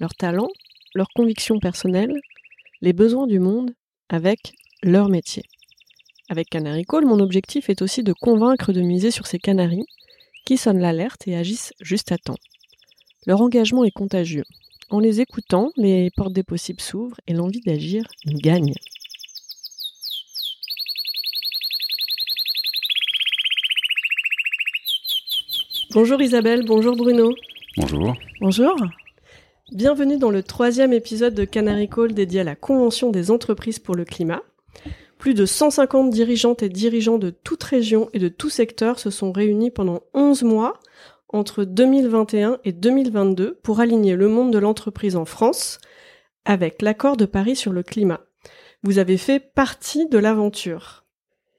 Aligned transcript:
leurs 0.00 0.14
talents, 0.14 0.50
leurs 0.94 1.08
convictions 1.14 1.58
personnelles, 1.58 2.20
les 2.80 2.92
besoins 2.92 3.26
du 3.26 3.38
monde 3.38 3.74
avec 4.08 4.54
leur 4.82 5.08
métier. 5.08 5.44
Avec 6.28 6.48
Canary 6.48 6.84
Call, 6.84 7.04
mon 7.04 7.20
objectif 7.20 7.68
est 7.68 7.82
aussi 7.82 8.02
de 8.02 8.12
convaincre 8.12 8.72
de 8.72 8.80
miser 8.80 9.10
sur 9.10 9.26
ces 9.26 9.38
canaris 9.38 9.86
qui 10.44 10.56
sonnent 10.56 10.80
l'alerte 10.80 11.26
et 11.26 11.36
agissent 11.36 11.72
juste 11.80 12.12
à 12.12 12.18
temps. 12.18 12.38
Leur 13.26 13.40
engagement 13.40 13.84
est 13.84 13.90
contagieux. 13.90 14.44
En 14.90 15.00
les 15.00 15.20
écoutant, 15.20 15.70
les 15.76 16.10
portes 16.14 16.32
des 16.32 16.42
possibles 16.42 16.80
s'ouvrent 16.80 17.16
et 17.26 17.32
l'envie 17.32 17.60
d'agir 17.60 18.04
gagne. 18.26 18.74
Bonjour 25.92 26.20
Isabelle, 26.20 26.64
bonjour 26.66 26.96
Bruno. 26.96 27.32
Bonjour. 27.76 28.14
Bonjour. 28.40 28.76
Bienvenue 29.72 30.18
dans 30.18 30.30
le 30.30 30.42
troisième 30.42 30.92
épisode 30.92 31.32
de 31.32 31.46
Canary 31.46 31.88
Call 31.88 32.12
dédié 32.12 32.40
à 32.40 32.44
la 32.44 32.54
Convention 32.54 33.10
des 33.10 33.30
entreprises 33.30 33.78
pour 33.78 33.94
le 33.94 34.04
climat. 34.04 34.42
Plus 35.16 35.32
de 35.32 35.46
150 35.46 36.10
dirigeantes 36.10 36.62
et 36.62 36.68
dirigeants 36.68 37.16
de 37.16 37.30
toute 37.30 37.62
région 37.62 38.10
et 38.12 38.18
de 38.18 38.28
tout 38.28 38.50
secteur 38.50 38.98
se 38.98 39.08
sont 39.08 39.32
réunis 39.32 39.70
pendant 39.70 40.02
11 40.12 40.42
mois 40.42 40.74
entre 41.30 41.64
2021 41.64 42.58
et 42.64 42.72
2022 42.72 43.58
pour 43.62 43.80
aligner 43.80 44.16
le 44.16 44.28
monde 44.28 44.52
de 44.52 44.58
l'entreprise 44.58 45.16
en 45.16 45.24
France 45.24 45.78
avec 46.44 46.82
l'accord 46.82 47.16
de 47.16 47.24
Paris 47.24 47.56
sur 47.56 47.72
le 47.72 47.82
climat. 47.82 48.20
Vous 48.82 48.98
avez 48.98 49.16
fait 49.16 49.40
partie 49.40 50.06
de 50.06 50.18
l'aventure. 50.18 51.06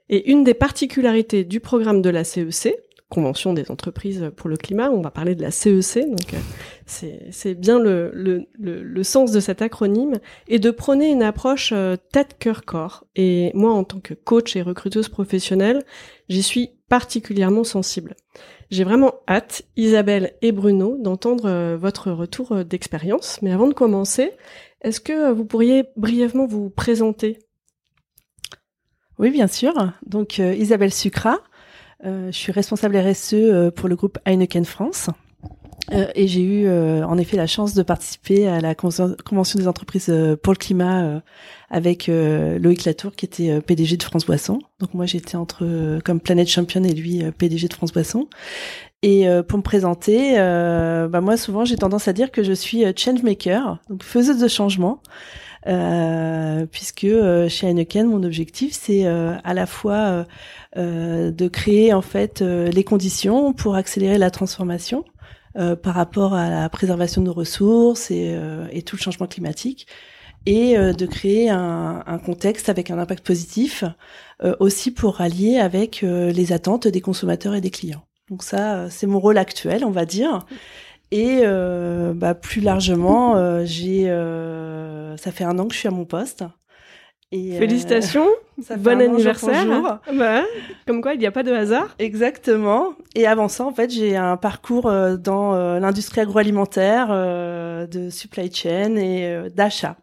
Et 0.09 0.29
une 0.29 0.43
des 0.43 0.53
particularités 0.53 1.43
du 1.43 1.59
programme 1.59 2.03
de 2.03 2.11
la 2.11 2.23
CEC, 2.23 2.77
Convention 3.07 3.53
des 3.53 3.69
entreprises 3.69 4.31
pour 4.35 4.49
le 4.49 4.57
climat. 4.57 4.89
On 4.89 5.01
va 5.01 5.11
parler 5.11 5.35
de 5.35 5.43
la 5.43 5.51
CEC, 5.51 6.09
donc 6.09 6.33
euh, 6.33 7.11
c'est 7.31 7.53
bien 7.53 7.77
le, 7.77 8.09
le, 8.11 8.47
le, 8.57 9.03
sens 9.03 9.31
de 9.31 9.39
cet 9.39 9.61
acronyme, 9.61 10.19
et 10.47 10.57
de 10.57 10.71
prôner 10.71 11.11
une 11.11 11.21
approche 11.21 11.71
euh, 11.71 11.97
tête, 12.11 12.37
cœur, 12.39 12.65
corps. 12.65 13.05
Et 13.15 13.51
moi, 13.53 13.71
en 13.73 13.83
tant 13.83 13.99
que 13.99 14.15
coach 14.15 14.55
et 14.55 14.63
recruteuse 14.63 15.07
professionnelle, 15.07 15.83
j'y 16.29 16.41
suis 16.41 16.71
particulièrement 16.89 17.63
sensible. 17.63 18.15
J'ai 18.71 18.83
vraiment 18.83 19.13
hâte, 19.27 19.61
Isabelle 19.77 20.33
et 20.41 20.51
Bruno, 20.51 20.97
d'entendre 20.97 21.45
euh, 21.45 21.77
votre 21.77 22.09
retour 22.09 22.65
d'expérience. 22.65 23.39
Mais 23.43 23.51
avant 23.51 23.67
de 23.67 23.73
commencer, 23.75 24.31
est-ce 24.81 24.99
que 24.99 25.31
vous 25.31 25.45
pourriez 25.45 25.83
brièvement 25.95 26.47
vous 26.47 26.71
présenter? 26.71 27.37
Oui, 29.19 29.29
bien 29.29 29.47
sûr. 29.47 29.93
Donc 30.07 30.39
Isabelle 30.39 30.91
Sucra, 30.91 31.39
je 32.05 32.37
suis 32.37 32.51
responsable 32.51 32.97
RSE 32.97 33.33
euh, 33.33 33.71
pour 33.71 33.89
le 33.89 33.95
groupe 33.95 34.17
Heineken 34.25 34.65
France. 34.65 35.09
Euh, 35.93 36.07
et 36.15 36.27
j'ai 36.27 36.41
eu 36.41 36.67
en 36.67 37.15
effet 37.17 37.37
la 37.37 37.45
chance 37.45 37.75
de 37.75 37.83
participer 37.83 38.47
à 38.47 38.59
la 38.59 38.73
convention 38.73 39.59
des 39.59 39.67
entreprises 39.67 40.11
pour 40.41 40.53
le 40.53 40.57
climat 40.57 41.21
avec 41.69 42.07
Loïc 42.07 42.85
Latour 42.85 43.15
qui 43.15 43.25
était 43.25 43.61
PDG 43.61 43.97
de 43.97 44.03
France 44.03 44.25
Boisson. 44.25 44.59
Donc 44.79 44.95
moi 44.95 45.05
j'étais 45.05 45.35
entre 45.35 45.99
comme 46.03 46.19
Planète 46.19 46.47
Champion 46.47 46.83
et 46.83 46.91
lui 46.91 47.21
PDG 47.37 47.67
de 47.67 47.73
France 47.73 47.91
Boisson. 47.91 48.27
Et 49.03 49.27
pour 49.47 49.59
me 49.59 49.63
présenter, 49.63 50.33
bah 50.37 51.21
moi 51.21 51.37
souvent 51.37 51.65
j'ai 51.65 51.75
tendance 51.75 52.07
à 52.07 52.13
dire 52.13 52.31
que 52.31 52.41
je 52.41 52.53
suis 52.53 52.83
change 52.97 53.21
maker, 53.21 53.77
donc 53.87 54.01
faiseuse 54.01 54.39
de 54.39 54.47
changement. 54.47 55.03
Euh, 55.67 56.67
puisque 56.67 57.05
euh, 57.05 57.49
chez 57.49 57.67
Heineken, 57.67 58.07
mon 58.07 58.23
objectif, 58.23 58.77
c'est 58.79 59.05
euh, 59.05 59.33
à 59.43 59.53
la 59.53 59.65
fois 59.65 60.25
de 60.75 61.47
créer 61.47 61.93
en 61.93 62.01
fait 62.01 62.41
les 62.41 62.83
conditions 62.83 63.53
pour 63.53 63.75
accélérer 63.75 64.17
la 64.17 64.29
transformation 64.29 65.05
par 65.53 65.93
rapport 65.93 66.33
à 66.33 66.49
la 66.49 66.67
préservation 66.67 67.21
de 67.21 67.27
nos 67.27 67.33
ressources 67.33 68.11
et, 68.11 68.37
et 68.73 68.81
tout 68.81 68.97
le 68.97 69.01
changement 69.01 69.25
climatique, 69.25 69.87
et 70.45 70.75
de 70.75 71.05
créer 71.05 71.49
un, 71.49 72.03
un, 72.05 72.17
contexte 72.17 72.67
avec 72.67 72.91
un 72.91 72.99
impact 72.99 73.25
positif 73.25 73.85
aussi 74.59 74.91
pour 74.91 75.15
rallier 75.15 75.59
avec 75.59 76.01
les 76.01 76.51
attentes 76.51 76.89
des 76.89 76.99
consommateurs 76.99 77.55
et 77.55 77.61
des 77.61 77.71
clients. 77.71 78.03
Donc 78.29 78.43
ça, 78.43 78.89
c'est 78.89 79.07
mon 79.07 79.21
rôle 79.21 79.37
actuel, 79.37 79.85
on 79.85 79.91
va 79.91 80.03
dire. 80.03 80.45
Et 81.11 81.41
euh, 81.43 82.13
bah, 82.13 82.33
plus 82.33 82.61
largement, 82.61 83.35
euh, 83.35 83.61
j'ai, 83.63 84.09
euh, 84.09 85.15
ça 85.17 85.31
fait 85.31 85.43
un 85.43 85.59
an 85.59 85.67
que 85.67 85.73
je 85.73 85.79
suis 85.79 85.87
à 85.87 85.91
mon 85.91 86.05
poste. 86.05 86.43
Et, 87.31 87.57
Félicitations, 87.57 88.27
bon 88.77 89.01
anniversaire. 89.01 89.99
Bah, 90.13 90.43
comme 90.87 91.01
quoi, 91.01 91.13
il 91.13 91.19
n'y 91.19 91.25
a 91.25 91.31
pas 91.31 91.43
de 91.43 91.51
hasard. 91.51 91.95
Exactement. 91.99 92.93
Et 93.13 93.27
avant 93.27 93.47
ça, 93.47 93.65
en 93.65 93.73
fait, 93.73 93.91
j'ai 93.91 94.15
un 94.15 94.37
parcours 94.37 94.91
dans 95.17 95.79
l'industrie 95.79 96.21
agroalimentaire, 96.21 97.07
de 97.07 98.09
supply 98.09 98.53
chain 98.53 98.95
et 98.95 99.49
d'achat. 99.53 99.97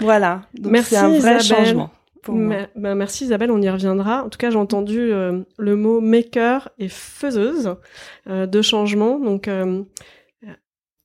Voilà. 0.00 0.42
Donc 0.54 0.72
merci 0.72 0.94
c'est 0.94 0.96
un 0.96 1.08
vrai 1.08 1.36
Isabelle. 1.36 1.66
changement. 1.66 1.90
Bah, 2.26 2.94
merci 2.94 3.24
Isabelle, 3.24 3.50
on 3.50 3.60
y 3.60 3.68
reviendra. 3.68 4.24
En 4.24 4.30
tout 4.30 4.38
cas, 4.38 4.50
j'ai 4.50 4.56
entendu 4.56 5.10
le 5.10 5.76
mot 5.76 6.00
maker 6.00 6.70
et 6.78 6.88
faiseuse 6.88 7.76
de 8.26 8.62
changement. 8.62 9.18
Donc, 9.18 9.48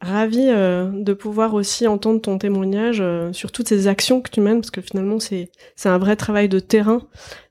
Ravi 0.02 0.46
euh, 0.48 0.90
de 0.94 1.14
pouvoir 1.14 1.54
aussi 1.54 1.86
entendre 1.86 2.22
ton 2.22 2.38
témoignage 2.38 3.00
euh, 3.02 3.34
sur 3.34 3.52
toutes 3.52 3.68
ces 3.68 3.88
actions 3.88 4.22
que 4.22 4.30
tu 4.30 4.40
mènes, 4.40 4.62
parce 4.62 4.72
que 4.72 4.82
finalement 4.82 5.20
c'est 5.20 5.52
c'est 5.76 5.90
un 5.90 5.98
vrai 5.98 6.16
travail 6.16 6.48
de 6.48 6.60
terrain. 6.60 7.02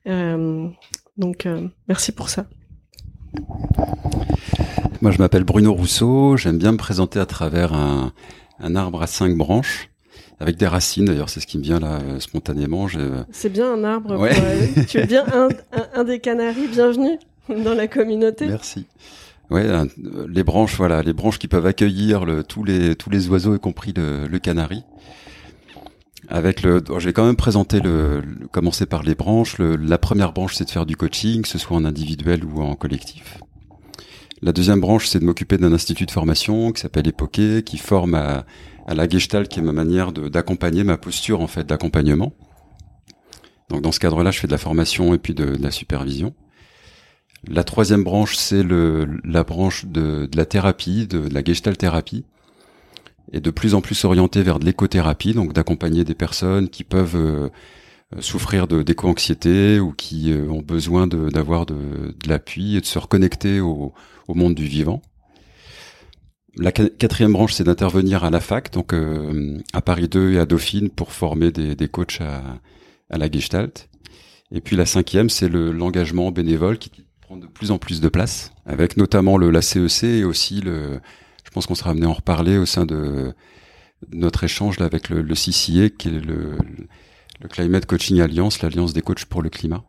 Euh, 0.07 0.67
donc 1.17 1.47
merci 1.87 2.11
pour 2.11 2.29
ça. 2.29 2.45
Moi 5.01 5.11
je 5.11 5.19
m'appelle 5.19 5.43
Bruno 5.43 5.73
Rousseau, 5.73 6.37
j'aime 6.37 6.57
bien 6.57 6.71
me 6.71 6.77
présenter 6.77 7.19
à 7.19 7.25
travers 7.25 7.73
un, 7.73 8.13
un 8.59 8.75
arbre 8.75 9.01
à 9.01 9.07
cinq 9.07 9.35
branches. 9.35 9.89
Avec 10.41 10.55
des 10.55 10.67
racines, 10.67 11.03
d'ailleurs, 11.03 11.29
c'est 11.29 11.41
ce 11.41 11.47
qui 11.47 11.57
me 11.57 11.63
vient 11.63 11.81
là 11.81 11.99
spontanément. 12.19 12.87
C'est 13.29 13.49
bien 13.49 13.73
un 13.73 13.83
arbre. 13.83 14.25
tu 14.87 14.97
es 14.97 15.05
bien 15.05 15.25
un, 15.33 15.49
un, 15.73 15.87
un 15.93 16.03
des 16.05 16.19
canaris. 16.19 16.69
Bienvenue 16.69 17.19
dans 17.49 17.73
la 17.73 17.89
communauté. 17.89 18.47
Merci. 18.47 18.85
Ouais, 19.49 19.67
les 20.27 20.43
branches, 20.43 20.75
voilà, 20.77 21.01
les 21.01 21.13
branches 21.13 21.39
qui 21.39 21.47
peuvent 21.47 21.65
accueillir 21.65 22.25
tous 22.47 22.63
les 22.63 22.95
tous 22.95 23.09
les 23.09 23.29
oiseaux, 23.29 23.55
y 23.55 23.59
compris 23.59 23.93
le, 23.95 24.27
le 24.27 24.39
canari. 24.39 24.83
Avec 26.31 26.61
le, 26.61 26.83
je 26.99 27.05
vais 27.05 27.13
quand 27.13 27.25
même 27.25 27.35
présenter 27.35 27.79
le, 27.79 28.21
commencer 28.51 28.85
par 28.85 29.01
les 29.01 29.15
branches. 29.15 29.57
La 29.57 29.97
première 29.97 30.31
branche, 30.31 30.53
c'est 30.53 30.65
de 30.65 30.69
faire 30.69 30.85
du 30.85 30.95
coaching, 30.95 31.41
que 31.41 31.47
ce 31.47 31.57
soit 31.57 31.75
en 31.75 31.85
individuel 31.85 32.45
ou 32.45 32.61
en 32.61 32.75
collectif. 32.75 33.39
La 34.43 34.53
deuxième 34.53 34.79
branche, 34.79 35.07
c'est 35.07 35.19
de 35.19 35.25
m'occuper 35.25 35.57
d'un 35.57 35.73
institut 35.73 36.05
de 36.05 36.11
formation 36.11 36.71
qui 36.71 36.81
s'appelle 36.81 37.07
Époquet, 37.07 37.63
qui 37.65 37.77
forme 37.77 38.13
à, 38.13 38.45
la 38.87 39.09
Gestalt, 39.09 39.49
qui 39.49 39.59
est 39.59 39.63
ma 39.63 39.73
manière 39.73 40.11
d'accompagner 40.11 40.83
ma 40.83 40.97
posture 40.97 41.41
en 41.41 41.47
fait 41.47 41.65
d'accompagnement. 41.65 42.33
Donc 43.69 43.81
dans 43.81 43.91
ce 43.91 43.99
cadre-là, 43.99 44.29
je 44.29 44.39
fais 44.39 44.47
de 44.47 44.51
la 44.51 44.57
formation 44.59 45.15
et 45.15 45.17
puis 45.17 45.33
de 45.33 45.43
la 45.43 45.71
supervision. 45.71 46.33
La 47.47 47.63
troisième 47.63 48.03
branche, 48.03 48.35
c'est 48.35 48.63
la 48.63 49.43
branche 49.43 49.85
de, 49.85 50.27
de, 50.29 50.37
la 50.37 50.45
thérapie, 50.45 51.07
de, 51.07 51.19
la 51.31 51.43
gestalt 51.43 51.77
thérapie, 51.77 52.25
et 53.31 53.39
de 53.39 53.51
plus 53.51 53.75
en 53.75 53.81
plus 53.81 54.03
orientée 54.03 54.43
vers 54.43 54.59
de 54.59 54.65
l'écothérapie, 54.65 55.33
donc 55.33 55.53
d'accompagner 55.53 56.03
des 56.03 56.15
personnes 56.15 56.69
qui 56.69 56.83
peuvent 56.83 57.15
euh, 57.15 57.49
souffrir 58.19 58.67
de 58.67 58.83
d'éco-anxiété 58.83 59.79
ou 59.79 59.93
qui 59.93 60.31
euh, 60.31 60.49
ont 60.49 60.61
besoin 60.61 61.07
d'avoir 61.07 61.65
de, 61.65 61.75
de, 61.75 62.29
l'appui 62.29 62.75
et 62.75 62.81
de 62.81 62.85
se 62.85 62.99
reconnecter 62.99 63.61
au, 63.61 63.93
au, 64.27 64.33
monde 64.33 64.55
du 64.55 64.65
vivant. 64.65 65.01
La 66.57 66.71
quatrième 66.71 67.31
branche, 67.31 67.53
c'est 67.53 67.63
d'intervenir 67.63 68.23
à 68.25 68.31
la 68.31 68.41
fac, 68.41 68.71
donc 68.73 68.93
euh, 68.93 69.59
à 69.71 69.81
Paris 69.81 70.09
2 70.09 70.33
et 70.33 70.39
à 70.39 70.45
Dauphine, 70.45 70.89
pour 70.89 71.13
former 71.13 71.51
des, 71.51 71.75
des 71.75 71.87
coachs 71.87 72.19
à, 72.19 72.41
à 73.09 73.17
la 73.17 73.31
gestalt. 73.31 73.87
Et 74.51 74.59
puis 74.59 74.75
la 74.75 74.87
cinquième, 74.87 75.29
c'est 75.29 75.47
l'engagement 75.47 76.31
bénévole 76.31 76.79
qui 76.79 76.89
de 77.37 77.47
plus 77.47 77.71
en 77.71 77.77
plus 77.77 78.01
de 78.01 78.09
place, 78.09 78.51
avec 78.65 78.97
notamment 78.97 79.37
le, 79.37 79.49
la 79.49 79.61
CEC 79.61 80.03
e 80.03 80.07
et 80.07 80.23
aussi 80.23 80.61
le, 80.61 80.99
je 81.45 81.51
pense 81.51 81.65
qu'on 81.65 81.75
sera 81.75 81.91
amené 81.91 82.05
à 82.05 82.09
en 82.09 82.13
reparler 82.13 82.57
au 82.57 82.65
sein 82.65 82.85
de 82.85 83.33
notre 84.11 84.43
échange 84.43 84.79
là 84.79 84.85
avec 84.85 85.09
le, 85.09 85.21
le 85.21 85.33
CCA, 85.33 85.89
qui 85.89 86.07
est 86.07 86.11
le, 86.25 86.57
le 87.41 87.47
Climate 87.47 87.85
Coaching 87.85 88.21
Alliance, 88.21 88.61
l'alliance 88.61 88.93
des 88.93 89.01
coachs 89.01 89.25
pour 89.25 89.41
le 89.41 89.49
climat. 89.49 89.83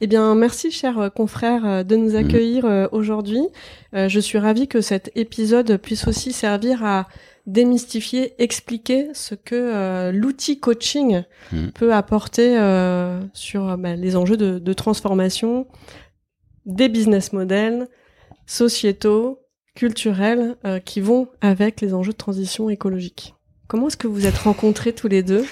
Eh 0.00 0.06
bien, 0.06 0.34
merci, 0.34 0.70
chers 0.70 1.10
confrères, 1.14 1.84
de 1.84 1.96
nous 1.96 2.14
accueillir 2.14 2.88
aujourd'hui. 2.92 3.40
je 3.94 4.20
suis 4.20 4.38
ravie 4.38 4.68
que 4.68 4.82
cet 4.82 5.10
épisode 5.14 5.78
puisse 5.78 6.06
aussi 6.06 6.32
servir 6.32 6.84
à 6.84 7.08
démystifier, 7.46 8.34
expliquer 8.38 9.08
ce 9.14 9.34
que 9.34 10.10
l'outil 10.10 10.60
coaching 10.60 11.22
peut 11.74 11.94
apporter 11.94 12.54
sur 13.32 13.78
bah, 13.78 13.96
les 13.96 14.14
enjeux 14.14 14.36
de, 14.36 14.58
de 14.58 14.72
transformation 14.74 15.66
des 16.66 16.88
business 16.88 17.32
models 17.32 17.88
sociétaux, 18.46 19.42
culturels 19.74 20.56
euh, 20.64 20.78
qui 20.78 21.00
vont 21.00 21.28
avec 21.40 21.80
les 21.80 21.94
enjeux 21.94 22.12
de 22.12 22.16
transition 22.16 22.68
écologique. 22.70 23.34
Comment 23.68 23.88
est-ce 23.88 23.96
que 23.96 24.06
vous 24.06 24.26
êtes 24.26 24.38
rencontrés 24.38 24.92
tous 24.92 25.08
les 25.08 25.22
deux? 25.22 25.44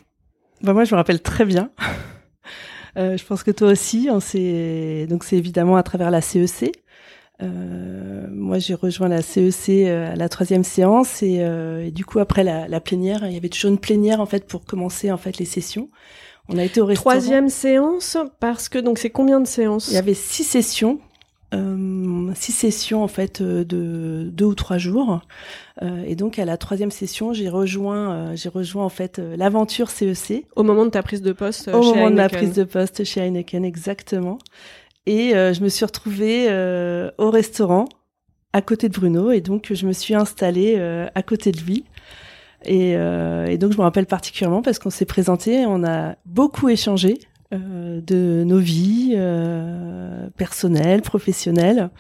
Bah 0.63 0.73
Moi, 0.75 0.85
je 0.85 0.95
me 0.95 0.97
rappelle 0.97 1.21
très 1.21 1.45
bien. 1.45 1.71
Euh, 2.97 3.17
je 3.17 3.25
pense 3.25 3.45
que 3.45 3.53
toi 3.53 3.69
aussi, 3.69 4.09
on 4.11 4.19
s'est 4.19 5.07
donc 5.09 5.23
c'est 5.23 5.37
évidemment 5.37 5.77
à 5.77 5.85
travers 5.85 6.11
la 6.11 6.21
CEC. 6.21 6.65
E 6.65 6.73
euh, 7.41 8.27
moi, 8.33 8.59
j'ai 8.59 8.75
rejoint 8.75 9.07
la 9.07 9.23
CEC 9.23 9.87
e 9.87 10.07
à 10.11 10.17
la 10.17 10.29
troisième 10.29 10.65
séance 10.65 11.23
et, 11.23 11.37
et 11.37 11.93
du 11.93 12.05
coup 12.05 12.19
après 12.19 12.43
la, 12.43 12.67
la, 12.67 12.81
plénière, 12.81 13.25
il 13.27 13.33
y 13.33 13.37
avait 13.37 13.49
toujours 13.49 13.71
une 13.71 13.79
plénière 13.79 14.21
en 14.21 14.27
fait 14.27 14.45
pour 14.45 14.65
commencer 14.65 15.13
en 15.13 15.19
fait 15.19 15.39
les 15.39 15.45
sessions. 15.45 15.89
On 16.51 16.59
a 16.59 16.65
été 16.65 16.81
au 16.81 16.87
restaurant. 16.87 17.11
Troisième 17.11 17.49
séance 17.49 18.17
parce 18.41 18.69
que 18.69 18.79
donc 18.79 18.99
c'est 18.99 19.11
combien 19.11 19.41
de 19.41 19.47
séances? 19.47 19.89
Il 19.89 19.95
y 19.95 19.99
avait 19.99 20.15
six 20.15 20.45
sessions 20.45 21.01
euh, 21.55 22.31
six 22.35 22.53
sessions 22.53 23.03
en 23.03 23.09
fait 23.09 23.41
euh, 23.41 23.65
de 23.65 24.29
deux 24.31 24.45
ou 24.45 24.55
trois 24.55 24.79
jours. 24.79 25.21
Euh, 25.83 26.05
et 26.07 26.15
donc 26.15 26.39
à 26.39 26.45
la 26.45 26.57
troisième 26.57 26.91
session, 26.91 27.33
j'ai 27.33 27.49
rejoint, 27.49 28.13
euh, 28.13 28.37
j'ai 28.37 28.49
rejoint 28.49 28.85
en 28.85 28.89
fait 28.89 29.19
l'aventure 29.19 29.91
CEC. 29.91 30.31
E 30.31 30.43
Au 30.57 30.63
moment 30.63 30.85
de 30.85 30.91
ta 30.91 31.03
prise 31.03 31.23
de 31.23 31.33
poste. 31.33 31.69
Au 31.69 31.83
moment 31.83 32.11
de 32.11 32.17
ma 32.17 32.29
prise 32.29 32.55
de 32.55 32.65
poste 32.65 33.05
chez 33.05 33.21
Heineken, 33.21 33.65
exactement. 33.65 34.39
Et 35.07 35.31
je 35.31 35.63
me 35.63 35.69
suis 35.69 35.85
retrouvée 35.85 36.47
au 37.19 37.31
restaurant 37.31 37.87
à 38.53 38.63
côté 38.63 38.89
de 38.89 38.95
Bruno, 38.95 39.31
et 39.31 39.41
donc 39.41 39.73
je 39.73 39.87
me 39.87 39.93
suis 39.93 40.15
installée 40.15 40.79
à 41.15 41.23
côté 41.23 41.53
de 41.53 41.61
lui. 41.61 41.85
Et, 42.65 42.91
et, 42.93 43.59
donc 43.59 43.73
je 43.73 43.79
me 43.79 43.83
rappelle 43.83 44.07
particulièrement 44.07 44.63
parce 44.63 44.79
qu'on 44.79 44.91
s'est 44.91 45.07
présenté, 45.07 45.65
on 45.67 45.83
a 45.83 46.17
beaucoup 46.27 46.69
échangé. 46.69 47.19
Euh, 47.53 48.01
de 48.01 48.45
nos 48.45 48.61
vies 48.61 49.15
euh, 49.17 50.29
personnelles, 50.37 51.03
professionnelles. 51.03 51.91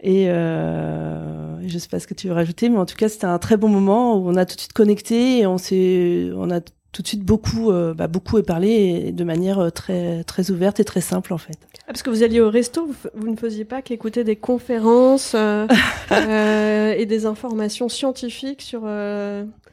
Et 0.00 0.28
euh, 0.28 1.64
je 1.68 1.78
sais 1.78 1.88
pas 1.88 2.00
ce 2.00 2.08
que 2.08 2.14
tu 2.14 2.26
veux 2.26 2.34
rajouter, 2.34 2.68
mais 2.68 2.78
en 2.78 2.84
tout 2.84 2.96
cas, 2.96 3.08
c'était 3.08 3.26
un 3.26 3.38
très 3.38 3.56
bon 3.56 3.68
moment 3.68 4.16
où 4.16 4.28
on 4.28 4.34
a 4.34 4.44
tout 4.44 4.56
de 4.56 4.60
suite 4.60 4.72
connecté 4.72 5.38
et 5.38 5.46
on 5.46 5.56
s'est, 5.56 6.30
on 6.34 6.50
a 6.50 6.60
tout 6.60 7.02
de 7.02 7.06
suite 7.06 7.22
beaucoup, 7.22 7.70
euh, 7.70 7.94
bah, 7.94 8.08
beaucoup 8.08 8.42
parlé 8.42 9.12
de 9.12 9.22
manière 9.22 9.70
très, 9.70 10.24
très 10.24 10.50
ouverte 10.50 10.80
et 10.80 10.84
très 10.84 11.00
simple 11.00 11.32
en 11.32 11.38
fait. 11.38 11.58
Ah, 11.82 11.92
parce 11.92 12.02
que 12.02 12.10
vous 12.10 12.24
alliez 12.24 12.40
au 12.40 12.50
resto, 12.50 12.90
vous, 13.14 13.28
ne 13.30 13.36
faisiez 13.36 13.64
pas 13.64 13.82
qu'écouter 13.82 14.24
des 14.24 14.36
conférences 14.36 15.36
euh, 15.36 15.68
et 16.96 17.06
des 17.06 17.24
informations 17.24 17.88
scientifiques 17.88 18.62
sur 18.62 18.80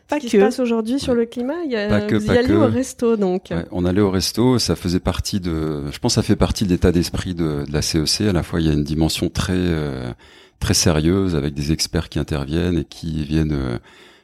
pas 0.08 0.18
ce 0.18 0.22
qui 0.22 0.30
se 0.30 0.38
passe 0.38 0.60
aujourd'hui 0.60 1.00
sur 1.00 1.16
le 1.16 1.26
climat. 1.26 1.64
Il 1.66 1.72
y 1.72 1.76
a, 1.76 2.02
que, 2.02 2.16
vous 2.16 2.28
y 2.28 2.38
allez 2.38 2.54
au 2.54 2.68
resto, 2.68 3.18
donc. 3.18 3.52
on 3.72 3.86
allait 3.86 4.02
au 4.02 4.12
resto, 4.12 4.60
ça 4.60 4.76
faisait 4.76 5.00
partie 5.00 5.40
de. 5.40 5.92
Je 5.92 6.00
pense, 6.00 6.14
que 6.14 6.16
ça 6.16 6.24
fait 6.24 6.36
partie 6.36 6.66
de 6.66 6.70
l'état 6.70 6.92
d'esprit 6.92 7.34
de, 7.34 7.64
de, 7.66 7.72
la 7.72 7.82
CEC. 7.82 8.22
E 8.22 8.30
à 8.30 8.34
la 8.34 8.44
fois, 8.44 8.62
il 8.62 8.68
y 8.68 8.70
a 8.70 8.74
une 8.74 8.84
dimension 8.84 9.30
très 9.30 9.54
euh, 9.56 10.12
très 10.60 10.74
sérieuse 10.74 11.36
avec 11.36 11.54
des 11.54 11.72
experts 11.72 12.10
qui 12.10 12.20
interviennent 12.20 12.80
et 12.80 12.86
qui 12.86 13.24
viennent 13.24 13.54
euh, 13.54 13.78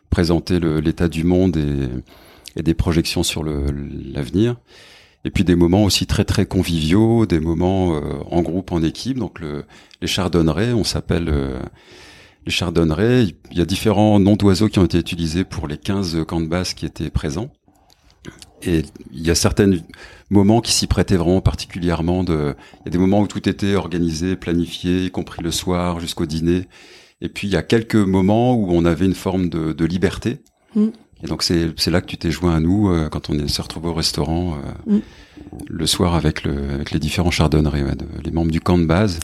présenter 0.09 0.59
l'état 0.59 1.07
du 1.07 1.23
monde 1.23 1.57
et, 1.57 2.59
et, 2.59 2.63
des 2.63 2.73
projections 2.73 3.23
sur 3.23 3.43
l'avenir. 3.43 4.57
Et 5.23 5.29
puis 5.29 5.43
des 5.43 5.55
moments 5.55 5.83
aussi 5.83 6.07
très 6.07 6.25
très 6.25 6.45
conviviaux, 6.45 7.25
des 7.25 7.39
moments 7.39 7.95
euh, 7.95 8.01
en 8.29 8.41
groupe, 8.41 8.71
en 8.71 8.83
équipe. 8.83 9.17
Donc 9.17 9.39
le, 9.39 9.65
les 10.01 10.07
chardonnerets, 10.07 10.73
on 10.73 10.83
s'appelle 10.83 11.31
les 12.45 12.51
chardonnerets, 12.51 13.25
il 13.51 13.57
y 13.57 13.61
a 13.61 13.65
différents 13.65 14.19
noms 14.19 14.35
d'oiseaux 14.35 14.67
qui 14.67 14.79
ont 14.79 14.85
été 14.85 14.97
utilisés 14.97 15.43
pour 15.43 15.67
les 15.67 15.77
15 15.77 16.25
camps 16.27 16.41
de 16.41 16.47
base 16.47 16.73
qui 16.73 16.85
étaient 16.85 17.09
présents. 17.09 17.51
Et 18.63 18.83
il 19.11 19.25
y 19.25 19.31
a 19.31 19.35
certains 19.35 19.71
moments 20.29 20.61
qui 20.61 20.71
s'y 20.71 20.87
prêtaient 20.87 21.17
vraiment 21.17 21.41
particulièrement. 21.41 22.23
De, 22.23 22.55
il 22.81 22.85
y 22.85 22.89
a 22.89 22.91
des 22.91 22.97
moments 22.97 23.21
où 23.21 23.27
tout 23.27 23.47
était 23.49 23.75
organisé, 23.75 24.35
planifié, 24.35 25.05
y 25.05 25.11
compris 25.11 25.41
le 25.41 25.51
soir 25.51 25.99
jusqu'au 25.99 26.25
dîner. 26.25 26.67
Et 27.21 27.29
puis 27.29 27.47
il 27.47 27.51
y 27.51 27.57
a 27.57 27.63
quelques 27.63 27.95
moments 27.95 28.55
où 28.55 28.71
on 28.71 28.85
avait 28.85 29.05
une 29.05 29.15
forme 29.15 29.49
de, 29.49 29.73
de 29.73 29.85
liberté. 29.85 30.39
Mm. 30.75 30.87
Et 31.23 31.27
donc 31.27 31.43
c'est 31.43 31.87
là 31.87 32.01
que 32.01 32.07
tu 32.07 32.17
t'es 32.17 32.31
joint 32.31 32.55
à 32.55 32.59
nous 32.59 32.89
euh, 32.89 33.09
quand 33.09 33.29
on 33.29 33.47
s'est 33.47 33.61
retrouvé 33.61 33.89
au 33.89 33.93
restaurant 33.93 34.55
euh, 34.87 34.97
mm. 34.97 35.01
le 35.67 35.85
soir 35.85 36.15
avec, 36.15 36.43
le, 36.43 36.71
avec 36.71 36.91
les 36.91 36.99
différents 36.99 37.31
chardonnerets, 37.31 37.83
les 38.23 38.31
membres 38.31 38.51
du 38.51 38.61
camp 38.61 38.77
de 38.77 38.85
base. 38.85 39.19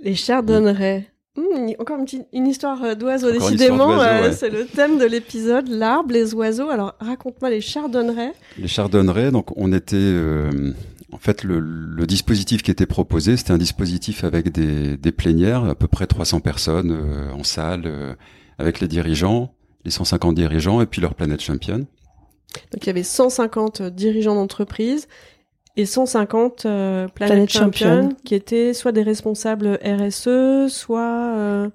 Les 0.00 0.14
chardonnerets, 0.14 1.10
Hmm, 1.40 1.70
encore 1.78 1.98
une, 1.98 2.04
petite, 2.04 2.26
une 2.32 2.46
histoire 2.46 2.82
euh, 2.84 2.94
d'oiseaux, 2.94 3.30
décidément, 3.32 3.98
euh, 4.00 4.30
c'est 4.32 4.50
le 4.50 4.66
thème 4.66 4.98
de 4.98 5.06
l'épisode, 5.06 5.68
l'arbre, 5.68 6.12
les 6.12 6.34
oiseaux. 6.34 6.68
Alors 6.68 6.94
raconte-moi 7.00 7.48
les 7.50 7.60
chardonnerets. 7.60 8.32
Les 8.58 8.68
chardonnerets, 8.68 9.30
donc 9.30 9.56
on 9.56 9.72
était... 9.72 9.96
Euh, 9.96 10.72
en 11.12 11.18
fait, 11.18 11.42
le, 11.42 11.58
le, 11.58 12.06
dispositif 12.06 12.62
qui 12.62 12.70
était 12.70 12.86
proposé, 12.86 13.36
c'était 13.36 13.52
un 13.52 13.58
dispositif 13.58 14.22
avec 14.22 14.52
des, 14.52 14.96
des, 14.96 15.12
plénières, 15.12 15.64
à 15.64 15.74
peu 15.74 15.88
près 15.88 16.06
300 16.06 16.38
personnes 16.38 16.96
en 17.34 17.42
salle, 17.42 18.16
avec 18.58 18.78
les 18.78 18.86
dirigeants, 18.86 19.52
les 19.84 19.90
150 19.90 20.36
dirigeants 20.36 20.80
et 20.80 20.86
puis 20.86 21.00
leur 21.00 21.14
planète 21.14 21.40
championne. 21.40 21.86
Donc 22.72 22.84
il 22.84 22.86
y 22.86 22.90
avait 22.90 23.02
150 23.02 23.82
dirigeants 23.82 24.36
d'entreprise 24.36 25.08
et 25.76 25.86
150 25.86 26.66
euh, 26.66 27.08
Planet, 27.08 27.50
Champion, 27.50 28.10
qui 28.24 28.34
étaient 28.34 28.74
soit 28.74 28.92
des 28.92 29.02
responsables 29.02 29.78
RSE, 29.84 30.68
soit 30.68 31.34
euh, 31.36 31.68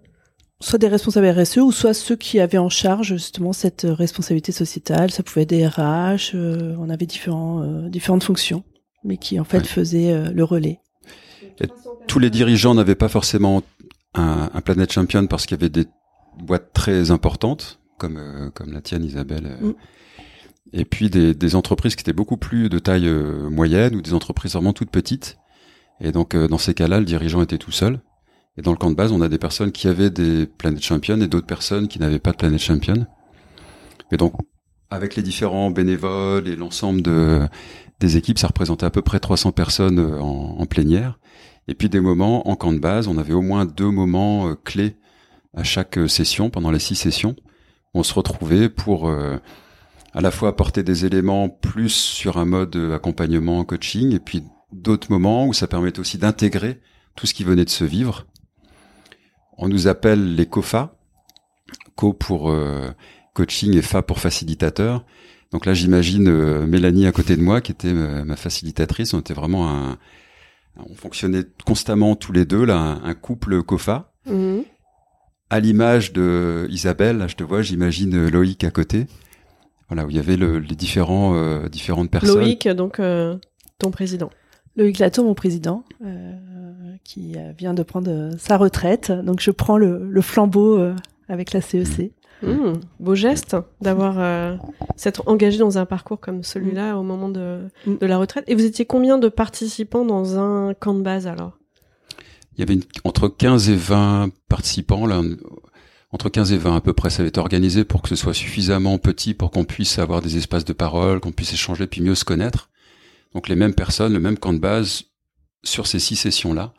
soit 0.60 0.80
des 0.80 0.88
responsables 0.88 1.28
RSE 1.28 1.58
ou 1.58 1.72
soit 1.72 1.94
ceux 1.94 2.16
qui 2.16 2.40
avaient 2.40 2.58
en 2.58 2.70
charge 2.70 3.08
justement 3.10 3.54
cette 3.54 3.86
responsabilité 3.88 4.52
sociétale. 4.52 5.12
Ça 5.12 5.24
pouvait 5.24 5.44
être 5.44 5.50
des 5.50 5.68
RH, 5.68 6.32
euh, 6.34 6.76
on 6.80 6.90
avait 6.90 7.06
différents 7.06 7.62
différentes 7.90 8.24
fonctions, 8.24 8.64
mais 9.04 9.18
qui 9.18 9.40
en 9.40 9.44
fait 9.44 9.66
faisaient 9.66 10.32
le 10.32 10.44
relais. 10.44 10.80
tous 12.08 12.20
les 12.20 12.30
dirigeants 12.30 12.76
n'avaient 12.76 12.96
pas 12.96 13.10
forcément 13.10 13.64
un, 14.14 14.50
un 14.54 14.62
Planet 14.62 14.92
Champion 14.92 15.28
parce 15.28 15.46
qu'il 15.46 15.58
y 15.58 15.60
avait 15.60 15.70
des 15.70 15.86
boîtes 16.44 16.74
très 16.74 17.12
importantes 17.12 17.80
comme 17.98 18.52
comme 18.54 18.74
la 18.74 18.82
tienne 18.82 19.06
Isabelle. 19.06 19.58
Mm 19.62 19.74
et 20.74 20.86
puis 20.86 21.10
des, 21.10 21.34
des, 21.34 21.56
entreprises 21.56 21.96
qui 21.96 22.02
étaient 22.02 22.14
beaucoup 22.14 22.38
plus 22.38 22.70
de 22.70 22.80
taille 22.80 23.08
euh, 23.08 23.50
moyenne 23.50 23.96
ou 23.96 24.02
des 24.02 24.14
entreprises 24.14 24.54
vraiment 24.54 24.74
toutes 24.74 24.90
petites. 24.90 25.38
Et 26.02 26.12
donc 26.12 26.36
euh, 26.36 26.48
dans 26.48 26.58
ces 26.58 26.74
cas-là, 26.74 27.00
le 27.00 27.06
dirigeant 27.06 27.42
était 27.42 27.58
tout 27.58 27.72
seul. 27.72 28.02
Et 28.58 28.62
dans 28.62 28.72
le 28.72 28.78
camp 28.78 28.90
de 28.90 28.96
base, 28.96 29.12
on 29.12 29.22
a 29.22 29.30
des 29.30 29.38
personnes 29.38 29.72
qui 29.72 29.88
avaient 29.88 30.10
des 30.10 30.46
planètes 30.46 30.84
championnes 30.84 31.22
et 31.22 31.28
d'autres 31.28 31.46
personnes 31.46 31.88
qui 31.88 32.00
n'avaient 32.00 32.20
pas 32.20 32.32
de 32.32 32.38
planète 32.38 32.62
championne. 32.62 33.08
Et 34.12 34.18
donc 34.18 34.34
avec 34.90 35.16
les 35.16 35.24
différents 35.24 35.72
bénévoles 35.72 36.48
et 36.48 36.56
l'ensemble 36.56 37.02
de, 37.02 37.42
des 38.00 38.18
équipes, 38.18 38.40
ça 38.40 38.48
représentait 38.48 38.86
à 38.86 38.92
peu 38.92 39.02
près 39.02 39.20
300 39.20 39.52
personnes 39.52 40.00
euh, 40.00 40.20
en, 40.20 40.58
en, 40.60 40.66
plénière. 40.66 41.20
Et 41.68 41.74
puis 41.74 41.90
des 41.90 42.00
moments 42.00 42.48
en 42.50 42.56
camp 42.56 42.74
de 42.74 42.80
base, 42.80 43.08
on 43.08 43.18
avait 43.18 43.34
au 43.34 43.42
moins 43.42 43.66
deux 43.66 43.90
moments 43.90 44.54
clés 44.64 44.96
à 45.56 45.64
chaque 45.64 45.98
session, 46.08 46.50
pendant 46.50 46.70
les 46.70 46.80
six 46.80 46.96
sessions. 46.96 47.36
On 47.94 48.04
se 48.04 48.14
retrouvait 48.14 48.70
pour 48.70 49.10
à 50.16 50.22
la 50.22 50.32
fois 50.32 50.50
apporter 50.50 50.82
des 50.82 51.06
éléments 51.06 51.50
plus 51.50 51.94
sur 51.94 52.38
un 52.38 52.46
mode 52.46 52.76
accompagnement, 52.94 53.64
coaching, 53.66 54.14
et 54.14 54.20
puis 54.20 54.44
d'autres 54.72 55.12
moments 55.12 55.46
où 55.46 55.54
ça 55.54 55.68
permet 55.68 56.00
aussi 56.00 56.18
d'intégrer 56.18 56.82
tout 57.16 57.28
ce 57.28 57.34
qui 57.34 57.44
venait 57.44 57.66
de 57.66 57.70
se 57.70 57.84
vivre. 57.84 58.26
On 59.58 59.68
nous 59.68 59.88
appelle 59.88 60.36
les 60.36 60.46
COFA, 60.46 60.98
Co 61.96 62.14
pour 62.14 62.50
euh, 62.50 62.90
coaching 63.34 63.76
et 63.76 63.82
Fa 63.82 64.02
pour 64.02 64.20
facilitateur. 64.20 65.06
Donc 65.52 65.66
là, 65.66 65.74
j'imagine 65.74 66.28
euh, 66.28 66.66
Mélanie 66.66 67.08
à 67.08 67.12
côté 67.12 67.38
de 67.38 67.42
moi, 67.42 67.62
qui 67.62 67.72
était 67.72 67.88
euh, 67.88 68.26
ma 68.26 68.36
facilitatrice. 68.36 69.14
On 69.14 69.20
était 69.20 69.34
vraiment 69.34 69.70
un, 69.70 69.98
on 70.78 70.96
fonctionnait 70.96 71.44
constamment 71.66 72.16
tous 72.16 72.34
les 72.34 72.46
deux 72.46 72.66
là, 72.66 73.00
un, 73.04 73.14
couple 73.14 73.64
COFA. 73.64 74.14
Mhm. 74.26 74.64
À 75.50 75.60
l'image 75.60 76.12
de 76.12 76.68
Isabelle, 76.70 77.18
là, 77.18 77.28
je 77.28 77.36
te 77.36 77.44
vois, 77.44 77.62
j'imagine 77.62 78.28
Loïc 78.28 78.64
à 78.64 78.72
côté. 78.72 79.08
Voilà, 79.90 80.06
où 80.06 80.10
il 80.10 80.16
y 80.16 80.20
avait 80.20 80.38
le, 80.38 80.60
les 80.60 80.76
différents, 80.76 81.36
euh, 81.36 81.68
différentes 81.70 82.10
personnes. 82.10 82.40
Loïc, 82.40 82.68
donc 82.70 83.00
euh, 83.00 83.38
ton 83.78 83.92
président. 83.92 84.30
Loïc 84.76 85.00
Lato, 85.00 85.24
mon 85.24 85.36
président, 85.36 85.84
euh, 86.04 86.34
qui 87.04 87.36
vient 87.58 87.74
de 87.74 87.84
prendre 87.84 88.32
sa 88.38 88.58
retraite. 88.58 89.12
Donc 89.12 89.40
je 89.40 89.52
prends 89.52 89.78
le, 89.78 90.06
le 90.10 90.22
flambeau 90.22 90.80
avec 91.30 91.54
la 91.54 91.62
CEC. 91.62 92.12
Mmh. 92.44 92.50
Mmh, 92.50 92.80
beau 93.00 93.16
geste 93.16 93.56
d'avoir 93.80 94.60
s'être 94.98 95.24
engagé 95.28 95.58
dans 95.58 95.78
un 95.78 95.86
parcours 95.86 96.20
comme 96.20 96.44
celui-là 96.44 96.94
mmh. 96.94 96.98
au 96.98 97.04
moment 97.04 97.30
de, 97.30 97.62
de 97.88 98.06
la 98.06 98.18
retraite. 98.18 98.44
Et 98.48 98.56
vous 98.56 98.66
étiez 98.66 98.86
combien 98.86 99.18
de 99.18 99.30
participants 99.30 100.04
dans 100.04 100.38
un 100.38 100.74
camp 100.74 100.94
de 100.94 101.02
base 101.02 101.28
alors? 101.28 101.58
Il 102.58 102.60
y 102.60 102.64
avait 102.64 102.82
entre 103.06 103.30
15 103.30 103.70
et 103.70 103.76
20 103.76 104.30
participants 104.50 105.06
là 105.06 105.22
entre 106.16 106.30
15 106.30 106.54
et 106.54 106.58
20 106.58 106.78
à 106.78 106.82
peu 106.82 106.94
près. 106.94 107.10
Ça 107.10 107.24
va 107.24 107.28
être 107.28 107.38
organisé 107.38 107.84
pour 107.84 108.02
que 108.02 108.08
ce 108.08 108.16
soit 108.16 108.34
suffisamment 108.34 108.98
petit 108.98 109.34
pour 109.34 109.52
qu'on 109.52 109.66
puisse 109.66 110.00
avoir 110.00 110.22
des 110.22 110.38
espaces 110.38 110.64
de 110.64 110.72
parole, 110.72 111.20
qu'on 111.20 111.34
puisse 111.34 111.52
échanger 111.52 111.88
puis 111.88 112.00
mieux 112.00 112.16
se 112.16 112.24
connaître. 112.24 112.70
Donc 113.34 113.50
les 113.50 113.56
mêmes 113.58 113.74
personnes, 113.74 114.14
le 114.14 114.22
même 114.22 114.38
camp 114.38 114.54
de 114.54 114.60
base 114.60 115.04
sur 115.64 115.88
ces 115.88 116.00
six 116.00 116.16
sessions-là. 116.16 116.74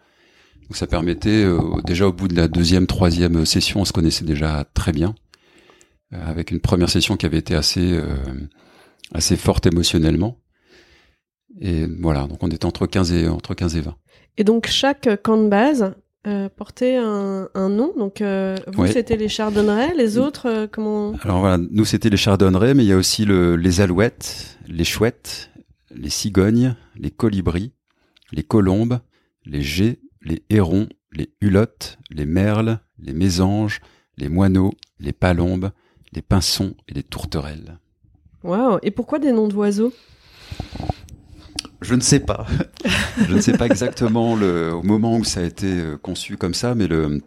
Donc 0.63 0.77
ça 0.77 0.87
permettait, 0.87 1.45
euh, 1.45 1.61
déjà 1.85 2.07
au 2.09 2.15
bout 2.15 2.29
de 2.29 2.35
la 2.35 2.49
deuxième, 2.49 2.87
troisième 2.87 3.45
session, 3.45 3.81
on 3.81 3.85
se 3.85 3.93
connaissait 3.93 4.25
déjà 4.25 4.65
très 4.73 4.93
bien, 4.93 5.15
euh, 6.15 6.27
avec 6.27 6.51
une 6.51 6.61
première 6.61 6.89
session 6.89 7.19
qui 7.19 7.27
avait 7.27 7.37
été 7.37 7.55
assez, 7.55 7.93
euh, 7.93 8.17
assez 9.13 9.37
forte 9.37 9.67
émotionnellement. 9.67 10.39
Et 11.61 11.87
voilà, 12.01 12.27
donc 12.27 12.43
on 12.43 12.49
était 12.49 12.65
entre 12.65 12.87
15 12.87 13.13
et, 13.13 13.29
entre 13.29 13.53
15 13.53 13.77
et 13.77 13.81
20. 13.83 13.95
Et 14.39 14.45
donc 14.45 14.67
chaque 14.67 15.23
camp 15.23 15.37
de 15.37 15.49
base 15.49 15.95
euh, 16.27 16.49
portait 16.49 16.97
un, 16.97 17.49
un, 17.55 17.69
nom. 17.69 17.93
Donc 17.97 18.21
euh, 18.21 18.57
vous, 18.73 18.83
Ouais. 18.83 18.93
c'était 18.93 19.17
les 19.17 19.29
chardonnerets, 19.29 19.95
les 19.95 20.19
autres, 20.19 20.47
euh, 20.49 20.67
comment 20.71 21.13
Alors 21.23 21.41
voilà, 21.41 21.59
nous 21.59 21.85
c'était 21.85 22.11
les 22.11 22.17
chardonnerets, 22.17 22.75
mais 22.75 22.85
il 22.85 22.89
y 22.89 22.93
a 22.93 22.97
aussi 22.97 23.25
le, 23.25 23.57
les 23.57 23.81
alouettes, 23.81 24.59
les 24.67 24.85
chouettes, 24.85 25.51
les 25.95 26.11
cigognes, 26.11 26.75
les 26.97 27.11
colibris, 27.11 27.73
les 28.33 28.43
colombes, 28.43 28.99
les 29.45 29.63
geais, 29.63 30.01
les 30.23 30.43
hérons, 30.51 30.89
les 31.13 31.33
hulottes, 31.41 31.99
les 32.11 32.27
merles, 32.27 32.81
les 32.99 33.13
mésanges, 33.13 33.81
les 34.19 34.29
moineaux, 34.29 34.73
les 34.99 35.13
palombes, 35.13 35.71
les 36.13 36.23
pinsons 36.23 36.75
et 36.89 36.95
les 36.95 37.03
tourterelles. 37.03 37.79
Waouh 38.43 38.79
Et 38.83 38.91
pourquoi 38.91 39.19
des 39.19 39.33
noms 39.33 39.49
d'oiseaux? 39.49 39.93
Je 41.83 41.95
ne 41.95 42.01
sais 42.01 42.21
pas. 42.21 42.47
je 43.29 43.35
ne 43.35 43.41
sais 43.41 43.57
pas 43.57 43.67
exactement 43.67 44.37
le, 44.37 44.73
au 44.73 44.83
moment 44.83 45.17
où 45.17 45.25
ça 45.25 45.41
a 45.41 45.45
été 45.45 45.67
euh, 45.67 45.97
conçu 45.97 46.37
comme 46.37 46.55
ça, 46.55 46.75
mais 46.75 46.87
le, 46.87 47.21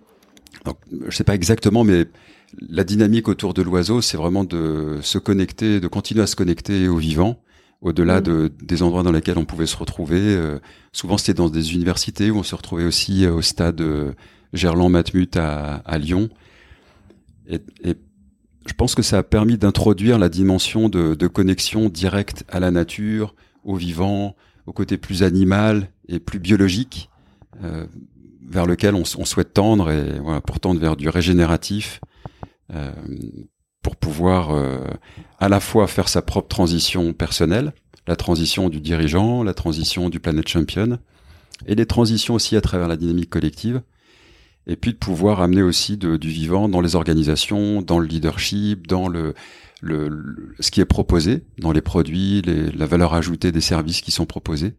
donc, 0.66 0.78
je 1.08 1.16
sais 1.16 1.24
pas 1.24 1.36
exactement, 1.36 1.84
mais 1.84 2.06
la 2.68 2.84
dynamique 2.84 3.28
autour 3.28 3.54
de 3.54 3.62
l'oiseau, 3.62 4.02
c'est 4.02 4.18
vraiment 4.18 4.44
de 4.44 5.00
se 5.02 5.18
connecter, 5.18 5.80
de 5.80 5.88
continuer 5.88 6.22
à 6.24 6.28
se 6.28 6.36
connecter 6.36 6.88
au 6.88 6.98
vivant, 6.98 7.42
au-delà 7.82 8.20
Mm. 8.20 8.24
de, 8.24 8.52
des 8.62 8.84
endroits 8.84 9.04
dans 9.04 9.12
lesquels 9.12 9.38
on 9.38 9.46
pouvait 9.46 9.68
se 9.68 9.78
retrouver. 9.78 10.20
Euh, 10.20 10.60
souvent, 10.92 11.18
c'était 11.18 11.36
dans 11.36 11.50
des 11.50 11.74
universités 11.74 12.32
où 12.32 12.38
on 12.38 12.44
se 12.44 12.56
retrouvait 12.56 12.86
aussi 12.86 13.26
euh, 13.26 13.34
au 13.34 13.42
stade 13.42 13.82
euh, 13.82 14.14
Gerland-Matmut 14.54 15.38
à, 15.38 15.76
à 15.76 15.98
Lyon. 15.98 16.30
Et, 17.48 17.62
et 17.84 17.96
je 18.66 18.74
pense 18.74 18.96
que 18.96 19.02
ça 19.02 19.20
a 19.20 19.24
permis 19.24 19.58
d'introduire 19.58 20.20
la 20.20 20.30
dimension 20.30 20.90
de, 20.90 21.16
de 21.16 21.28
connexion 21.28 21.90
directe 21.90 22.44
à 22.50 22.60
la 22.60 22.72
nature, 22.72 23.34
au 23.64 23.76
vivant, 23.76 24.36
au 24.66 24.74
côté 24.74 24.98
plus 24.98 25.24
animal 25.24 25.90
et 26.08 26.20
plus 26.20 26.40
biologique, 26.40 27.10
euh, 27.64 27.86
vers 28.48 28.66
lequel 28.66 28.96
on, 28.96 29.06
souhaite 29.06 29.54
tendre 29.54 29.92
et 29.92 30.20
voilà, 30.20 30.42
pour 30.42 30.60
tendre 30.60 30.80
vers 30.80 30.96
du 30.96 31.10
régénératif, 31.10 32.00
euh, 32.74 32.92
pour 33.82 33.96
pouvoir 33.96 34.52
euh, 34.52 34.80
à 35.40 35.50
la 35.50 35.60
fois 35.60 35.88
faire 35.88 36.10
sa 36.10 36.22
propre 36.22 36.48
transition 36.48 37.14
personnelle, 37.14 37.74
la 38.08 38.16
transition 38.16 38.70
du 38.70 38.82
dirigeant, 38.82 39.44
la 39.44 39.54
transition 39.54 40.10
du 40.10 40.20
Planet 40.20 40.48
Champion, 40.48 41.00
et 41.68 41.76
les 41.76 41.86
transitions 41.86 42.34
aussi 42.34 42.56
à 42.56 42.62
travers 42.62 42.88
la 42.88 42.98
dynamique 42.98 43.30
collective, 43.30 43.82
et 44.66 44.76
puis 44.76 44.94
de 44.94 44.98
pouvoir 44.98 45.42
amener 45.42 45.62
aussi 45.62 45.98
du 45.98 46.30
vivant 46.30 46.70
dans 46.70 46.82
les 46.82 46.96
organisations, 46.96 47.82
dans 47.82 48.00
le 48.00 48.08
leadership, 48.08 48.88
dans 48.88 49.08
le, 49.08 49.34
le, 49.82 50.08
le- 50.10 50.54
ce 50.60 50.72
qui 50.72 50.82
est 50.82 50.86
proposé, 50.86 51.44
dans 51.60 51.72
les 51.72 51.82
produits, 51.82 52.42
les- 52.42 52.72
la 52.72 52.86
valeur 52.86 53.14
ajoutée 53.14 53.52
des 53.52 53.62
services 53.62 54.02
qui 54.02 54.12
sont 54.12 54.26
proposés, 54.26 54.74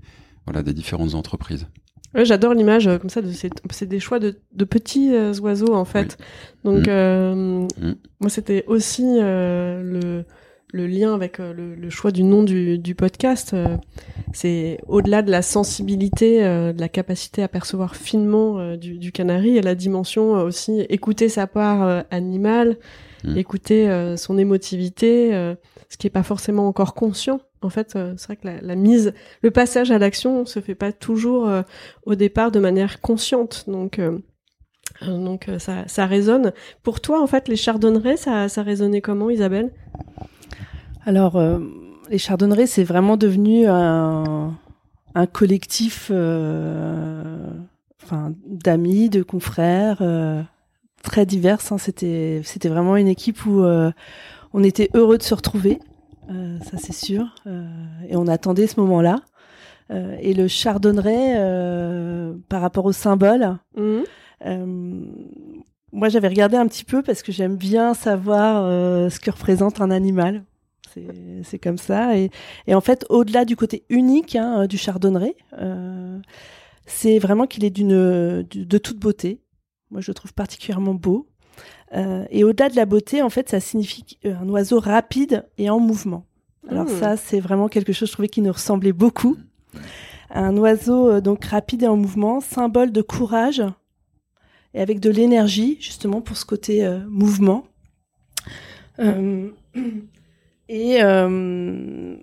voilà, 0.46 0.62
des 0.62 0.72
différentes 0.74 1.14
entreprises. 1.14 1.66
Ouais, 2.14 2.24
J'adore 2.24 2.54
l'image 2.54 2.88
euh, 2.88 2.98
comme 2.98 3.08
ça. 3.10 3.22
de 3.22 3.30
ces- 3.30 3.50
C'est 3.70 3.86
des 3.88 4.00
choix 4.00 4.18
de, 4.18 4.40
de 4.52 4.64
petits 4.64 5.14
euh, 5.14 5.32
oiseaux 5.40 5.74
en 5.74 5.84
fait. 5.84 6.18
Donc 6.64 6.86
Mm. 6.86 6.90
euh, 6.90 7.34
Mm. 7.80 7.94
moi, 8.20 8.28
c'était 8.30 8.64
aussi 8.66 9.04
le, 9.20 10.24
le 10.72 10.86
lien 10.86 11.14
avec 11.14 11.38
le, 11.38 11.74
le 11.74 11.90
choix 11.90 12.10
du 12.10 12.22
nom 12.22 12.42
du, 12.42 12.78
du 12.78 12.94
podcast. 12.94 13.54
c'est 14.32 14.78
au-delà 14.86 15.22
de 15.22 15.30
la 15.30 15.42
sensibilité, 15.42 16.40
de 16.42 16.80
la 16.80 16.88
capacité 16.88 17.42
à 17.42 17.48
percevoir 17.48 17.96
finement 17.96 18.76
du, 18.76 18.98
du 18.98 19.12
canari 19.12 19.56
et 19.56 19.62
la 19.62 19.74
dimension 19.74 20.32
aussi 20.32 20.80
écouter 20.88 21.28
sa 21.28 21.46
part 21.46 22.04
animale, 22.10 22.76
Mm. 23.24 23.36
écouter 23.36 23.88
euh, 23.90 24.16
son 24.16 24.38
émotivité, 24.38 25.34
euh, 25.34 25.54
ce 25.88 25.96
qui 25.96 26.06
est 26.06 26.10
pas 26.10 26.22
forcément 26.22 26.66
encore 26.66 26.94
conscient. 26.94 27.40
En 27.62 27.70
fait, 27.70 27.94
euh, 27.94 28.14
c'est 28.16 28.26
vrai 28.26 28.36
que 28.36 28.46
la, 28.46 28.60
la 28.60 28.74
mise, 28.74 29.12
le 29.42 29.50
passage 29.50 29.90
à 29.90 29.98
l'action 29.98 30.46
se 30.46 30.60
fait 30.60 30.74
pas 30.74 30.92
toujours 30.92 31.48
euh, 31.48 31.62
au 32.06 32.14
départ 32.14 32.50
de 32.50 32.60
manière 32.60 33.00
consciente. 33.00 33.64
Donc 33.68 34.00
donc 35.02 35.48
euh, 35.48 35.58
ça, 35.58 35.86
ça 35.86 36.06
résonne. 36.06 36.52
Pour 36.82 37.00
toi, 37.00 37.22
en 37.22 37.26
fait, 37.26 37.48
les 37.48 37.56
chardonnerets, 37.56 38.16
ça, 38.16 38.48
ça 38.48 38.62
résonnait 38.62 39.00
comment, 39.00 39.30
Isabelle? 39.30 39.72
Alors, 41.06 41.36
euh, 41.36 41.58
les 42.10 42.18
chardonnerets, 42.18 42.66
c'est 42.66 42.84
vraiment 42.84 43.16
devenu 43.16 43.66
un, 43.66 44.54
un 45.14 45.26
collectif 45.26 46.10
euh, 46.10 47.48
enfin, 48.02 48.34
d'amis, 48.46 49.08
de 49.08 49.22
confrères, 49.22 49.98
euh, 50.00 50.42
très 51.02 51.26
divers. 51.26 51.58
hein. 51.70 51.78
C'était, 51.78 52.40
c'était 52.44 52.68
vraiment 52.68 52.96
une 52.96 53.08
équipe 53.08 53.44
où 53.46 53.62
euh, 53.62 53.90
on 54.52 54.62
était 54.64 54.90
heureux 54.94 55.18
de 55.18 55.22
se 55.22 55.34
retrouver, 55.34 55.78
euh, 56.30 56.58
ça 56.60 56.76
c'est 56.78 56.92
sûr, 56.94 57.34
euh, 57.46 57.64
et 58.08 58.16
on 58.16 58.26
attendait 58.26 58.66
ce 58.66 58.78
moment-là. 58.80 59.16
Euh, 59.90 60.16
et 60.20 60.34
le 60.34 60.46
chardonneret, 60.46 61.34
euh, 61.36 62.34
par 62.48 62.60
rapport 62.60 62.84
au 62.84 62.92
symbole, 62.92 63.58
euh, 64.46 65.04
moi, 65.92 66.08
j'avais 66.08 66.28
regardé 66.28 66.56
un 66.56 66.66
petit 66.68 66.84
peu 66.84 67.02
parce 67.02 67.22
que 67.22 67.32
j'aime 67.32 67.56
bien 67.56 67.94
savoir 67.94 68.62
euh, 68.64 69.10
ce 69.10 69.18
que 69.18 69.30
représente 69.32 69.80
un 69.80 69.90
animal. 69.90 70.44
C'est- 70.94 71.42
C'est 71.44 71.58
comme 71.58 71.78
ça. 71.78 72.16
Et, 72.16 72.30
et 72.68 72.74
en 72.74 72.80
fait, 72.80 73.04
au-delà 73.08 73.44
du 73.44 73.56
côté 73.56 73.84
unique 73.90 74.36
hein, 74.36 74.66
du 74.66 74.76
chardonneret, 74.78 75.34
euh, 75.58 76.18
c'est 76.86 77.18
vraiment 77.18 77.46
qu'il 77.46 77.64
est 77.64 77.70
d'une 77.70 78.42
du- 78.42 78.66
de 78.66 78.78
toute 78.78 78.98
beauté. 78.98 79.40
Moi, 79.90 80.00
je 80.00 80.10
le 80.10 80.14
trouve 80.14 80.32
particulièrement 80.32 80.94
beau. 80.94 81.28
Euh, 81.94 82.24
et 82.30 82.44
au-delà 82.44 82.68
de 82.68 82.76
la 82.76 82.86
beauté, 82.86 83.22
en 83.22 83.30
fait, 83.30 83.48
ça 83.48 83.60
signifie 83.60 84.18
un 84.24 84.48
oiseau 84.48 84.78
rapide 84.80 85.46
et 85.58 85.68
en 85.70 85.80
mouvement. 85.80 86.24
Alors 86.68 86.86
Hmm. 86.86 87.00
ça, 87.00 87.16
c'est 87.16 87.40
vraiment 87.40 87.68
quelque 87.68 87.92
chose, 87.92 88.08
je 88.08 88.12
trouvais, 88.12 88.28
qui 88.28 88.42
nous 88.42 88.52
ressemblait 88.52 88.92
beaucoup. 88.92 89.36
Un 90.30 90.56
oiseau 90.56 91.10
euh, 91.10 91.20
donc 91.20 91.44
rapide 91.44 91.82
et 91.82 91.88
en 91.88 91.96
mouvement, 91.96 92.40
symbole 92.40 92.92
de 92.92 93.02
courage 93.02 93.62
et 94.74 94.80
avec 94.80 95.00
de 95.00 95.10
l'énergie, 95.10 95.76
justement 95.80 96.20
pour 96.20 96.36
ce 96.36 96.44
côté 96.44 96.84
euh, 96.84 97.00
mouvement. 97.08 97.64
Euh, 99.00 99.50
et 100.68 101.02
euh, 101.02 102.16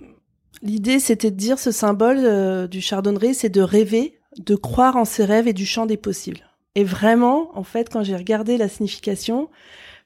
l'idée, 0.62 1.00
c'était 1.00 1.32
de 1.32 1.36
dire 1.36 1.60
ce 1.60 1.72
symbole 1.72 2.20
euh, 2.20 2.68
du 2.68 2.80
chardonneret, 2.80 3.34
c'est 3.34 3.50
de 3.50 3.62
rêver, 3.62 4.20
de 4.38 4.56
croire 4.56 4.96
en 4.96 5.06
ses 5.06 5.26
rêves 5.26 5.48
et 5.48 5.54
du 5.54 5.66
champ 5.66 5.86
des 5.86 5.98
possibles. 5.98 6.47
Et 6.78 6.84
vraiment, 6.84 7.50
en 7.58 7.64
fait, 7.64 7.90
quand 7.92 8.04
j'ai 8.04 8.16
regardé 8.16 8.56
la 8.56 8.70
signification, 8.70 9.50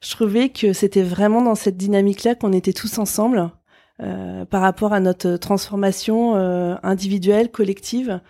je 0.00 0.10
trouvais 0.10 0.48
que 0.48 0.72
c'était 0.72 1.02
vraiment 1.02 1.42
dans 1.42 1.54
cette 1.54 1.76
dynamique-là 1.76 2.34
qu'on 2.34 2.52
était 2.54 2.72
tous 2.72 2.98
ensemble 2.98 3.50
euh, 4.00 4.46
par 4.46 4.62
rapport 4.62 4.94
à 4.94 5.00
notre 5.00 5.36
transformation 5.36 6.34
euh, 6.34 6.74
individuelle, 6.82 7.50
collective. 7.50 8.20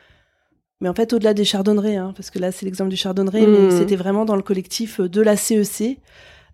Mais 0.80 0.88
en 0.88 0.94
fait, 0.94 1.12
au-delà 1.12 1.34
des 1.34 1.44
chardonnerets, 1.44 1.94
hein, 1.96 2.12
parce 2.16 2.30
que 2.30 2.40
là, 2.40 2.50
c'est 2.50 2.66
l'exemple 2.66 2.90
du 2.90 2.96
chardonneret, 2.96 3.46
mais 3.46 3.70
c'était 3.78 3.94
vraiment 3.94 4.24
dans 4.24 4.34
le 4.34 4.42
collectif 4.42 5.00
de 5.00 5.20
la 5.22 5.36
CEC, 5.36 5.98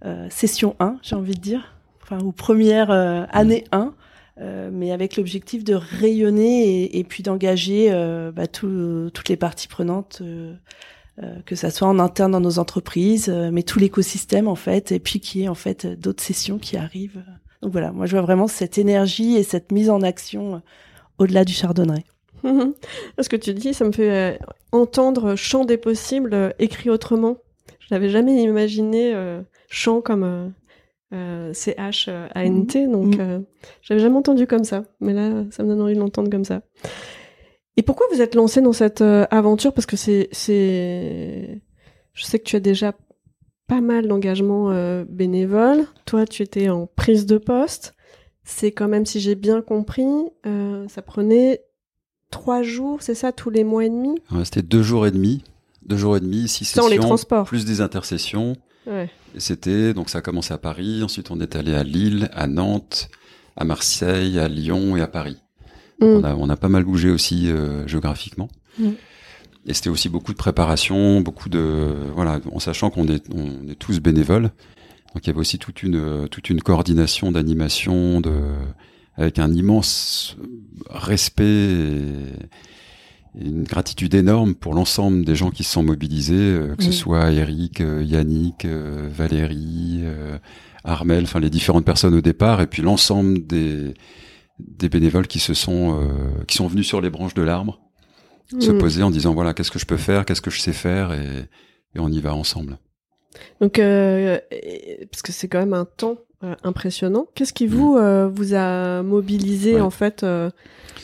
euh, 0.05 0.27
session 0.29 0.77
1, 0.81 0.99
j'ai 1.03 1.17
envie 1.17 1.35
de 1.35 1.41
dire, 1.41 1.75
enfin, 2.03 2.19
ou 2.23 2.33
première 2.33 2.91
euh, 2.91 3.25
année 3.31 3.65
1, 3.73 3.95
euh, 4.41 4.69
mais 4.71 4.93
avec 4.93 5.17
l'objectif 5.17 5.65
de 5.65 5.75
rayonner 5.75 6.83
et, 6.85 6.99
et 6.99 7.05
puis 7.05 7.23
d'engager 7.23 7.89
euh, 7.91 8.31
bah, 8.31 8.47
tout- 8.47 9.11
toutes 9.15 9.31
les 9.31 9.37
parties 9.39 9.69
prenantes, 9.69 10.19
euh, 10.21 10.53
euh, 10.53 10.55
que 11.47 11.57
ça 11.57 11.71
soit 11.71 11.89
en 11.89 11.99
interne 11.99 12.33
dans 12.33 12.41
nos 12.41 12.59
entreprises, 12.59 13.29
euh, 13.29 13.51
mais 13.53 13.63
tout 13.63 13.79
l'écosystème 13.79 14.47
en 14.49 14.55
fait, 14.55 14.93
et 14.93 14.99
puis 15.01 15.21
qu'il 15.21 15.41
y 15.41 15.45
ait 15.45 15.49
en 15.49 15.55
fait 15.55 15.87
d'autres 15.87 16.23
sessions 16.23 16.59
qui 16.59 16.77
arrivent. 16.77 17.23
Donc 17.63 17.73
voilà, 17.73 17.91
moi 17.93 18.07
je 18.07 18.13
vois 18.13 18.23
vraiment 18.23 18.47
cette 18.47 18.79
énergie 18.79 19.37
et 19.37 19.43
cette 19.43 19.73
mise 19.73 19.91
en 19.91 20.03
action 20.03 20.55
euh, 20.57 20.59
au-delà 21.19 21.45
du 21.45 21.53
chardonneret. 21.53 22.05
Ce 22.45 23.29
que 23.29 23.35
tu 23.37 23.53
dis, 23.53 23.75
ça 23.75 23.85
me 23.85 23.91
fait 23.93 24.11
euh, 24.11 24.39
entendre 24.71 25.35
champ 25.35 25.65
des 25.65 25.77
possibles 25.77 26.35
euh, 26.35 26.51
écrit 26.61 26.89
autrement. 26.89 27.37
Je 27.81 27.93
n'avais 27.95 28.11
jamais 28.11 28.41
imaginé 28.43 29.13
euh, 29.13 29.41
champ 29.69 30.01
comme 30.01 30.23
euh, 30.23 30.49
euh, 31.15 31.53
C-H-A-N-T, 31.53 32.87
donc 32.87 33.17
Mhm. 33.17 33.21
euh, 33.21 33.41
j'avais 33.83 34.01
jamais 34.01 34.17
entendu 34.17 34.47
comme 34.47 34.63
ça. 34.65 34.85
Mais 35.01 35.13
là, 35.15 35.45
ça 35.51 35.63
me 35.65 35.69
donne 35.71 35.81
envie 35.81 35.95
de 35.95 35.99
l'entendre 36.01 36.31
comme 36.31 36.45
ça. 36.45 36.61
Et 37.79 37.83
pourquoi 37.83 38.07
vous 38.13 38.21
êtes 38.21 38.35
lancé 38.35 38.61
dans 38.61 38.73
cette 38.73 39.03
euh, 39.03 39.25
aventure? 39.31 39.73
Parce 39.73 39.87
que 39.87 39.97
c'est, 39.97 40.29
c'est, 40.33 41.63
je 42.13 42.25
sais 42.25 42.41
que 42.41 42.45
tu 42.45 42.57
as 42.57 42.61
déjà 42.61 42.93
pas 43.69 43.81
mal 43.81 44.09
d'engagements 44.09 44.73
euh, 44.73 45.05
bénévoles. 45.09 45.87
Toi, 46.05 46.27
tu 46.27 46.43
étais 46.43 46.71
en 46.71 46.89
prise 46.89 47.25
de 47.25 47.39
poste. 47.39 47.95
C'est 48.43 48.73
quand 48.73 48.89
même, 48.89 49.07
si 49.07 49.21
j'ai 49.21 49.37
bien 49.37 49.63
compris, 49.63 50.09
euh, 50.45 50.89
ça 50.89 51.03
prenait 51.03 51.63
trois 52.33 52.63
jours, 52.65 53.01
c'est 53.01 53.15
ça, 53.15 53.31
tous 53.31 53.51
les 53.51 53.63
mois 53.63 53.85
et 53.85 53.91
demi? 53.91 54.17
Ouais, 54.33 54.45
C'était 54.45 54.63
deux 54.63 54.83
jours 54.83 55.07
et 55.07 55.13
demi, 55.13 55.45
deux 55.87 55.97
jours 55.97 56.17
et 56.17 56.21
demi, 56.21 56.49
six 56.49 56.65
Sans 56.65 56.83
sessions, 56.83 56.89
les 56.89 56.99
transports. 56.99 57.45
plus 57.47 57.65
des 57.65 57.81
intercessions. 57.81 58.57
Ouais. 58.89 59.09
C'était 59.37 59.95
donc 59.95 60.11
ça 60.11 60.19
a 60.19 60.21
commencé 60.23 60.53
à 60.53 60.59
Paris, 60.59 61.03
ensuite 61.05 61.31
on 61.31 61.41
est 61.41 61.55
allé 61.55 61.75
à 61.75 61.85
Lille, 61.85 62.29
à 62.33 62.49
Nantes, 62.49 63.09
à 63.57 63.65
Marseille, 63.65 64.39
à 64.41 64.49
Lyon 64.49 64.97
et 64.97 65.01
à 65.01 65.07
Paris. 65.07 65.37
Mm. 66.01 66.05
On, 66.05 66.25
a, 66.25 66.35
on 66.35 66.49
a 66.49 66.57
pas 66.57 66.69
mal 66.69 66.85
bougé 66.85 67.11
aussi 67.11 67.51
euh, 67.51 67.87
géographiquement. 67.87 68.49
Mm. 68.79 68.91
Et 69.67 69.75
c'était 69.75 69.91
aussi 69.91 70.09
beaucoup 70.09 70.33
de 70.33 70.39
préparation, 70.39 71.21
beaucoup 71.21 71.49
de 71.49 71.95
voilà, 72.15 72.41
en 72.53 72.59
sachant 72.59 72.91
qu'on 72.91 73.07
est 73.09 73.25
on 73.35 73.69
est 73.69 73.75
tous 73.75 74.01
bénévoles. 74.01 74.51
Donc 75.15 75.25
il 75.25 75.27
y 75.27 75.31
avait 75.31 75.41
aussi 75.41 75.59
toute 75.59 75.83
une 75.83 76.29
toute 76.29 76.49
une 76.49 76.63
coordination 76.63 77.33
d'animation 77.33 78.21
de 78.21 78.33
avec 79.17 79.39
un 79.39 79.53
immense 79.53 80.37
respect 80.91 81.45
et, 81.45 82.05
une 83.41 83.65
gratitude 83.65 84.15
énorme 84.15 84.55
pour 84.55 84.75
l'ensemble 84.75 85.25
des 85.25 85.37
gens 85.37 85.51
qui 85.51 85.63
se 85.63 85.73
sont 85.73 85.83
mobilisés, 85.83 86.35
euh, 86.35 86.75
que 86.75 86.83
ce 86.83 86.93
soit 86.93 87.31
Eric, 87.31 87.81
euh, 87.81 88.03
Yannick, 88.03 88.65
euh, 88.65 89.09
Valérie, 89.11 90.03
Armel, 90.85 91.25
enfin 91.25 91.41
les 91.41 91.51
différentes 91.51 91.85
personnes 91.85 92.15
au 92.15 92.21
départ, 92.21 92.61
et 92.61 92.67
puis 92.67 92.83
l'ensemble 92.83 93.47
des 93.47 93.95
des 94.59 94.89
bénévoles 94.89 95.27
qui 95.27 95.39
se 95.39 95.55
sont 95.55 96.09
qui 96.47 96.57
sont 96.57 96.67
venus 96.67 96.87
sur 96.87 97.01
les 97.01 97.11
branches 97.11 97.35
de 97.35 97.43
l'arbre, 97.43 97.81
se 98.59 98.71
mm. 98.71 98.79
poser 98.79 99.03
en 99.03 99.11
disant 99.11 99.35
voilà 99.35 99.55
qu'est-ce 99.55 99.71
que 99.71 99.79
je 99.79 99.87
peux 99.87 99.97
faire, 99.97 100.25
qu'est-ce 100.25 100.43
que 100.43 100.51
je 100.51 100.61
sais 100.61 100.73
faire, 100.73 101.13
et, 101.13 101.49
et 101.95 102.01
on 102.01 102.09
y 102.09 102.21
va 102.21 102.35
ensemble. 102.35 102.79
Donc 103.61 103.75
parce 103.77 105.23
que 105.23 105.33
c'est 105.33 105.49
quand 105.49 105.61
même 105.61 105.75
un 105.75 105.85
temps 105.85 106.19
euh, 106.45 106.55
impressionnant. 106.63 107.27
Qu'est-ce 107.35 107.53
qui 107.53 107.67
vous 107.67 107.95
mm. 107.95 108.01
euh, 108.01 108.29
vous 108.29 108.55
a 108.55 109.03
mobilisé 109.03 109.81
en 109.81 109.91
fait 109.91 110.23
euh, 110.23 110.51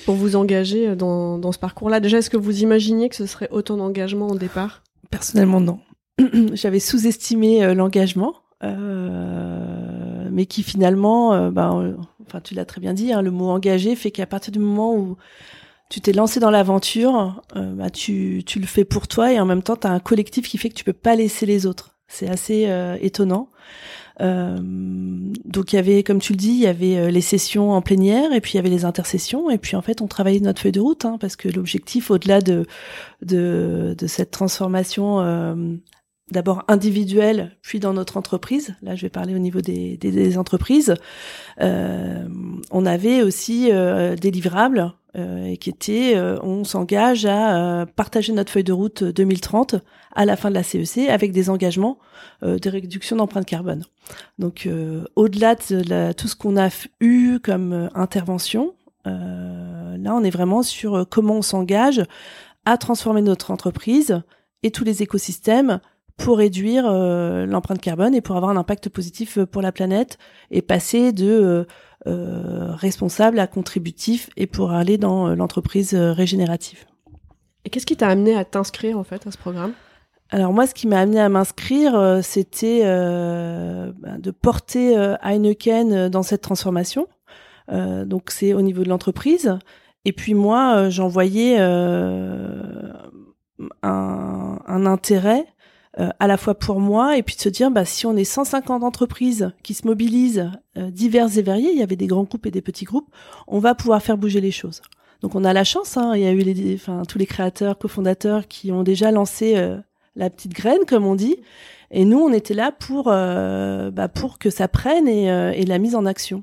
pour 0.06 0.14
vous 0.14 0.37
engager 0.37 0.94
dans, 0.94 1.38
dans 1.38 1.50
ce 1.50 1.58
parcours-là? 1.58 1.99
Déjà, 1.99 2.18
est-ce 2.18 2.30
que 2.30 2.37
vous 2.37 2.62
imaginiez 2.62 3.08
que 3.08 3.16
ce 3.16 3.26
serait 3.26 3.49
autant 3.50 3.76
d'engagement 3.76 4.28
au 4.28 4.37
départ? 4.37 4.84
Personnellement, 5.11 5.61
non. 5.61 5.80
J'avais 6.52 6.78
sous-estimé 6.78 7.75
l'engagement, 7.75 8.37
mais 8.62 10.46
qui 10.46 10.62
finalement, 10.62 11.50
ben, 11.50 11.96
enfin, 12.26 12.40
tu 12.40 12.54
l'as 12.54 12.64
très 12.64 12.81
bien 12.81 12.95
dit, 12.95 13.12
hein, 13.12 13.23
le 13.23 13.31
mot 13.31 13.50
engagé 13.50 13.97
fait 13.97 14.11
qu'à 14.11 14.26
partir 14.26 14.52
du 14.52 14.59
moment 14.59 14.95
où 14.97 15.16
tu 15.90 16.00
t'es 16.00 16.12
lancé 16.12 16.40
dans 16.40 16.50
l'aventure, 16.50 17.43
bah, 17.54 17.90
tu, 17.90 18.43
tu 18.45 18.59
le 18.59 18.66
fais 18.66 18.85
pour 18.85 19.07
toi 19.07 19.33
et 19.33 19.38
en 19.38 19.45
même 19.45 19.62
temps, 19.62 19.76
tu 19.76 19.87
as 19.87 19.90
un 19.90 20.00
collectif 20.00 20.49
qui 20.49 20.59
fait 20.59 20.71
que 20.71 20.75
tu 20.75 20.83
peux 20.83 20.95
pas 20.95 21.14
laisser 21.14 21.47
les 21.47 21.66
autres. 21.66 21.95
C'est 22.09 22.28
assez 22.28 22.69
étonnant. 23.00 23.50
Euh, 24.21 24.59
donc 25.45 25.73
il 25.73 25.76
y 25.76 25.78
avait, 25.78 26.02
comme 26.02 26.21
tu 26.21 26.33
le 26.33 26.37
dis, 26.37 26.50
il 26.50 26.61
y 26.61 26.66
avait 26.66 26.97
euh, 26.97 27.11
les 27.11 27.21
sessions 27.21 27.73
en 27.73 27.83
plénière 27.83 28.33
et 28.33 28.40
puis 28.40 28.52
il 28.52 28.57
y 28.57 28.59
avait 28.59 28.69
les 28.69 28.85
intercessions 28.85 29.50
et 29.50 29.59
puis 29.59 29.75
en 29.75 29.83
fait 29.83 30.02
on 30.02 30.07
travaillait 30.07 30.40
notre 30.40 30.62
feuille 30.62 30.73
de 30.73 30.81
route 30.81 31.04
hein, 31.04 31.16
parce 31.21 31.35
que 31.35 31.49
l'objectif 31.49 32.11
au-delà 32.12 32.40
de, 32.40 32.64
de, 33.23 33.97
cette 34.07 34.31
transformation 34.31 35.21
euh, 35.21 35.54
d'abord 36.31 36.64
individuelle 36.69 37.57
puis 37.62 37.81
dans 37.81 37.93
notre 37.93 38.16
entreprise, 38.16 38.75
là 38.83 38.97
je 38.97 39.02
vais 39.02 39.11
parler 39.11 39.35
au 39.35 39.38
niveau 39.38 39.61
des, 39.61 39.97
des, 39.97 40.11
des 40.11 40.38
entreprises, 40.38 40.95
euh, 41.61 42.26
on 42.71 42.87
avait 42.87 43.23
aussi 43.23 43.71
euh, 43.71 44.16
des 44.16 44.31
livrables 44.31 44.95
euh, 45.16 45.54
qui 45.54 45.71
était 45.71 46.16
euh, 46.16 46.40
on 46.43 46.64
s'engage 46.64 47.25
à 47.25 47.83
euh, 47.83 47.87
partager 47.87 48.33
notre 48.33 48.50
feuille 48.50 48.64
de 48.64 48.73
route 48.73 49.04
2030 49.04 49.76
à 50.12 50.25
la 50.25 50.35
fin 50.35 50.49
de 50.49 50.54
la 50.54 50.64
CEC 50.64 51.09
avec 51.09 51.31
des 51.31 51.50
engagements 51.50 51.99
de 52.43 52.69
réduction 52.69 53.16
d'empreinte 53.16 53.47
carbone. 53.47 53.85
Donc 54.38 54.69
au-delà 55.16 55.54
de 55.54 56.12
tout 56.12 56.28
ce 56.28 56.37
qu'on 56.37 56.57
a 56.57 56.69
eu 57.00 57.38
comme 57.43 57.88
intervention, 57.95 58.75
là 59.04 60.14
on 60.14 60.23
est 60.23 60.31
vraiment 60.31 60.62
sur 60.62 61.07
comment 61.11 61.35
on 61.35 61.43
s'engage 61.43 62.02
à 62.64 62.76
transformer 62.76 63.23
notre 63.23 63.50
entreprise 63.50 64.23
et 64.62 64.71
tous 64.71 64.85
les 64.85 65.02
écosystèmes 65.02 65.81
pour 66.16 66.38
réduire 66.38 66.85
l'empreinte 66.85 67.80
carbone 67.80 68.14
et 68.14 68.21
pour 68.21 68.37
avoir 68.37 68.52
un 68.52 68.56
impact 68.56 68.88
positif 68.88 69.38
pour 69.44 69.62
la 69.62 69.73
planète 69.73 70.16
et 70.50 70.62
passer 70.62 71.12
de 71.12 71.66
euh, 72.06 72.75
responsable 72.75 73.38
à 73.38 73.47
contributif 73.47 74.28
et 74.37 74.47
pour 74.47 74.73
aller 74.73 74.99
dans 74.99 75.28
euh, 75.28 75.35
l'entreprise 75.35 75.94
euh, 75.94 76.12
régénérative. 76.12 76.85
Et 77.64 77.71
qu'est-ce 77.71 77.87
qui 77.87 77.97
t'a 77.97 78.09
amené 78.09 78.37
à 78.37 78.44
t'inscrire 78.44 78.99
en 78.99 79.04
fait 79.04 79.26
à 79.26 79.30
ce 79.30 79.38
programme? 79.38 79.73
Alors 80.28 80.52
moi, 80.52 80.66
ce 80.66 80.75
qui 80.75 80.87
m'a 80.87 81.00
amené 81.00 81.18
à 81.18 81.30
m'inscrire, 81.30 82.21
c'était 82.23 82.83
ben, 82.83 84.18
de 84.18 84.30
porter 84.30 84.97
Heineken 85.23 86.09
dans 86.09 86.23
cette 86.23 86.40
transformation. 86.42 87.06
donc 87.69 88.30
c'est 88.30 88.52
au 88.52 88.60
niveau 88.60 88.82
de 88.82 88.88
l'entreprise. 88.88 89.56
Et 90.04 90.12
puis 90.12 90.34
moi, 90.34 90.88
j'en 90.91 91.08
voyais 91.08 91.58
un, 91.58 92.88
un, 93.82 94.86
intérêt 94.86 95.47
euh, 96.00 96.09
à 96.19 96.26
la 96.26 96.37
fois 96.37 96.57
pour 96.57 96.80
moi 96.80 97.17
et 97.17 97.23
puis 97.23 97.37
de 97.37 97.41
se 97.41 97.49
dire 97.49 97.71
bah 97.71 97.85
si 97.85 98.04
on 98.04 98.17
est 98.17 98.25
150 98.25 98.83
entreprises 98.83 99.52
qui 99.63 99.75
se 99.75 99.87
mobilisent 99.87 100.50
euh, 100.76 100.91
diverses 100.91 101.37
et 101.37 101.43
variées, 101.43 101.71
il 101.71 101.78
y 101.78 101.85
avait 101.85 101.95
des 101.95 102.09
grands 102.09 102.25
groupes 102.25 102.47
et 102.47 102.50
des 102.50 102.63
petits 102.63 102.85
groupes, 102.85 103.09
on 103.47 103.61
va 103.61 103.76
pouvoir 103.76 104.02
faire 104.02 104.19
bouger 104.19 104.41
les 104.41 104.50
choses. 104.50 104.83
Donc 105.21 105.37
on 105.37 105.45
a 105.45 105.52
la 105.52 105.63
chance, 105.63 105.97
hein, 105.97 106.13
il 106.17 106.23
y 106.23 106.26
a 106.26 106.33
eu 106.33 106.39
les, 106.39 106.75
enfin 106.75 107.02
tous 107.09 107.19
les 107.19 107.26
créateurs, 107.26 107.78
cofondateurs 107.78 108.49
qui 108.49 108.73
ont 108.73 108.83
déjà 108.83 109.13
lancé 109.13 109.57
euh, 109.57 109.76
la 110.17 110.30
petite 110.30 110.52
graine 110.52 110.85
comme 110.89 111.07
on 111.07 111.15
dit, 111.15 111.37
et 111.93 112.04
nous 112.04 112.19
on 112.19 112.33
était 112.33 112.54
là 112.54 112.73
pour 112.73 113.04
bah, 113.04 114.09
pour 114.13 114.41
que 114.41 114.50
ça 114.50 114.67
prenne 114.67 115.07
et, 115.07 115.26
et 115.26 115.65
la 115.65 115.78
mise 115.78 115.95
en 115.95 116.07
action. 116.07 116.43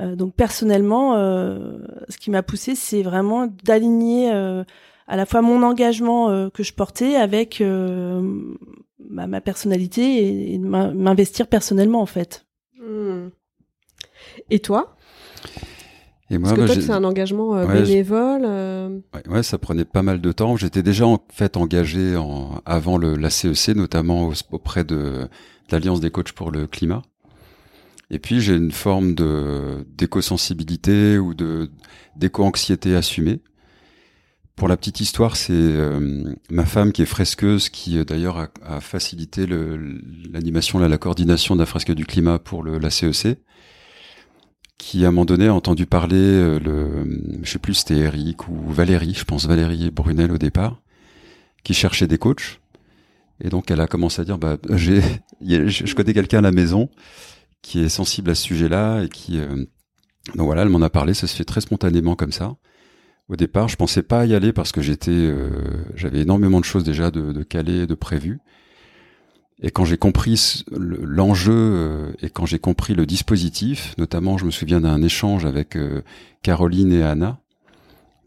donc 0.00 0.34
personnellement, 0.34 1.14
ce 1.14 2.16
qui 2.18 2.30
m'a 2.30 2.42
poussé, 2.42 2.74
c'est 2.74 3.02
vraiment 3.02 3.46
d'aligner 3.64 4.32
à 5.10 5.16
la 5.16 5.26
fois 5.26 5.42
mon 5.42 5.62
engagement 5.64 6.30
euh, 6.30 6.50
que 6.50 6.62
je 6.62 6.72
portais 6.72 7.16
avec 7.16 7.60
euh, 7.60 8.22
ma, 9.10 9.40
personnalité 9.40 10.54
et, 10.54 10.58
m'investir 10.58 11.48
personnellement 11.48 12.00
en 12.00 12.06
fait. 12.06 12.46
Hmm. 12.80 13.28
Et 14.50 14.60
toi? 14.60 14.96
Et 16.30 16.38
moi, 16.38 16.50
Parce 16.50 16.54
que 16.54 16.60
bah, 16.60 16.74
toi, 16.74 16.82
c'est 16.82 16.92
un 16.92 17.02
engagement 17.02 17.56
euh, 17.56 17.66
bénévole. 17.66 19.02
Ouais, 19.28 19.42
ça 19.42 19.58
prenait 19.58 19.84
pas 19.84 20.02
mal 20.02 20.20
de 20.20 20.30
temps. 20.30 20.56
J'étais 20.56 20.84
déjà 20.84 21.06
en 21.06 21.18
fait 21.32 21.56
engagé 21.56 22.16
en, 22.16 22.62
avant 22.64 22.96
le, 22.96 23.16
la 23.16 23.30
CEC, 23.30 23.74
notamment 23.74 24.30
auprès 24.52 24.84
de, 24.84 24.94
de 24.94 25.28
l'Alliance 25.72 25.98
des 25.98 26.12
coachs 26.12 26.30
pour 26.30 26.52
le 26.52 26.68
climat. 26.68 27.02
Et 28.12 28.20
puis 28.20 28.40
j'ai 28.40 28.54
une 28.54 28.72
forme 28.72 29.14
de 29.16 29.84
d'éco-sensibilité 29.96 31.18
ou 31.18 31.34
de 31.34 31.68
d'éco-anxiété 32.14 32.94
assumée. 32.94 33.40
Pour 34.60 34.68
la 34.68 34.76
petite 34.76 35.00
histoire, 35.00 35.36
c'est 35.36 35.54
euh, 35.54 36.34
ma 36.50 36.66
femme 36.66 36.92
qui 36.92 37.00
est 37.00 37.06
fresqueuse, 37.06 37.70
qui 37.70 37.96
euh, 37.96 38.04
d'ailleurs 38.04 38.50
a, 38.62 38.80
facilité 38.82 39.46
l'animation, 39.46 40.78
la, 40.78 40.98
coordination 40.98 41.54
de 41.54 41.60
la 41.60 41.64
fresque 41.64 41.92
du 41.92 42.04
climat 42.04 42.38
pour 42.38 42.62
la 42.62 42.90
CEC, 42.90 43.38
qui 44.76 45.06
à 45.06 45.08
un 45.08 45.12
moment 45.12 45.24
donné 45.24 45.46
a 45.46 45.54
entendu 45.54 45.86
parler, 45.86 46.18
euh, 46.18 46.58
le, 46.60 47.40
je 47.42 47.50
sais 47.50 47.58
plus 47.58 47.72
c'était 47.72 47.96
Eric 47.96 48.48
ou 48.48 48.70
Valérie, 48.70 49.14
je 49.14 49.24
pense 49.24 49.46
Valérie 49.46 49.90
Brunel 49.90 50.30
au 50.30 50.36
départ, 50.36 50.82
qui 51.64 51.72
cherchait 51.72 52.06
des 52.06 52.18
coachs. 52.18 52.60
Et 53.42 53.48
donc 53.48 53.70
elle 53.70 53.80
a 53.80 53.86
commencé 53.86 54.20
à 54.20 54.26
dire, 54.26 54.36
bah 54.36 54.58
je 54.70 55.94
connais 55.94 56.12
quelqu'un 56.12 56.40
à 56.40 56.42
la 56.42 56.52
maison 56.52 56.90
qui 57.62 57.82
est 57.82 57.88
sensible 57.88 58.28
à 58.28 58.34
ce 58.34 58.42
sujet-là 58.42 59.04
et 59.04 59.08
qui, 59.08 59.38
donc 59.38 60.44
voilà, 60.44 60.60
elle 60.60 60.68
m'en 60.68 60.82
a 60.82 60.90
parlé, 60.90 61.14
ça 61.14 61.26
se 61.26 61.34
fait 61.34 61.46
très 61.46 61.62
spontanément 61.62 62.14
comme 62.14 62.32
ça. 62.32 62.56
Au 63.30 63.36
départ, 63.36 63.68
je 63.68 63.76
pensais 63.76 64.02
pas 64.02 64.26
y 64.26 64.34
aller 64.34 64.52
parce 64.52 64.72
que 64.72 64.82
j'étais, 64.82 65.12
euh, 65.12 65.84
j'avais 65.94 66.22
énormément 66.22 66.58
de 66.58 66.64
choses 66.64 66.82
déjà 66.82 67.12
de, 67.12 67.30
de 67.30 67.42
calées, 67.44 67.86
de 67.86 67.94
prévues. 67.94 68.40
Et 69.62 69.70
quand 69.70 69.84
j'ai 69.84 69.98
compris 69.98 70.64
l'enjeu 70.72 71.54
euh, 71.54 72.12
et 72.22 72.30
quand 72.30 72.44
j'ai 72.44 72.58
compris 72.58 72.94
le 72.94 73.06
dispositif, 73.06 73.94
notamment, 73.98 74.36
je 74.36 74.44
me 74.44 74.50
souviens 74.50 74.80
d'un 74.80 75.00
échange 75.00 75.46
avec 75.46 75.76
euh, 75.76 76.02
Caroline 76.42 76.92
et 76.92 77.04
Anna, 77.04 77.38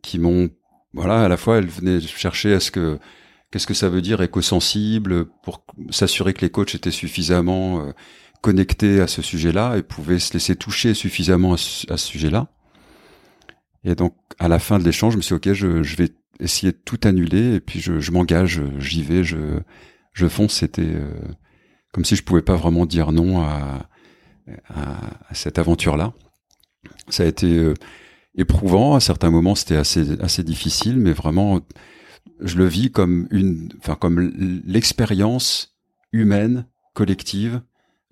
qui 0.01 0.19
m'ont, 0.19 0.49
voilà, 0.93 1.25
à 1.25 1.27
la 1.27 1.35
fois, 1.35 1.57
elles 1.57 1.67
venaient 1.67 1.99
chercher 1.99 2.53
à 2.53 2.61
ce 2.61 2.71
que 2.71 2.97
qu'est-ce 3.51 3.67
que 3.67 3.73
ça 3.73 3.89
veut 3.89 4.01
dire 4.01 4.21
éco-sensible 4.21 5.25
pour 5.43 5.65
s'assurer 5.89 6.33
que 6.33 6.41
les 6.41 6.49
coachs 6.49 6.75
étaient 6.75 6.91
suffisamment 6.91 7.93
connectés 8.41 8.99
à 8.99 9.07
ce 9.07 9.21
sujet-là 9.21 9.75
et 9.77 9.83
pouvaient 9.83 10.17
se 10.17 10.33
laisser 10.33 10.55
toucher 10.55 10.93
suffisamment 10.93 11.53
à 11.53 11.57
ce 11.57 12.07
sujet-là. 12.07 12.47
Et 13.83 13.95
donc, 13.95 14.15
à 14.39 14.47
la 14.47 14.59
fin 14.59 14.79
de 14.79 14.83
l'échange, 14.83 15.13
je 15.13 15.17
me 15.17 15.21
suis 15.21 15.37
dit, 15.37 15.49
ok, 15.49 15.53
je, 15.53 15.83
je, 15.83 15.95
vais 15.97 16.09
essayer 16.39 16.71
de 16.71 16.77
tout 16.77 16.99
annuler 17.03 17.55
et 17.55 17.59
puis 17.59 17.79
je, 17.79 17.99
je 17.99 18.11
m'engage, 18.11 18.61
j'y 18.79 19.03
vais, 19.03 19.23
je, 19.23 19.59
je 20.13 20.27
fonce. 20.27 20.53
C'était 20.53 20.81
euh, 20.83 21.13
comme 21.91 22.05
si 22.05 22.15
je 22.15 22.23
pouvais 22.23 22.41
pas 22.41 22.55
vraiment 22.55 22.85
dire 22.85 23.11
non 23.11 23.41
à, 23.41 23.89
à, 24.67 25.33
cette 25.33 25.59
aventure-là. 25.59 26.13
Ça 27.09 27.23
a 27.23 27.25
été 27.25 27.57
euh, 27.57 27.73
éprouvant. 28.35 28.95
À 28.95 28.99
certains 28.99 29.31
moments, 29.31 29.55
c'était 29.55 29.75
assez, 29.75 30.19
assez 30.21 30.43
difficile, 30.43 30.97
mais 30.97 31.13
vraiment, 31.13 31.61
je 32.39 32.57
le 32.57 32.65
vis 32.65 32.91
comme 32.91 33.27
une, 33.31 33.69
enfin, 33.79 33.95
comme 33.95 34.19
l'expérience 34.65 35.75
humaine, 36.11 36.67
collective, 36.93 37.61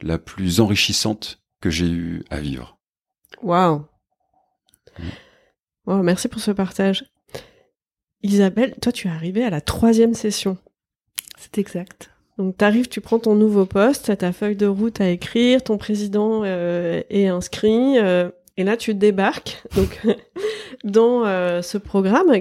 la 0.02 0.18
plus 0.18 0.60
enrichissante 0.60 1.42
que 1.62 1.70
j'ai 1.70 1.90
eu 1.90 2.24
à 2.30 2.40
vivre. 2.40 2.80
Waouh. 3.42 3.86
Mmh. 5.00 5.04
Merci 5.88 6.28
pour 6.28 6.42
ce 6.42 6.52
partage. 6.52 7.06
Isabelle, 8.24 8.76
toi, 8.82 8.92
tu 8.92 9.08
es 9.08 9.12
arrivée 9.12 9.44
à 9.44 9.50
la 9.50 9.62
troisième 9.62 10.14
session. 10.14 10.58
C'est 11.38 11.58
exact. 11.58 12.12
Donc, 12.38 12.58
tu 12.58 12.66
arrives, 12.66 12.88
tu 12.88 13.02
prends 13.02 13.20
ton 13.20 13.36
nouveau 13.36 13.66
poste, 13.66 14.16
ta 14.18 14.32
feuille 14.32 14.56
de 14.56 14.68
route 14.68 15.02
à 15.02 15.10
écrire, 15.10 15.64
ton 15.64 15.78
président 15.78 16.44
euh, 16.44 17.02
est 17.10 17.28
inscrit, 17.28 18.00
euh, 18.00 18.30
et 18.58 18.64
là, 18.64 18.78
tu 18.78 18.94
débarques 18.94 19.64
donc 19.76 20.02
dans 20.84 21.26
euh, 21.26 21.62
ce 21.62 21.78
programme. 21.78 22.32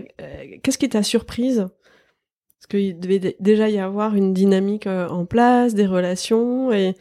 Qu'est-ce 0.62 0.79
qui 0.79 0.88
t'a 0.88 1.03
surprise? 1.03 1.61
Est-ce 1.61 2.68
qu'il 2.68 2.98
devait 3.00 3.37
déjà 3.40 3.70
y 3.70 3.79
avoir 3.79 4.14
une 4.14 4.35
dynamique 4.35 4.87
en 4.87 5.24
place, 5.24 5.74
des 5.74 5.87
relations 5.87 6.72
et 6.72 6.94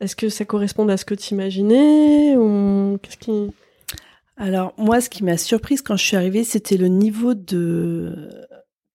est-ce 0.00 0.16
que 0.16 0.30
ça 0.30 0.44
correspond 0.44 0.88
à 0.88 0.96
ce 0.96 1.04
que 1.04 1.14
tu 1.14 1.34
imaginais 1.34 2.36
ou 2.36 2.98
qu'est-ce 3.02 3.18
qui 3.18 3.52
Alors 4.42 4.74
moi, 4.76 5.00
ce 5.00 5.08
qui 5.08 5.22
m'a 5.22 5.36
surprise 5.36 5.82
quand 5.82 5.94
je 5.94 6.04
suis 6.04 6.16
arrivée, 6.16 6.42
c'était 6.42 6.76
le 6.76 6.88
niveau 6.88 7.34
de 7.34 8.28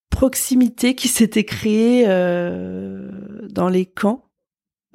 proximité 0.10 0.94
qui 0.94 1.08
s'était 1.08 1.46
créé 1.46 2.04
euh, 2.06 3.10
dans 3.50 3.70
les 3.70 3.86
camps 3.86 4.26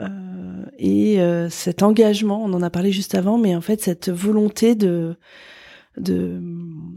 euh, 0.00 0.66
et 0.76 1.22
euh, 1.22 1.48
cet 1.48 1.82
engagement. 1.82 2.44
On 2.44 2.52
en 2.52 2.60
a 2.60 2.68
parlé 2.68 2.92
juste 2.92 3.14
avant, 3.14 3.38
mais 3.38 3.56
en 3.56 3.62
fait 3.62 3.80
cette 3.80 4.10
volonté 4.10 4.74
de 4.74 5.16
de 5.96 6.38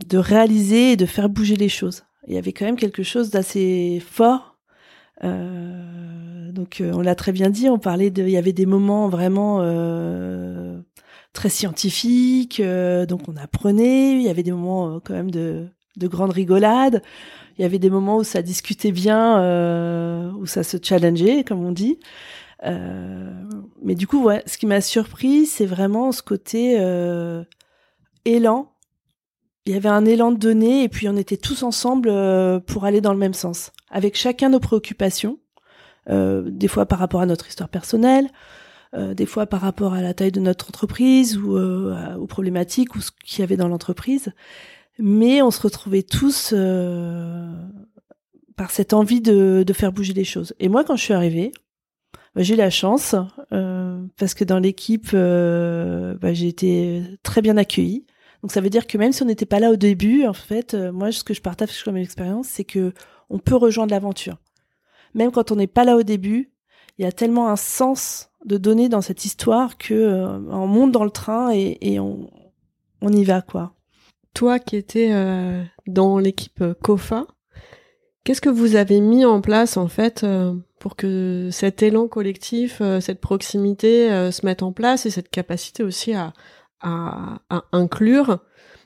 de 0.06 0.18
réaliser 0.18 0.92
et 0.92 0.98
de 0.98 1.06
faire 1.06 1.30
bouger 1.30 1.56
les 1.56 1.70
choses. 1.70 2.04
Il 2.28 2.34
y 2.34 2.38
avait 2.38 2.52
quand 2.52 2.66
même 2.66 2.76
quelque 2.76 3.04
chose 3.04 3.30
d'assez 3.30 4.04
fort. 4.06 4.58
Donc 5.24 6.82
on 6.82 7.00
l'a 7.00 7.16
très 7.16 7.32
bien 7.32 7.50
dit, 7.50 7.70
on 7.70 7.80
parlait 7.80 8.10
de, 8.10 8.24
il 8.24 8.32
y 8.32 8.38
avait 8.38 8.52
des 8.52 8.66
moments 8.66 9.08
vraiment 9.08 9.62
très 11.36 11.50
scientifiques, 11.50 12.60
euh, 12.60 13.06
donc 13.06 13.30
on 13.30 13.38
apprenait. 13.38 14.14
Il 14.14 14.24
y 14.24 14.30
avait 14.30 14.44
des 14.44 14.52
moments 14.52 15.00
quand 15.00 15.14
même 15.14 15.30
de, 15.30 15.68
de 15.98 16.08
grande 16.08 16.32
rigolade. 16.32 17.04
Il 17.58 17.62
y 17.62 17.66
avait 17.66 17.80
des 17.80 17.90
moments 17.90 18.18
où 18.18 18.24
ça 18.24 18.42
discutait 18.42 18.92
bien, 18.92 20.34
où 20.36 20.46
ça 20.46 20.64
se 20.64 20.78
challengeait, 20.82 21.46
comme 21.46 21.64
on 21.64 21.72
dit. 21.72 22.00
mais 22.62 23.96
du 23.96 24.08
coup, 24.08 24.24
ouais, 24.24 24.44
ce 24.46 24.58
qui 24.58 24.66
m'a 24.66 24.82
surpris, 24.82 25.46
c'est 25.46 25.66
vraiment 25.66 26.12
ce 26.12 26.22
côté 26.22 26.76
élan. 28.26 28.74
Il 29.66 29.74
y 29.74 29.78
avait 29.78 29.88
un 29.88 30.04
élan 30.04 30.34
de 30.34 30.38
données 30.38 30.84
et 30.84 30.90
puis 30.90 31.08
on 31.08 31.16
était 31.16 31.38
tous 31.38 31.64
ensemble 31.64 32.12
pour 32.66 32.84
aller 32.84 33.00
dans 33.00 33.14
le 33.14 33.20
même 33.20 33.34
sens, 33.34 33.72
avec 33.90 34.18
chacun 34.18 34.50
nos 34.50 34.60
préoccupations. 34.60 35.38
Euh, 36.10 36.44
des 36.46 36.68
fois 36.68 36.86
par 36.86 37.00
rapport 37.00 37.22
à 37.22 37.26
notre 37.26 37.48
histoire 37.48 37.70
personnelle, 37.70 38.26
euh, 38.26 38.30
des 38.96 39.26
fois 39.26 39.46
par 39.46 39.62
rapport 39.62 39.94
à 39.94 40.02
la 40.02 40.14
taille 40.14 40.32
de 40.32 40.40
notre 40.40 40.70
entreprise 40.70 41.38
ou 41.38 41.58
euh, 41.58 42.16
aux 42.16 42.28
problématiques 42.28 42.96
ou 42.96 43.02
ce 43.02 43.12
qu'il 43.24 43.40
y 43.40 43.44
avait 43.44 43.58
dans 43.58 43.68
l'entreprise. 43.68 44.32
Mais 45.00 45.42
on 45.42 45.52
se 45.52 45.62
retrouvait 45.62 46.04
tous 46.04 46.54
par 48.56 48.72
cette 48.72 48.94
envie 48.94 49.20
de, 49.20 49.64
de, 49.68 49.74
faire 49.74 49.92
bouger 49.92 50.14
les 50.14 50.24
choses. 50.24 50.54
Et 50.60 50.70
moi, 50.70 50.86
quand 50.86 50.96
je 50.96 51.04
suis 51.04 51.14
arrivée, 51.14 51.52
bah, 52.34 52.44
j'ai 52.44 52.54
eu 52.54 52.58
la 52.58 52.70
chance 52.70 53.16
parce 53.50 54.34
que 54.34 54.46
dans 54.46 54.60
l'équipe, 54.60 55.12
bah, 55.12 56.34
j'ai 56.34 56.48
été 56.48 57.04
très 57.24 57.42
bien 57.42 57.58
accueillie. 57.58 58.06
Donc 58.42 58.52
ça 58.54 58.62
veut 58.62 58.70
dire 58.70 58.88
que 58.88 58.98
même 58.98 59.12
si 59.12 59.24
on 59.24 59.26
n'était 59.26 59.46
pas 59.46 59.60
là 59.60 59.72
au 59.72 59.76
début, 59.76 60.26
en 60.26 60.34
fait, 60.34 60.74
moi, 60.74 61.12
ce 61.12 61.26
que 61.26 61.34
je 61.34 61.42
partage 61.42 61.84
comme 61.84 61.98
expérience, 61.98 62.48
c'est 62.48 62.64
que 62.64 62.94
on 63.30 63.40
peut 63.40 63.56
rejoindre 63.56 63.92
l'aventure 63.92 64.38
même 65.16 65.32
quand 65.32 65.52
on 65.52 65.56
n'est 65.56 65.66
pas 65.66 65.86
là 65.86 65.96
au 65.96 66.04
début, 66.04 66.52
il 66.98 67.04
y 67.04 67.08
a 67.08 67.12
tellement 67.12 67.50
un 67.50 67.56
sens 67.56 68.30
de 68.46 68.58
donner 68.58 68.90
dans 68.90 69.02
cette 69.02 69.26
histoire 69.26 69.78
que 69.78 69.94
euh, 69.94 70.40
on 70.50 70.68
monte 70.68 70.92
dans 70.92 71.04
le 71.04 71.10
train 71.10 71.52
et, 71.52 72.00
on, 72.00 72.30
y 73.02 73.24
va 73.24 73.42
quoi. 73.42 73.74
Toi 74.34 74.60
qui 74.60 74.76
étais 74.76 75.10
euh, 75.12 75.64
dans 75.88 76.20
l'équipe 76.20 76.64
COFA, 76.82 77.26
qu'est-ce 78.24 78.42
que 78.42 78.50
vous 78.50 78.76
avez 78.76 79.00
mis 79.00 79.26
en 79.26 79.42
place 79.42 79.78
en 79.78 79.88
fait 79.88 80.24
euh, 80.24 80.54
pour 80.80 80.96
que 80.96 81.50
cet 81.52 81.82
élan 81.82 82.08
collectif, 82.08 82.82
cette 83.00 83.20
proximité 83.20 84.10
se 84.32 84.46
mette 84.46 84.62
en 84.62 84.72
place 84.72 85.08
et 85.08 85.10
cette 85.10 85.30
capacité 85.30 85.82
aussi 85.82 86.14
à, 86.14 86.34
à 86.82 87.64
inclure 87.72 88.38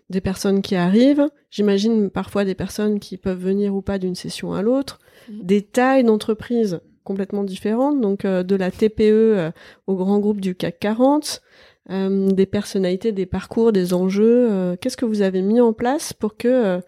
des 0.10 0.22
personnes 0.22 0.62
qui 0.62 0.76
arrivent, 0.76 1.28
j'imagine 1.52 2.10
parfois 2.10 2.46
des 2.46 2.56
personnes 2.56 3.00
qui 3.00 3.18
peuvent 3.18 3.40
venir 3.40 3.76
ou 3.76 3.82
pas 3.82 4.00
d'une 4.00 4.16
session 4.16 4.54
à 4.54 4.62
l'autre, 4.62 5.00
mm. 5.30 5.44
des 5.44 5.62
tailles 5.62 6.06
d'entreprises 6.06 6.80
complètement 7.04 7.44
différentes, 7.44 8.00
donc 8.02 8.26
euh, 8.26 8.44
de 8.44 8.56
la 8.56 8.72
TPE 8.72 9.02
euh, 9.02 9.52
au 9.88 9.96
grand 9.96 10.20
groupe 10.20 10.42
du 10.42 10.56
CAC 10.56 10.80
40, 10.80 11.42
euh, 11.90 12.32
des 12.32 12.46
personnalités, 12.46 13.12
des 13.12 13.26
parcours, 13.26 13.72
des 13.72 13.94
enjeux. 13.94 14.76
Qu'est-ce 14.82 14.98
que 14.98 15.06
vous 15.06 15.22
avez 15.22 15.42
mis 15.42 15.62
en 15.62 15.74
place 15.74 16.14
pour 16.14 16.38
que, 16.38 16.82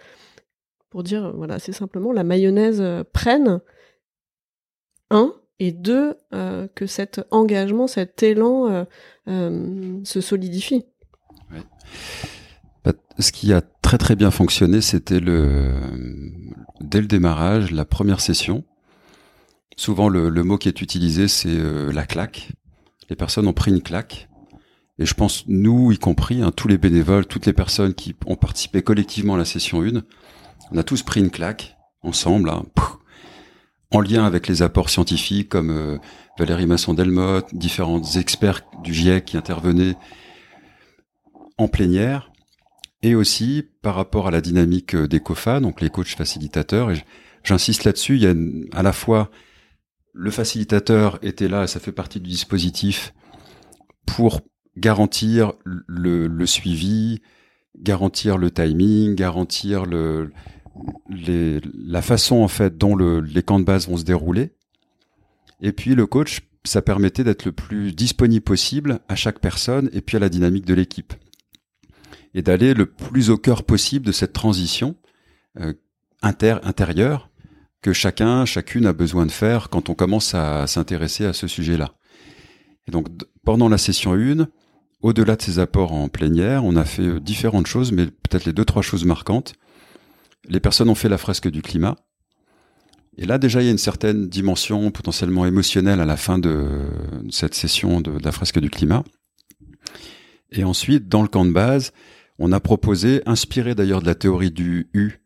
pour 0.89 1.03
dire, 1.03 1.33
voilà, 1.35 1.59
c'est 1.59 1.71
simplement 1.71 2.11
la 2.11 2.23
mayonnaise 2.23 2.83
prenne 3.13 3.61
un 5.09 5.33
et 5.59 5.71
deux 5.71 6.15
que 6.75 6.85
cet 6.85 7.21
engagement, 7.31 7.87
cet 7.87 8.21
élan 8.21 8.85
se 9.25 10.21
solidifie? 10.21 10.85
Bah, 12.83 12.93
ce 13.17 13.31
qui 13.31 13.53
a 13.53 13.61
très 13.61 13.97
très 13.97 14.15
bien 14.15 14.31
fonctionné, 14.31 14.81
c'était 14.81 15.19
le 15.19 15.73
dès 16.79 17.01
le 17.01 17.07
démarrage, 17.07 17.71
la 17.71 17.85
première 17.85 18.19
session. 18.19 18.63
Souvent, 19.77 20.09
le, 20.09 20.29
mot 20.43 20.57
qui 20.57 20.67
est 20.67 20.81
utilisé, 20.81 21.27
c'est 21.27 21.49
euh, 21.49 21.91
la 21.91 22.05
claque. 22.05 22.49
Les 23.09 23.15
personnes 23.15 23.47
ont 23.47 23.53
pris 23.53 23.71
une 23.71 23.81
claque. 23.81 24.29
Et 24.99 25.05
je 25.05 25.13
pense, 25.13 25.45
nous 25.47 25.91
y 25.91 25.97
compris, 25.97 26.41
hein, 26.41 26.51
tous 26.55 26.67
les 26.67 26.77
bénévoles, 26.77 27.25
toutes 27.25 27.45
les 27.45 27.53
personnes 27.53 27.93
qui 27.93 28.15
ont 28.25 28.35
participé 28.35 28.83
collectivement 28.83 29.35
à 29.35 29.37
la 29.37 29.45
session 29.45 29.81
1, 29.81 30.03
on 30.71 30.77
a 30.77 30.83
tous 30.83 31.01
pris 31.03 31.19
une 31.19 31.31
claque, 31.31 31.75
ensemble, 32.03 32.49
hein, 32.49 32.65
en 33.91 33.99
lien 33.99 34.25
avec 34.25 34.47
les 34.47 34.61
apports 34.61 34.89
scientifiques 34.89 35.49
comme 35.49 35.69
euh, 35.69 35.97
Valérie 36.37 36.65
Masson-Delmotte, 36.65 37.53
différents 37.53 38.01
experts 38.03 38.61
du 38.83 38.93
GIEC 38.93 39.25
qui 39.25 39.37
intervenaient 39.37 39.95
en 41.57 41.67
plénière 41.67 42.31
et 43.03 43.15
aussi 43.15 43.63
par 43.81 43.95
rapport 43.95 44.27
à 44.27 44.31
la 44.31 44.41
dynamique 44.41 44.95
euh, 44.95 45.07
des 45.07 45.19
COFA, 45.19 45.59
donc 45.59 45.81
les 45.81 45.89
coachs 45.89 46.15
facilitateurs. 46.15 46.91
J'insiste 47.43 47.83
là-dessus, 47.83 48.15
il 48.15 48.21
y 48.21 48.27
a 48.27 48.33
à 48.77 48.83
la 48.83 48.93
fois 48.93 49.31
le 50.13 50.31
facilitateur 50.31 51.19
était 51.21 51.47
là, 51.47 51.67
ça 51.67 51.79
fait 51.79 51.91
partie 51.91 52.19
du 52.19 52.29
dispositif 52.29 53.13
pour 54.05 54.41
garantir 54.77 55.53
le, 55.65 56.45
suivi, 56.45 57.21
garantir 57.77 58.37
le 58.37 58.51
timing, 58.51 59.15
garantir 59.15 59.85
la 61.09 62.01
façon 62.01 62.37
en 62.37 62.47
fait 62.47 62.77
dont 62.77 62.95
le, 62.95 63.21
les 63.21 63.43
camps 63.43 63.59
de 63.59 63.65
base 63.65 63.87
vont 63.87 63.97
se 63.97 64.03
dérouler. 64.03 64.53
Et 65.61 65.71
puis 65.71 65.95
le 65.95 66.05
coach, 66.07 66.41
ça 66.63 66.81
permettait 66.81 67.23
d'être 67.23 67.45
le 67.45 67.51
plus 67.51 67.93
disponible 67.93 68.43
possible 68.43 68.99
à 69.07 69.15
chaque 69.15 69.39
personne 69.39 69.89
et 69.93 70.01
puis 70.01 70.17
à 70.17 70.19
la 70.19 70.29
dynamique 70.29 70.65
de 70.65 70.73
l'équipe 70.73 71.13
et 72.33 72.41
d'aller 72.41 72.73
le 72.73 72.85
plus 72.85 73.29
au 73.29 73.37
cœur 73.37 73.63
possible 73.63 74.05
de 74.05 74.11
cette 74.11 74.33
transition 74.33 74.95
euh, 75.59 75.73
inter 76.21 76.57
intérieure 76.63 77.29
que 77.81 77.93
chacun, 77.93 78.45
chacune 78.45 78.85
a 78.85 78.93
besoin 78.93 79.25
de 79.25 79.31
faire 79.31 79.69
quand 79.69 79.89
on 79.89 79.95
commence 79.95 80.35
à 80.35 80.67
s'intéresser 80.67 81.25
à 81.25 81.33
ce 81.33 81.47
sujet-là. 81.47 81.93
Et 82.87 82.91
donc 82.91 83.07
pendant 83.43 83.69
la 83.69 83.77
session 83.77 84.13
1, 84.13 84.47
au-delà 85.01 85.35
de 85.35 85.41
ces 85.41 85.59
apports 85.59 85.93
en 85.93 86.09
plénière, 86.09 86.63
on 86.63 86.75
a 86.75 86.85
fait 86.85 87.01
euh, 87.01 87.19
différentes 87.19 87.67
choses, 87.67 87.91
mais 87.91 88.05
peut-être 88.05 88.45
les 88.45 88.53
deux 88.53 88.65
trois 88.65 88.83
choses 88.83 89.05
marquantes. 89.05 89.53
Les 90.47 90.59
personnes 90.59 90.89
ont 90.89 90.95
fait 90.95 91.09
la 91.09 91.17
fresque 91.17 91.49
du 91.49 91.61
climat. 91.61 91.95
Et 93.17 93.25
là 93.25 93.37
déjà 93.37 93.61
il 93.61 93.65
y 93.65 93.67
a 93.67 93.71
une 93.71 93.77
certaine 93.77 94.27
dimension 94.29 94.91
potentiellement 94.91 95.45
émotionnelle 95.45 95.99
à 95.99 96.05
la 96.05 96.17
fin 96.17 96.39
de 96.39 96.87
cette 97.29 97.55
session 97.55 97.99
de, 97.99 98.11
de 98.11 98.23
la 98.23 98.31
fresque 98.31 98.59
du 98.59 98.69
climat. 98.69 99.03
Et 100.51 100.63
ensuite, 100.63 101.07
dans 101.07 101.21
le 101.21 101.27
camp 101.27 101.45
de 101.45 101.51
base, 101.51 101.93
on 102.37 102.51
a 102.51 102.59
proposé, 102.59 103.21
inspiré 103.25 103.75
d'ailleurs 103.75 104.01
de 104.01 104.07
la 104.07 104.15
théorie 104.15 104.51
du 104.51 104.89
U, 104.93 105.20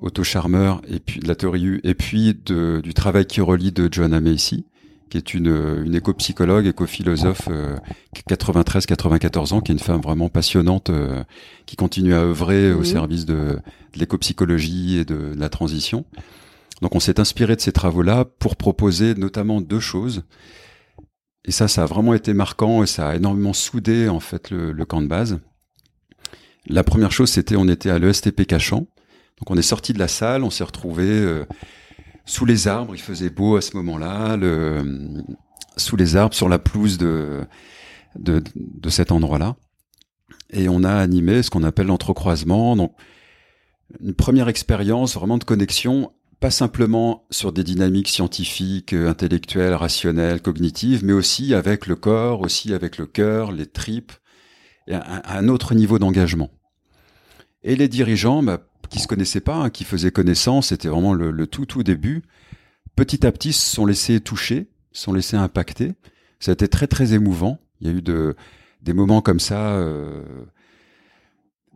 Otto 0.00 0.24
Charmer, 0.24 0.74
et 0.88 1.00
puis 1.00 1.20
de 1.20 1.28
la 1.28 1.34
théorie 1.34 1.64
U, 1.64 1.80
et 1.84 1.94
puis 1.94 2.38
de, 2.44 2.80
du 2.82 2.94
travail 2.94 3.26
qui 3.26 3.40
relie 3.40 3.72
de 3.72 3.88
Joanna 3.92 4.20
Macy, 4.20 4.66
qui 5.10 5.18
est 5.18 5.34
une, 5.34 5.84
une 5.84 5.94
éco-psychologue, 5.94 6.66
éco-philosophe, 6.66 7.48
93-94 8.28 9.52
euh, 9.52 9.56
ans, 9.56 9.60
qui 9.60 9.72
est 9.72 9.74
une 9.74 9.80
femme 9.80 10.00
vraiment 10.00 10.28
passionnante, 10.28 10.90
euh, 10.90 11.22
qui 11.64 11.76
continue 11.76 12.14
à 12.14 12.20
œuvrer 12.20 12.72
au 12.72 12.84
service 12.84 13.24
de, 13.24 13.34
de 13.34 13.98
l'éco-psychologie 13.98 14.98
et 14.98 15.04
de, 15.04 15.32
la 15.36 15.48
transition. 15.48 16.04
Donc 16.82 16.94
on 16.94 17.00
s'est 17.00 17.20
inspiré 17.20 17.56
de 17.56 17.60
ces 17.60 17.72
travaux-là 17.72 18.24
pour 18.38 18.56
proposer 18.56 19.14
notamment 19.14 19.60
deux 19.60 19.80
choses. 19.80 20.24
Et 21.44 21.52
ça, 21.52 21.68
ça 21.68 21.84
a 21.84 21.86
vraiment 21.86 22.12
été 22.12 22.34
marquant 22.34 22.82
et 22.82 22.86
ça 22.86 23.08
a 23.08 23.14
énormément 23.14 23.52
soudé 23.52 24.08
en 24.08 24.20
fait 24.20 24.50
le, 24.50 24.72
le 24.72 24.84
camp 24.84 25.00
de 25.00 25.06
base. 25.06 25.38
La 26.66 26.82
première 26.82 27.12
chose, 27.12 27.30
c'était 27.30 27.54
on 27.54 27.68
était 27.68 27.90
à 27.90 28.00
l'ESTP 28.00 28.44
Cachan. 28.44 28.88
Donc 29.38 29.50
on 29.50 29.56
est 29.56 29.62
sorti 29.62 29.92
de 29.92 29.98
la 29.98 30.08
salle, 30.08 30.44
on 30.44 30.50
s'est 30.50 30.64
retrouvé 30.64 31.04
euh, 31.06 31.44
sous 32.24 32.46
les 32.46 32.68
arbres. 32.68 32.94
Il 32.94 33.00
faisait 33.00 33.30
beau 33.30 33.56
à 33.56 33.60
ce 33.60 33.76
moment-là, 33.76 34.36
le, 34.36 35.22
sous 35.76 35.96
les 35.96 36.16
arbres, 36.16 36.34
sur 36.34 36.48
la 36.48 36.58
pelouse 36.58 36.98
de, 36.98 37.44
de, 38.18 38.42
de 38.54 38.88
cet 38.88 39.12
endroit-là. 39.12 39.56
Et 40.50 40.68
on 40.68 40.84
a 40.84 40.92
animé 40.94 41.42
ce 41.42 41.50
qu'on 41.50 41.64
appelle 41.64 41.88
l'entrecroisement. 41.88 42.76
Donc 42.76 42.94
une 44.00 44.14
première 44.14 44.48
expérience 44.48 45.14
vraiment 45.14 45.38
de 45.38 45.44
connexion, 45.44 46.12
pas 46.40 46.50
simplement 46.50 47.26
sur 47.30 47.52
des 47.52 47.64
dynamiques 47.64 48.08
scientifiques, 48.08 48.92
euh, 48.92 49.08
intellectuelles, 49.08 49.74
rationnelles, 49.74 50.40
cognitives, 50.40 51.04
mais 51.04 51.12
aussi 51.12 51.54
avec 51.54 51.86
le 51.86 51.96
corps, 51.96 52.40
aussi 52.40 52.74
avec 52.74 52.98
le 52.98 53.06
cœur, 53.06 53.52
les 53.52 53.66
tripes, 53.66 54.12
et 54.86 54.94
un, 54.94 55.22
un 55.24 55.48
autre 55.48 55.74
niveau 55.74 55.98
d'engagement. 55.98 56.50
Et 57.62 57.74
les 57.74 57.88
dirigeants, 57.88 58.42
bah, 58.42 58.60
qui 58.88 58.98
se 59.00 59.06
connaissaient 59.06 59.40
pas, 59.40 59.54
hein, 59.56 59.70
qui 59.70 59.84
faisaient 59.84 60.10
connaissance, 60.10 60.68
c'était 60.68 60.88
vraiment 60.88 61.12
le, 61.14 61.46
tout 61.46 61.66
tout 61.66 61.82
début. 61.82 62.22
petit 62.96 63.26
à 63.26 63.32
petit 63.32 63.52
se 63.52 63.74
sont 63.74 63.86
laissés 63.86 64.20
toucher, 64.20 64.68
se 64.92 65.02
sont 65.04 65.12
laissés 65.12 65.36
impacter. 65.36 65.92
Ça 66.40 66.52
a 66.52 66.54
été 66.54 66.68
très 66.68 66.86
très 66.86 67.12
émouvant. 67.14 67.58
Il 67.80 67.86
y 67.86 67.90
a 67.90 67.94
eu 67.94 68.02
de, 68.02 68.34
des 68.82 68.92
moments 68.92 69.20
comme 69.22 69.40
ça. 69.40 69.74
Euh, 69.76 70.22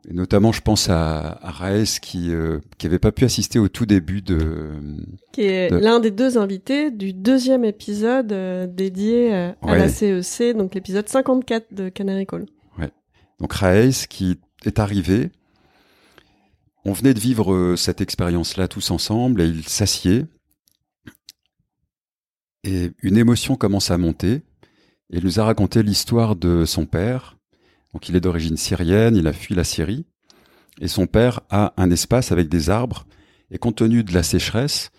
et 0.09 0.15
notamment, 0.15 0.51
je 0.51 0.63
pense 0.63 0.89
à, 0.89 1.39
à 1.43 1.51
Raes 1.51 1.99
qui 2.01 2.33
euh, 2.33 2.59
qui 2.79 2.87
avait 2.87 2.99
pas 2.99 3.13
pu 3.13 3.25
assister 3.27 3.59
au 3.59 3.69
tout 3.69 3.85
début 3.85 4.23
de. 4.23 4.73
Qui 5.33 5.43
est 5.43 5.71
de- 5.71 5.77
l'un 5.77 6.01
des 6.01 6.11
deux 6.11 6.39
invités 6.39 6.91
du 6.91 7.13
deuxième 7.13 7.65
épisode 7.67 8.33
euh, 8.33 8.67
dédié 8.67 9.35
euh, 9.35 9.51
à 9.63 9.73
Ouais. 9.73 9.79
la 9.79 9.89
CEC, 9.89 10.57
donc 10.57 10.75
l'épisode 10.75 11.07
54 11.09 11.75
de 11.75 11.89
Canary 11.91 12.27
Call. 12.27 12.47
Donc 13.41 13.55
Raes 13.55 14.07
qui 14.09 14.39
est 14.67 14.79
arrivé. 14.79 15.31
On 16.85 16.93
venait 16.93 17.15
de 17.15 17.21
vivre 17.21 17.53
euh, 17.53 17.77
cette 17.77 18.01
expérience-là 18.01 18.69
tous 18.69 18.91
ensemble 18.91 19.43
et 19.43 19.47
il 19.47 19.69
s'assied. 19.69 20.27
Et 22.65 22.93
une 23.03 23.17
émotion 23.17 23.57
commence 23.57 23.91
à 23.91 23.99
monter. 23.99 24.43
Et 25.13 25.19
il 25.19 25.25
nous 25.25 25.41
a 25.41 25.45
raconté 25.45 25.83
l'histoire 25.83 26.37
de 26.37 26.65
son 26.65 26.87
père. 26.87 27.37
Donc 27.93 28.09
il 28.09 28.17
est 28.17 28.21
d'origine 28.21 28.57
syrienne, 28.57 29.17
il 29.17 29.27
a 29.27 29.33
fui 29.33 29.55
la 29.55 29.65
Syrie. 29.65 30.07
Et 30.81 30.89
son 30.89 31.07
père 31.07 31.41
a 31.51 31.75
un 31.77 31.91
espace 31.91 32.33
avec 32.33 32.49
des 32.49 32.71
arbres. 32.71 33.07
Et 33.51 33.59
compte 33.59 33.77
tenu 33.77 34.05
de 34.05 34.15
la 34.15 34.23
sécheresse, 34.23 34.91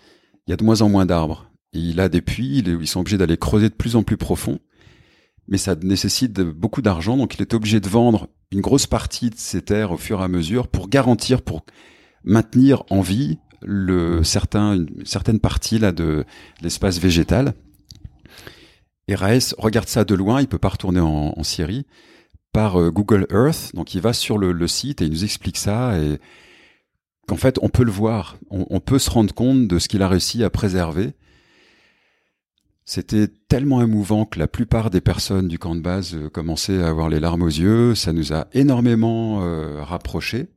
il 0.46 0.50
y 0.50 0.52
a 0.52 0.56
de 0.56 0.64
moins 0.64 0.82
en 0.82 0.88
moins 0.88 1.06
d'arbres. 1.06 1.50
Il 1.72 2.00
a 2.00 2.08
des 2.08 2.20
puits, 2.20 2.58
ils 2.58 2.86
sont 2.86 3.00
obligés 3.00 3.16
d'aller 3.16 3.38
creuser 3.38 3.70
de 3.70 3.74
plus 3.74 3.96
en 3.96 4.02
plus 4.02 4.18
profond. 4.18 4.58
Mais 5.52 5.58
ça 5.58 5.74
nécessite 5.74 6.32
beaucoup 6.40 6.80
d'argent, 6.80 7.18
donc 7.18 7.34
il 7.34 7.42
est 7.42 7.52
obligé 7.52 7.78
de 7.78 7.86
vendre 7.86 8.28
une 8.52 8.62
grosse 8.62 8.86
partie 8.86 9.28
de 9.28 9.36
ses 9.36 9.60
terres 9.60 9.92
au 9.92 9.98
fur 9.98 10.22
et 10.22 10.24
à 10.24 10.28
mesure 10.28 10.66
pour 10.66 10.88
garantir, 10.88 11.42
pour 11.42 11.66
maintenir 12.24 12.84
en 12.88 13.02
vie 13.02 13.36
le 13.60 14.24
certain, 14.24 14.76
une 14.76 15.04
certaine 15.04 15.40
partie 15.40 15.78
là 15.78 15.92
de 15.92 16.24
l'espace 16.62 16.98
végétal. 16.98 17.52
Et 19.08 19.14
Raes 19.14 19.52
regarde 19.58 19.88
ça 19.88 20.06
de 20.06 20.14
loin, 20.14 20.40
il 20.40 20.48
peut 20.48 20.56
pas 20.56 20.70
retourner 20.70 21.00
en, 21.00 21.42
Syrie 21.42 21.84
par 22.54 22.80
euh, 22.80 22.90
Google 22.90 23.26
Earth, 23.30 23.72
donc 23.74 23.94
il 23.94 24.00
va 24.00 24.14
sur 24.14 24.38
le, 24.38 24.66
site 24.66 25.02
et 25.02 25.04
il 25.04 25.10
nous 25.10 25.24
explique 25.24 25.58
ça 25.58 26.00
et 26.00 26.18
qu'en 27.28 27.36
fait 27.36 27.58
on 27.60 27.68
peut 27.68 27.84
le 27.84 27.92
voir, 27.92 28.38
on 28.48 28.80
peut 28.80 28.98
se 28.98 29.10
rendre 29.10 29.34
compte 29.34 29.68
de 29.68 29.78
ce 29.78 29.88
qu'il 29.88 30.00
a 30.00 30.08
réussi 30.08 30.44
à 30.44 30.48
préserver. 30.48 31.12
C'était 32.84 33.28
tellement 33.28 33.80
émouvant 33.80 34.24
que 34.24 34.38
la 34.38 34.48
plupart 34.48 34.90
des 34.90 35.00
personnes 35.00 35.46
du 35.46 35.58
camp 35.58 35.76
de 35.76 35.80
base 35.80 36.14
euh, 36.14 36.28
commençaient 36.28 36.82
à 36.82 36.88
avoir 36.88 37.08
les 37.08 37.20
larmes 37.20 37.42
aux 37.42 37.46
yeux. 37.46 37.94
Ça 37.94 38.12
nous 38.12 38.32
a 38.32 38.48
énormément 38.52 39.42
euh, 39.42 39.82
rapprochés. 39.82 40.48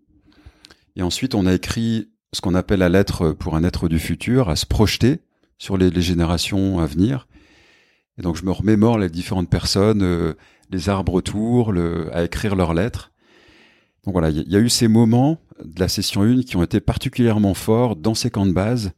Et 0.96 1.04
ensuite, 1.04 1.36
on 1.36 1.46
a 1.46 1.54
écrit 1.54 2.10
ce 2.34 2.42
qu'on 2.42 2.56
appelle 2.56 2.80
la 2.80 2.90
lettre 2.90 3.32
pour 3.32 3.56
un 3.56 3.64
être 3.64 3.88
du 3.88 4.00
futur, 4.00 4.50
à 4.50 4.56
se 4.56 4.66
projeter 4.66 5.20
sur 5.58 5.78
les, 5.78 6.02
générations 6.02 6.80
à 6.80 6.86
venir. 6.86 7.28
Et 8.18 8.22
donc, 8.22 8.38
je 8.38 8.46
me 8.46 8.52
remémore 8.52 8.98
les 8.98 9.10
différentes 9.10 9.50
personnes, 9.50 10.02
euh, 10.02 10.34
les 10.72 10.90
arbres 10.90 11.14
autour, 11.14 11.74
à 12.12 12.24
écrire 12.24 12.56
leurs 12.56 12.74
lettres. 12.74 13.12
Donc 14.04 14.14
voilà, 14.14 14.32
il 14.32 14.48
y, 14.48 14.52
y 14.52 14.56
a 14.56 14.60
eu 14.60 14.70
ces 14.70 14.88
moments 14.88 15.40
de 15.64 15.80
la 15.80 15.88
session 15.88 16.24
1 16.24 16.42
qui 16.42 16.58
ont 16.58 16.64
été 16.64 16.80
particulièrement 16.80 17.54
forts 17.54 17.96
dans 17.96 18.16
ces 18.16 18.30
camps 18.30 18.46
de 18.46 18.52
base, 18.52 18.94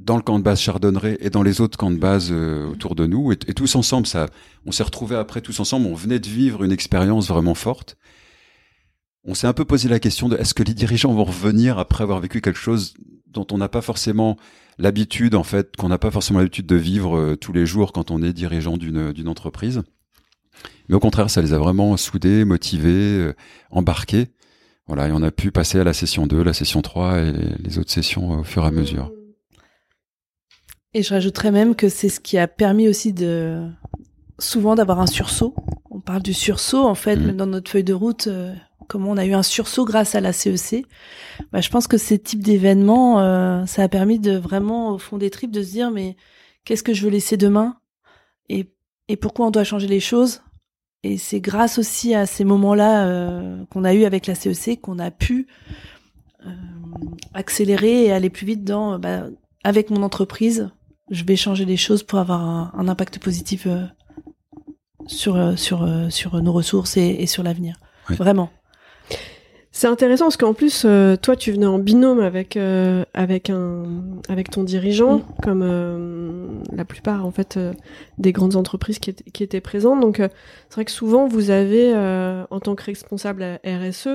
dans 0.00 0.16
le 0.16 0.22
camp 0.22 0.38
de 0.38 0.44
base 0.44 0.60
Chardonneret 0.60 1.18
et 1.20 1.30
dans 1.30 1.42
les 1.42 1.60
autres 1.60 1.76
camps 1.76 1.90
de 1.90 1.98
base 1.98 2.30
euh, 2.32 2.66
autour 2.68 2.94
de 2.94 3.06
nous. 3.06 3.32
Et, 3.32 3.36
tous 3.36 3.76
ensemble, 3.76 4.06
ça, 4.06 4.26
on 4.66 4.72
s'est 4.72 4.82
retrouvés 4.82 5.16
après 5.16 5.40
tous 5.40 5.60
ensemble, 5.60 5.86
on 5.86 5.94
venait 5.94 6.18
de 6.18 6.28
vivre 6.28 6.64
une 6.64 6.72
expérience 6.72 7.28
vraiment 7.28 7.54
forte. 7.54 7.96
On 9.24 9.34
s'est 9.34 9.46
un 9.46 9.52
peu 9.52 9.66
posé 9.66 9.88
la 9.88 10.00
question 10.00 10.30
de 10.30 10.36
est-ce 10.36 10.54
que 10.54 10.62
les 10.62 10.72
dirigeants 10.72 11.12
vont 11.12 11.24
revenir 11.24 11.78
après 11.78 12.02
avoir 12.02 12.20
vécu 12.20 12.40
quelque 12.40 12.58
chose 12.58 12.94
dont 13.26 13.46
on 13.52 13.58
n'a 13.58 13.68
pas 13.68 13.82
forcément 13.82 14.38
l'habitude, 14.78 15.34
en 15.34 15.44
fait, 15.44 15.76
qu'on 15.76 15.88
n'a 15.88 15.98
pas 15.98 16.10
forcément 16.10 16.38
l'habitude 16.38 16.66
de 16.66 16.76
vivre 16.76 17.16
euh, 17.16 17.36
tous 17.36 17.52
les 17.52 17.66
jours 17.66 17.92
quand 17.92 18.10
on 18.10 18.22
est 18.22 18.32
dirigeant 18.32 18.78
d'une 18.78 19.28
entreprise? 19.28 19.82
Mais 20.88 20.94
au 20.94 21.00
contraire, 21.00 21.28
ça 21.28 21.42
les 21.42 21.52
a 21.52 21.58
vraiment 21.58 21.96
soudés, 21.96 22.44
motivés, 22.46 23.18
euh, 23.18 23.34
embarqués. 23.70 24.28
Voilà, 24.86 25.08
et 25.08 25.12
on 25.12 25.22
a 25.22 25.30
pu 25.30 25.52
passer 25.52 25.78
à 25.78 25.84
la 25.84 25.92
session 25.92 26.26
2, 26.26 26.42
la 26.42 26.54
session 26.54 26.82
3 26.82 27.18
et 27.18 27.32
les 27.62 27.78
autres 27.78 27.92
sessions 27.92 28.40
au 28.40 28.44
fur 28.44 28.64
et 28.64 28.66
à 28.66 28.70
mesure. 28.72 29.12
Et 30.94 31.02
je 31.02 31.14
rajouterais 31.14 31.50
même 31.52 31.74
que 31.76 31.88
c'est 31.88 32.08
ce 32.08 32.18
qui 32.20 32.36
a 32.38 32.48
permis 32.48 32.88
aussi 32.88 33.12
de 33.12 33.64
souvent 34.38 34.74
d'avoir 34.74 35.00
un 35.00 35.06
sursaut. 35.06 35.54
On 35.90 36.00
parle 36.00 36.22
du 36.22 36.34
sursaut 36.34 36.84
en 36.84 36.94
fait, 36.94 37.16
Mhm. 37.16 37.26
même 37.26 37.36
dans 37.36 37.46
notre 37.46 37.70
feuille 37.70 37.84
de 37.84 37.92
route, 37.94 38.26
euh, 38.26 38.52
comment 38.88 39.10
on 39.10 39.16
a 39.16 39.26
eu 39.26 39.34
un 39.34 39.42
sursaut 39.42 39.84
grâce 39.84 40.14
à 40.14 40.20
la 40.20 40.32
CEC. 40.32 40.84
Bah, 41.52 41.60
je 41.60 41.68
pense 41.70 41.86
que 41.86 41.96
ces 41.98 42.18
types 42.18 42.42
d'événements, 42.42 43.20
euh, 43.20 43.66
ça 43.66 43.82
a 43.84 43.88
permis 43.88 44.18
de 44.18 44.36
vraiment 44.36 44.90
au 44.90 44.98
fond 44.98 45.16
des 45.18 45.30
tripes 45.30 45.52
de 45.52 45.62
se 45.62 45.70
dire 45.70 45.90
mais 45.90 46.16
qu'est-ce 46.64 46.82
que 46.82 46.94
je 46.94 47.02
veux 47.04 47.10
laisser 47.10 47.36
demain? 47.36 47.76
Et 48.48 48.66
et 49.08 49.16
pourquoi 49.16 49.46
on 49.46 49.50
doit 49.50 49.64
changer 49.64 49.88
les 49.88 50.00
choses? 50.00 50.42
Et 51.02 51.18
c'est 51.18 51.40
grâce 51.40 51.78
aussi 51.78 52.14
à 52.14 52.26
ces 52.26 52.44
moments-là 52.44 53.06
euh, 53.06 53.64
qu'on 53.70 53.84
a 53.84 53.94
eu 53.94 54.04
avec 54.04 54.26
la 54.26 54.34
CEC 54.34 54.80
qu'on 54.80 54.98
a 54.98 55.10
pu 55.10 55.46
accélérer 57.34 58.04
et 58.06 58.12
aller 58.12 58.30
plus 58.30 58.46
vite 58.46 58.64
dans 58.64 58.98
bah, 58.98 59.24
avec 59.64 59.90
mon 59.90 60.02
entreprise, 60.02 60.70
je 61.10 61.24
vais 61.24 61.36
changer 61.36 61.64
les 61.64 61.76
choses 61.76 62.02
pour 62.02 62.18
avoir 62.18 62.40
un, 62.40 62.72
un 62.76 62.88
impact 62.88 63.18
positif 63.18 63.66
euh, 63.66 63.84
sur 65.06 65.36
euh, 65.36 65.56
sur 65.56 65.82
euh, 65.82 66.08
sur 66.10 66.40
nos 66.42 66.52
ressources 66.52 66.96
et, 66.96 67.16
et 67.20 67.26
sur 67.26 67.42
l'avenir. 67.42 67.76
Oui. 68.08 68.16
Vraiment. 68.16 68.50
C'est 69.72 69.86
intéressant 69.86 70.24
parce 70.26 70.36
qu'en 70.36 70.52
plus, 70.52 70.82
euh, 70.84 71.16
toi, 71.16 71.36
tu 71.36 71.52
venais 71.52 71.64
en 71.66 71.78
binôme 71.78 72.20
avec 72.20 72.56
euh, 72.56 73.04
avec 73.14 73.50
un 73.50 73.84
avec 74.28 74.50
ton 74.50 74.64
dirigeant, 74.64 75.18
Mm. 75.18 75.24
comme 75.42 75.62
euh, 75.62 76.48
la 76.72 76.84
plupart 76.84 77.24
en 77.24 77.30
fait 77.30 77.56
euh, 77.56 77.72
des 78.18 78.32
grandes 78.32 78.56
entreprises 78.56 78.98
qui 78.98 79.10
étaient, 79.10 79.30
qui 79.30 79.42
étaient 79.44 79.60
présentes. 79.60 80.00
Donc, 80.00 80.18
euh, 80.20 80.28
c'est 80.68 80.74
vrai 80.74 80.84
que 80.84 80.90
souvent, 80.90 81.28
vous 81.28 81.50
avez 81.50 81.92
euh, 81.94 82.44
en 82.50 82.58
tant 82.60 82.74
que 82.74 82.82
responsable 82.84 83.42
à 83.44 83.58
RSE 83.64 84.08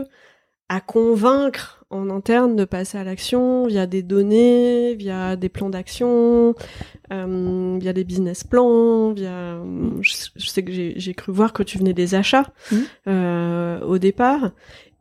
à 0.69 0.81
convaincre 0.81 1.85
en 1.91 2.09
interne 2.09 2.55
de 2.55 2.65
passer 2.65 2.97
à 2.97 3.03
l'action 3.03 3.67
via 3.67 3.85
des 3.85 4.01
données, 4.01 4.95
via 4.95 5.35
des 5.35 5.49
plans 5.49 5.69
d'action, 5.69 6.55
euh, 7.13 7.77
via 7.79 7.93
des 7.93 8.03
business 8.03 8.43
plans, 8.43 9.13
via. 9.13 9.59
Je, 10.01 10.13
je 10.35 10.47
sais 10.47 10.63
que 10.63 10.71
j'ai 10.71 11.13
cru 11.13 11.31
voir 11.31 11.53
que 11.53 11.61
tu 11.63 11.77
venais 11.77 11.93
des 11.93 12.15
achats 12.15 12.51
Mhm. 12.71 12.83
euh, 13.07 13.79
au 13.81 13.97
départ. 13.99 14.51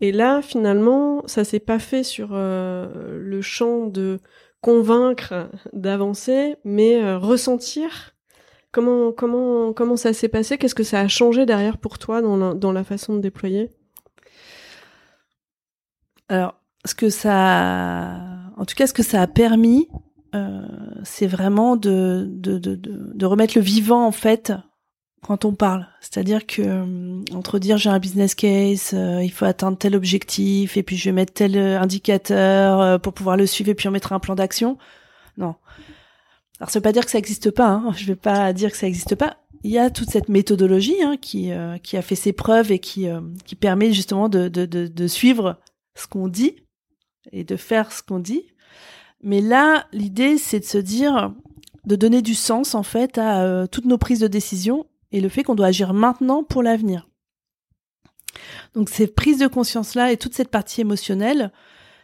Et 0.01 0.13
là, 0.13 0.43
finalement, 0.43 1.23
ça 1.27 1.45
s'est 1.45 1.61
pas 1.61 1.79
fait 1.79 2.03
sur 2.03 2.31
euh, 2.33 3.19
le 3.19 3.41
champ 3.41 3.87
de 3.87 4.21
convaincre 4.61 5.49
d'avancer, 5.73 6.57
mais 6.65 7.03
euh, 7.03 7.17
ressentir. 7.19 8.15
Comment 8.73 9.13
comment 9.13 9.73
comment 9.73 9.97
ça 9.97 10.13
s'est 10.13 10.29
passé? 10.29 10.59
Qu'est-ce 10.59 10.75
que 10.75 10.83
ça 10.83 11.01
a 11.01 11.09
changé 11.09 11.47
derrière 11.47 11.79
pour 11.79 11.99
toi 11.99 12.21
dans 12.23 12.37
la, 12.37 12.55
dans 12.55 12.73
la 12.73 12.83
façon 12.85 13.15
de 13.15 13.21
déployer? 13.21 13.71
Alors, 16.29 16.55
ce 16.85 16.95
que 16.95 17.11
ça, 17.11 18.21
en 18.57 18.65
tout 18.65 18.75
cas, 18.75 18.87
ce 18.87 18.93
que 18.93 19.03
ça 19.03 19.23
a 19.23 19.27
permis, 19.27 19.89
euh, 20.35 20.67
c'est 21.05 21.27
vraiment 21.27 21.77
de, 21.77 22.27
de, 22.29 22.59
de, 22.59 22.75
de, 22.77 23.27
remettre 23.27 23.57
le 23.57 23.63
vivant 23.63 24.05
en 24.05 24.11
fait 24.11 24.53
quand 25.25 25.45
on 25.45 25.55
parle. 25.55 25.87
C'est-à-dire 26.01 26.47
que 26.47 26.63
euh, 26.63 27.23
entre 27.35 27.59
dire 27.59 27.79
j'ai 27.79 27.91
un 27.91 27.99
business 27.99 28.35
case, 28.35 28.91
euh, 28.95 29.23
il 29.23 29.31
faut 29.31 29.45
atteindre 29.45 29.79
tel 29.79 29.97
objectif 29.97 30.77
et 30.77 30.83
puis 30.83 30.97
je 30.97 31.05
vais 31.07 31.13
mettre 31.13 31.33
tel 31.33 31.57
euh, 31.57 31.81
indicateur 31.81 33.01
pour 33.01 33.13
pouvoir 33.13 33.37
le 33.37 33.47
suivre 33.47 33.71
et 33.71 33.75
puis 33.75 33.89
on 33.89 33.91
mettra 33.91 34.15
un 34.15 34.21
plan 34.21 34.35
d'action. 34.35 34.79
Non. 35.39 35.55
Alors 36.61 36.71
ça 36.71 36.79
veut 36.79 36.83
pas 36.83 36.93
dire 36.93 37.05
que 37.05 37.11
ça 37.11 37.19
existe 37.19 37.51
pas. 37.51 37.69
Hein. 37.69 37.93
Je 37.97 38.07
vais 38.07 38.17
pas 38.17 38.53
dire 38.53 38.71
que 38.71 38.77
ça 38.77 38.87
existe 38.87 39.15
pas. 39.15 39.37
Il 39.63 39.71
y 39.71 39.79
a 39.79 39.89
toute 39.89 40.11
cette 40.11 40.29
méthodologie 40.29 41.03
hein, 41.03 41.17
qui 41.21 41.51
qui 41.83 41.97
a 41.97 42.03
fait 42.03 42.17
ses 42.17 42.35
preuves 42.35 42.71
et 42.71 42.79
qui 42.79 43.07
qui 43.47 43.55
permet 43.57 43.93
justement 43.93 44.29
de 44.29 44.49
de, 44.49 44.67
de 44.67 45.07
suivre 45.07 45.59
ce 45.95 46.07
qu'on 46.07 46.29
dit 46.29 46.57
et 47.33 47.45
de 47.45 47.57
faire 47.57 47.93
ce 47.93 48.03
qu'on 48.03 48.19
dit. 48.19 48.47
Mais 49.23 49.41
là, 49.41 49.87
l'idée, 49.93 50.39
c'est 50.39 50.61
de 50.61 50.65
se 50.65 50.79
dire, 50.79 51.33
de 51.87 51.97
donner 51.97 52.23
du 52.23 52.35
sens 52.35 52.75
en 52.75 52.83
fait 52.83 53.19
à 53.19 53.43
euh, 53.43 53.67
toutes 53.67 53.87
nos 53.87 53.99
prises 53.99 54.21
de 54.21 54.29
décision 54.29 54.87
et 55.13 55.21
le 55.21 55.29
fait 55.29 55.43
qu'on 55.43 55.55
doit 55.55 55.67
agir 55.67 55.95
maintenant 55.95 56.43
pour 56.43 56.63
l'avenir. 56.63 57.09
Donc 58.75 58.89
ces 58.89 59.07
prises 59.07 59.39
de 59.39 59.47
conscience-là 59.47 60.13
et 60.13 60.17
toute 60.17 60.35
cette 60.35 60.51
partie 60.51 60.81
émotionnelle, 60.81 61.53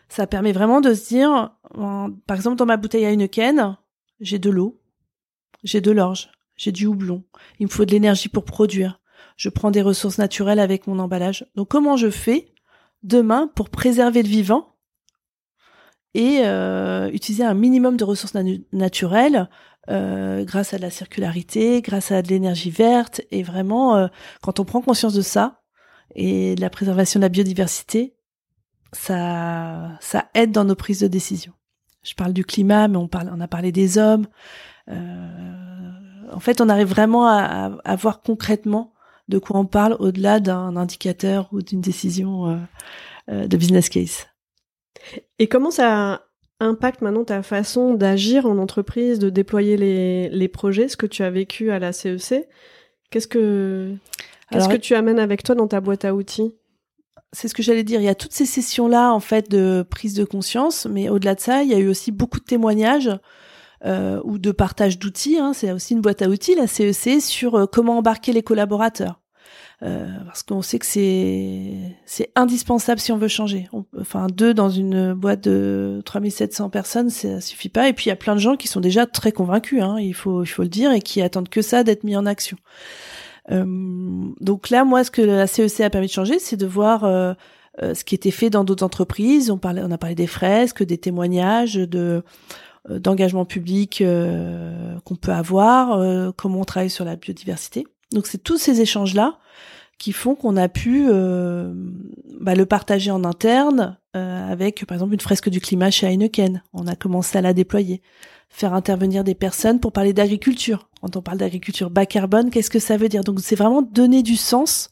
ça 0.09 0.26
permet 0.26 0.53
vraiment 0.53 0.81
de 0.81 0.94
se 0.94 1.09
dire, 1.09 1.57
par 2.26 2.37
exemple 2.37 2.57
dans 2.57 2.66
ma 2.66 2.76
bouteille 2.76 3.05
à 3.05 3.11
Heineken, 3.11 3.76
j'ai 4.20 4.38
de 4.38 4.50
l'eau, 4.50 4.81
j'ai 5.62 5.81
de 5.81 5.90
l'orge, 5.90 6.31
j'ai 6.57 6.72
du 6.72 6.87
houblon, 6.87 7.24
il 7.59 7.66
me 7.66 7.70
faut 7.70 7.85
de 7.85 7.90
l'énergie 7.90 8.29
pour 8.29 8.44
produire, 8.44 9.00
je 9.37 9.48
prends 9.48 9.70
des 9.70 9.83
ressources 9.83 10.18
naturelles 10.18 10.61
avec 10.61 10.87
mon 10.87 10.98
emballage. 10.98 11.46
Donc 11.55 11.68
comment 11.68 11.96
je 11.96 12.11
fais 12.11 12.53
demain 13.02 13.50
pour 13.54 13.70
préserver 13.70 14.22
le 14.22 14.28
vivant 14.28 14.70
et 16.14 16.40
euh, 16.40 17.10
utiliser 17.10 17.44
un 17.44 17.54
minimum 17.54 17.96
de 17.96 18.04
ressources 18.04 18.34
naturelles 18.72 19.48
euh, 19.88 20.44
grâce 20.44 20.74
à 20.74 20.76
de 20.76 20.82
la 20.82 20.90
circularité, 20.90 21.82
grâce 21.82 22.10
à 22.10 22.22
de 22.22 22.28
l'énergie 22.28 22.70
verte. 22.70 23.20
Et 23.30 23.42
vraiment, 23.42 23.96
euh, 23.96 24.08
quand 24.42 24.60
on 24.60 24.64
prend 24.64 24.80
conscience 24.80 25.14
de 25.14 25.22
ça 25.22 25.62
et 26.14 26.54
de 26.56 26.60
la 26.60 26.70
préservation 26.70 27.20
de 27.20 27.24
la 27.24 27.28
biodiversité, 27.28 28.14
ça, 28.92 29.90
ça 30.00 30.28
aide 30.34 30.50
dans 30.50 30.64
nos 30.64 30.74
prises 30.74 31.00
de 31.00 31.08
décision. 31.08 31.52
Je 32.02 32.14
parle 32.14 32.32
du 32.32 32.44
climat, 32.44 32.88
mais 32.88 32.96
on 32.96 33.08
parle, 33.08 33.30
on 33.32 33.40
a 33.40 33.48
parlé 33.48 33.72
des 33.72 33.98
hommes. 33.98 34.26
En 34.88 36.40
fait, 36.40 36.60
on 36.60 36.68
arrive 36.68 36.88
vraiment 36.88 37.26
à, 37.26 37.96
voir 37.96 38.22
concrètement 38.22 38.92
de 39.30 39.38
quoi 39.38 39.58
on 39.58 39.64
parle 39.64 39.96
au-delà 39.98 40.40
d'un 40.40 40.76
indicateur 40.76 41.48
ou 41.52 41.62
d'une 41.62 41.80
décision 41.80 42.46
euh, 42.50 42.56
euh, 43.30 43.46
de 43.46 43.56
business 43.56 43.88
case. 43.88 44.26
Et 45.38 45.46
comment 45.46 45.70
ça 45.70 46.26
impacte 46.58 47.00
maintenant 47.00 47.24
ta 47.24 47.42
façon 47.42 47.94
d'agir 47.94 48.44
en 48.44 48.58
entreprise, 48.58 49.18
de 49.18 49.30
déployer 49.30 49.78
les, 49.78 50.28
les 50.28 50.48
projets, 50.48 50.88
ce 50.88 50.96
que 50.96 51.06
tu 51.06 51.22
as 51.22 51.30
vécu 51.30 51.70
à 51.70 51.78
la 51.78 51.92
CEC 51.92 52.46
Qu'est-ce 53.10 53.26
que 53.26 53.96
qu'est-ce 54.52 54.68
que 54.68 54.76
tu 54.76 54.94
amènes 54.94 55.18
avec 55.18 55.42
toi 55.42 55.54
dans 55.54 55.66
ta 55.66 55.80
boîte 55.80 56.04
à 56.04 56.14
outils? 56.14 56.54
C'est 57.32 57.48
ce 57.48 57.54
que 57.54 57.62
j'allais 57.62 57.82
dire. 57.82 58.00
Il 58.00 58.04
y 58.04 58.08
a 58.08 58.14
toutes 58.14 58.32
ces 58.32 58.46
sessions-là, 58.46 59.12
en 59.12 59.20
fait, 59.20 59.50
de 59.50 59.84
prise 59.88 60.14
de 60.14 60.24
conscience, 60.24 60.86
mais 60.86 61.08
au-delà 61.08 61.34
de 61.34 61.40
ça, 61.40 61.62
il 61.62 61.68
y 61.70 61.74
a 61.74 61.78
eu 61.78 61.88
aussi 61.88 62.12
beaucoup 62.12 62.38
de 62.38 62.44
témoignages 62.44 63.10
euh, 63.84 64.20
ou 64.24 64.38
de 64.38 64.52
partage 64.52 64.98
d'outils. 64.98 65.38
Hein. 65.38 65.52
C'est 65.54 65.72
aussi 65.72 65.94
une 65.94 66.00
boîte 66.00 66.22
à 66.22 66.28
outils, 66.28 66.54
la 66.54 66.66
CEC, 66.66 67.20
sur 67.20 67.54
euh, 67.54 67.66
comment 67.66 67.98
embarquer 67.98 68.32
les 68.32 68.42
collaborateurs. 68.42 69.19
Euh, 69.82 70.08
parce 70.26 70.42
qu'on 70.42 70.60
sait 70.60 70.78
que 70.78 70.84
c'est 70.84 71.72
c'est 72.04 72.30
indispensable 72.36 73.00
si 73.00 73.12
on 73.12 73.16
veut 73.16 73.28
changer. 73.28 73.66
enfin, 73.98 74.26
deux 74.26 74.52
dans 74.52 74.68
une 74.68 75.14
boîte 75.14 75.42
de 75.42 76.02
3700 76.04 76.68
personnes, 76.68 77.08
ça 77.08 77.40
suffit 77.40 77.70
pas. 77.70 77.88
Et 77.88 77.94
puis 77.94 78.06
il 78.06 78.08
y 78.10 78.12
a 78.12 78.16
plein 78.16 78.34
de 78.34 78.40
gens 78.40 78.56
qui 78.56 78.68
sont 78.68 78.80
déjà 78.80 79.06
très 79.06 79.32
convaincus, 79.32 79.82
hein, 79.82 79.96
il 79.98 80.12
faut 80.12 80.44
il 80.44 80.48
faut 80.48 80.62
le 80.62 80.68
dire, 80.68 80.92
et 80.92 81.00
qui 81.00 81.22
attendent 81.22 81.48
que 81.48 81.62
ça 81.62 81.82
d'être 81.82 82.04
mis 82.04 82.14
en 82.14 82.26
action. 82.26 82.58
Euh, 83.50 83.64
donc 84.40 84.70
là, 84.70 84.84
moi, 84.84 85.04
ce 85.04 85.10
que 85.10 85.22
la 85.22 85.46
CEC 85.46 85.80
a 85.80 85.90
permis 85.90 86.06
de 86.06 86.12
changer, 86.12 86.38
c'est 86.38 86.56
de 86.56 86.66
voir 86.66 87.04
euh, 87.04 87.34
euh, 87.82 87.94
ce 87.94 88.04
qui 88.04 88.14
était 88.14 88.30
fait 88.30 88.50
dans 88.50 88.64
d'autres 88.64 88.84
entreprises. 88.84 89.50
On, 89.50 89.58
parlait, 89.58 89.82
on 89.84 89.90
a 89.90 89.98
parlé 89.98 90.14
des 90.14 90.26
fresques, 90.26 90.82
des 90.82 90.98
témoignages, 90.98 91.74
de 91.74 92.22
d'engagement 92.88 93.44
public 93.44 94.02
qu'on 95.04 95.14
peut 95.14 95.32
avoir, 95.32 96.32
comment 96.34 96.60
on 96.60 96.64
travaille 96.64 96.88
sur 96.88 97.04
la 97.04 97.14
biodiversité. 97.14 97.86
Donc 98.12 98.27
c'est 98.27 98.42
tous 98.42 98.59
ces 98.59 98.81
échanges-là 98.81 99.38
qui 99.99 100.12
font 100.12 100.35
qu'on 100.35 100.57
a 100.57 100.68
pu 100.68 101.07
bah, 102.40 102.55
le 102.55 102.64
partager 102.64 103.11
en 103.11 103.23
interne 103.25 103.99
avec 104.14 104.87
par 104.87 104.96
exemple 104.96 105.12
une 105.12 105.20
fresque 105.20 105.51
du 105.51 105.61
climat 105.61 105.90
chez 105.90 106.07
Heineken. 106.07 106.62
On 106.73 106.87
a 106.87 106.96
commencé 106.96 107.37
à 107.37 107.42
la 107.42 107.53
déployer 107.53 108.01
faire 108.51 108.75
intervenir 108.75 109.25
des 109.25 109.35
personnes 109.35 109.81
pour 109.81 109.92
parler 109.92 110.12
d'agriculture. 110.12 110.90
Quand 111.01 111.16
on 111.16 111.23
parle 111.23 111.38
d'agriculture 111.38 111.88
bas 111.88 112.05
carbone, 112.05 112.51
qu'est-ce 112.51 112.68
que 112.68 112.79
ça 112.79 112.96
veut 112.96 113.09
dire? 113.09 113.25
Donc 113.25 113.40
c'est 113.40 113.57
vraiment 113.57 113.81
donner 113.81 114.23
du 114.23 114.37
sens 114.37 114.90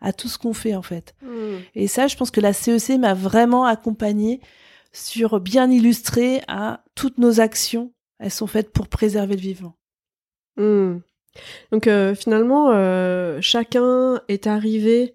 à 0.00 0.12
tout 0.14 0.28
ce 0.28 0.38
qu'on 0.38 0.54
fait 0.54 0.74
en 0.74 0.82
fait. 0.82 1.14
Hmm. 1.20 1.58
Et 1.74 1.88
ça, 1.88 2.06
je 2.06 2.16
pense 2.16 2.30
que 2.30 2.40
la 2.40 2.54
CEC 2.54 2.98
m'a 2.98 3.12
vraiment 3.12 3.66
accompagnée 3.66 4.40
sur 4.92 5.40
bien 5.40 5.70
illustrer 5.70 6.40
à 6.48 6.82
toutes 6.94 7.18
nos 7.18 7.40
actions. 7.40 7.92
Elles 8.18 8.30
sont 8.30 8.46
faites 8.46 8.72
pour 8.72 8.88
préserver 8.88 9.34
le 9.34 9.42
vivant. 9.42 9.74
Hmm. 10.56 10.98
Donc 11.72 11.86
euh, 11.86 12.14
finalement, 12.14 12.70
euh, 12.72 13.38
chacun 13.40 14.20
est 14.28 14.46
arrivé 14.46 15.14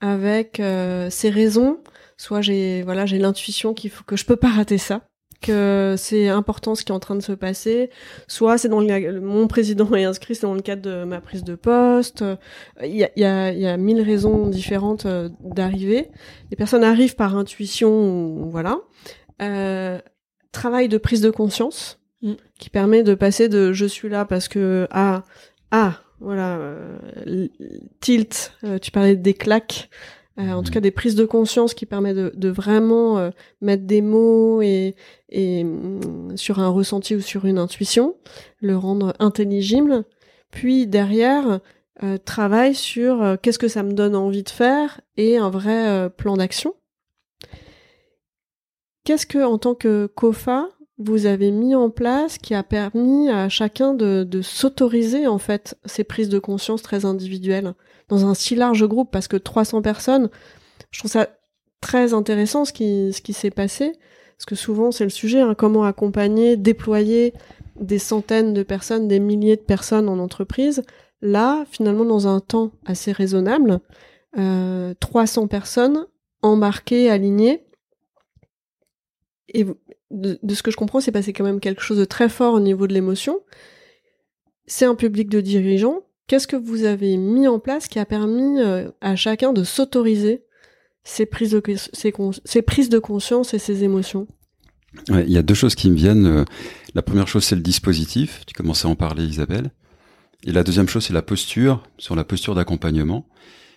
avec 0.00 0.60
euh, 0.60 1.10
ses 1.10 1.30
raisons. 1.30 1.78
Soit 2.16 2.42
j'ai 2.42 2.82
voilà 2.82 3.06
j'ai 3.06 3.18
l'intuition 3.18 3.74
qu'il 3.74 3.90
faut 3.90 4.04
que 4.04 4.16
je 4.16 4.24
peux 4.24 4.36
pas 4.36 4.48
rater 4.48 4.78
ça 4.78 5.02
que 5.40 5.94
c'est 5.98 6.28
important 6.28 6.74
ce 6.74 6.84
qui 6.84 6.92
est 6.92 6.94
en 6.94 7.00
train 7.00 7.16
de 7.16 7.22
se 7.22 7.32
passer. 7.32 7.90
Soit 8.28 8.56
c'est 8.56 8.70
dans 8.70 8.80
le, 8.80 9.20
mon 9.20 9.46
président 9.46 9.92
est 9.94 10.04
inscrit, 10.04 10.34
c'est 10.34 10.46
dans 10.46 10.54
le 10.54 10.62
cadre 10.62 10.80
de 10.80 11.04
ma 11.04 11.20
prise 11.20 11.44
de 11.44 11.54
poste. 11.54 12.24
Il 12.82 12.96
y 12.96 13.04
a, 13.04 13.10
y 13.14 13.24
a, 13.24 13.52
y 13.52 13.66
a 13.66 13.76
mille 13.76 14.00
raisons 14.00 14.46
différentes 14.46 15.06
d'arriver. 15.40 16.10
Les 16.50 16.56
personnes 16.56 16.82
arrivent 16.82 17.16
par 17.16 17.36
intuition, 17.36 18.48
voilà. 18.48 18.78
Travail 20.52 20.88
de 20.88 20.96
prise 20.96 21.20
de 21.20 21.30
conscience 21.30 22.00
mm. 22.22 22.34
qui 22.58 22.70
permet 22.70 23.02
de 23.02 23.14
passer 23.14 23.50
de 23.50 23.74
je 23.74 23.84
suis 23.84 24.08
là 24.08 24.24
parce 24.24 24.48
que 24.48 24.86
à 24.90 25.16
ah 25.16 25.22
voilà 26.20 26.56
euh, 26.58 27.48
tilt. 28.00 28.52
Euh, 28.64 28.78
tu 28.78 28.90
parlais 28.90 29.16
des 29.16 29.34
claques. 29.34 29.90
Euh, 30.40 30.50
en 30.50 30.64
tout 30.64 30.70
mhm. 30.70 30.74
cas 30.74 30.80
des 30.80 30.90
prises 30.90 31.14
de 31.14 31.24
conscience 31.24 31.74
qui 31.74 31.86
permettent 31.86 32.16
de, 32.16 32.32
de 32.34 32.48
vraiment 32.48 33.30
mettre 33.60 33.84
des 33.84 34.02
mots 34.02 34.62
et, 34.62 34.96
et 35.28 35.62
mm, 35.62 36.36
sur 36.36 36.58
un 36.58 36.68
ressenti 36.68 37.14
ou 37.14 37.20
sur 37.20 37.44
une 37.44 37.58
intuition, 37.58 38.16
le 38.60 38.76
rendre 38.76 39.14
intelligible, 39.20 40.04
puis 40.50 40.88
derrière 40.88 41.60
travaille 42.24 42.74
sur 42.74 43.36
qu'est-ce 43.40 43.60
que 43.60 43.68
ça 43.68 43.84
me 43.84 43.92
donne 43.92 44.16
envie 44.16 44.42
de 44.42 44.50
faire 44.50 45.00
et 45.16 45.38
un 45.38 45.48
vrai 45.48 46.10
plan 46.10 46.36
d'action. 46.36 46.74
Qu'est-ce 49.04 49.26
que 49.26 49.38
en 49.38 49.58
tant 49.58 49.76
que 49.76 50.06
COFA 50.06 50.68
vous 50.98 51.26
avez 51.26 51.50
mis 51.50 51.74
en 51.74 51.90
place 51.90 52.38
qui 52.38 52.54
a 52.54 52.62
permis 52.62 53.28
à 53.28 53.48
chacun 53.48 53.94
de, 53.94 54.40
s'autoriser 54.42 55.26
en 55.26 55.38
fait 55.38 55.76
ces 55.84 56.04
prises 56.04 56.28
de 56.28 56.38
conscience 56.38 56.82
très 56.82 57.04
individuelles 57.04 57.74
dans 58.08 58.26
un 58.26 58.34
si 58.34 58.54
large 58.54 58.86
groupe 58.86 59.10
parce 59.10 59.28
que 59.28 59.36
300 59.36 59.82
personnes, 59.82 60.30
je 60.90 61.00
trouve 61.00 61.10
ça 61.10 61.28
très 61.80 62.14
intéressant 62.14 62.64
ce 62.64 62.72
qui, 62.72 63.12
ce 63.12 63.20
qui 63.20 63.32
s'est 63.32 63.50
passé 63.50 63.92
parce 64.36 64.46
que 64.46 64.54
souvent 64.54 64.90
c'est 64.92 65.04
le 65.04 65.10
sujet, 65.10 65.40
hein, 65.40 65.54
comment 65.56 65.84
accompagner, 65.84 66.56
déployer 66.56 67.34
des 67.80 67.98
centaines 67.98 68.54
de 68.54 68.62
personnes, 68.62 69.08
des 69.08 69.20
milliers 69.20 69.56
de 69.56 69.62
personnes 69.62 70.08
en 70.08 70.18
entreprise. 70.18 70.82
Là, 71.22 71.64
finalement, 71.70 72.04
dans 72.04 72.28
un 72.28 72.40
temps 72.40 72.70
assez 72.84 73.12
raisonnable, 73.12 73.80
euh, 74.38 74.94
300 75.00 75.48
personnes 75.48 76.06
embarquées, 76.42 77.10
alignées. 77.10 77.64
Et 79.48 79.66
de, 80.10 80.38
ce 80.54 80.62
que 80.62 80.70
je 80.70 80.76
comprends, 80.76 81.00
c'est 81.00 81.12
passé 81.12 81.32
quand 81.32 81.44
même 81.44 81.60
quelque 81.60 81.82
chose 81.82 81.98
de 81.98 82.04
très 82.04 82.28
fort 82.28 82.54
au 82.54 82.60
niveau 82.60 82.86
de 82.86 82.94
l'émotion. 82.94 83.40
C'est 84.66 84.86
un 84.86 84.94
public 84.94 85.28
de 85.28 85.40
dirigeants 85.40 86.02
Qu'est-ce 86.26 86.46
que 86.46 86.56
vous 86.56 86.84
avez 86.84 87.16
mis 87.18 87.46
en 87.46 87.58
place 87.58 87.86
qui 87.86 87.98
a 87.98 88.06
permis 88.06 88.58
euh, 88.58 88.90
à 89.02 89.14
chacun 89.14 89.52
de 89.52 89.62
s'autoriser 89.62 90.42
ces 91.02 91.26
prises 91.26 91.50
de, 91.50 92.98
conscience 92.98 93.52
et 93.52 93.58
ces 93.58 93.84
émotions? 93.84 94.26
Il 95.10 95.30
y 95.30 95.36
a 95.36 95.42
deux 95.42 95.54
choses 95.54 95.74
qui 95.74 95.90
me 95.90 95.96
viennent. 95.96 96.26
Euh, 96.26 96.44
la 96.94 97.02
première 97.02 97.28
chose, 97.28 97.44
c'est 97.44 97.56
le 97.56 97.60
dispositif. 97.60 98.40
Tu 98.46 98.54
commençais 98.54 98.86
à 98.86 98.90
en 98.90 98.94
parler, 98.94 99.24
Isabelle. 99.24 99.70
Et 100.44 100.52
la 100.52 100.64
deuxième 100.64 100.88
chose, 100.88 101.04
c'est 101.04 101.12
la 101.12 101.22
posture, 101.22 101.82
sur 101.98 102.16
la 102.16 102.24
posture 102.24 102.54
d'accompagnement. 102.54 103.28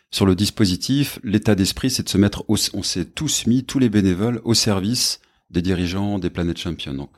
Sur 0.10 0.26
le 0.26 0.36
dispositif, 0.36 1.20
l'état 1.24 1.54
d'esprit, 1.54 1.90
c'est 1.90 2.04
de 2.04 2.10
se 2.10 2.18
mettre, 2.18 2.46
on 2.48 2.56
s'est 2.56 3.06
tous 3.06 3.46
mis, 3.46 3.66
tous 3.66 3.80
les 3.80 3.90
bénévoles, 3.90 4.40
au 4.46 4.54
service 4.54 5.20
des 5.50 5.62
dirigeants 5.62 6.20
des 6.20 6.30
planètes 6.30 6.60
champions. 6.60 6.94
Donc, 6.94 7.12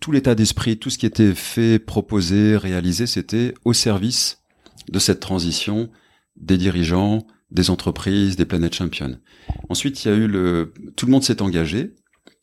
tout 0.00 0.12
l'état 0.12 0.34
d'esprit, 0.34 0.78
tout 0.78 0.90
ce 0.90 0.98
qui 0.98 1.06
était 1.06 1.34
fait, 1.34 1.78
proposé, 1.78 2.56
réalisé, 2.56 3.06
c'était 3.06 3.54
au 3.64 3.72
service 3.72 4.42
de 4.90 4.98
cette 4.98 5.20
transition 5.20 5.90
des 6.36 6.58
dirigeants, 6.58 7.26
des 7.50 7.70
entreprises, 7.70 8.36
des 8.36 8.44
planètes 8.44 8.74
championnes. 8.74 9.20
Ensuite, 9.68 10.04
il 10.04 10.08
y 10.08 10.10
a 10.10 10.14
eu 10.14 10.26
le, 10.26 10.74
tout 10.96 11.06
le 11.06 11.12
monde 11.12 11.24
s'est 11.24 11.42
engagé. 11.42 11.94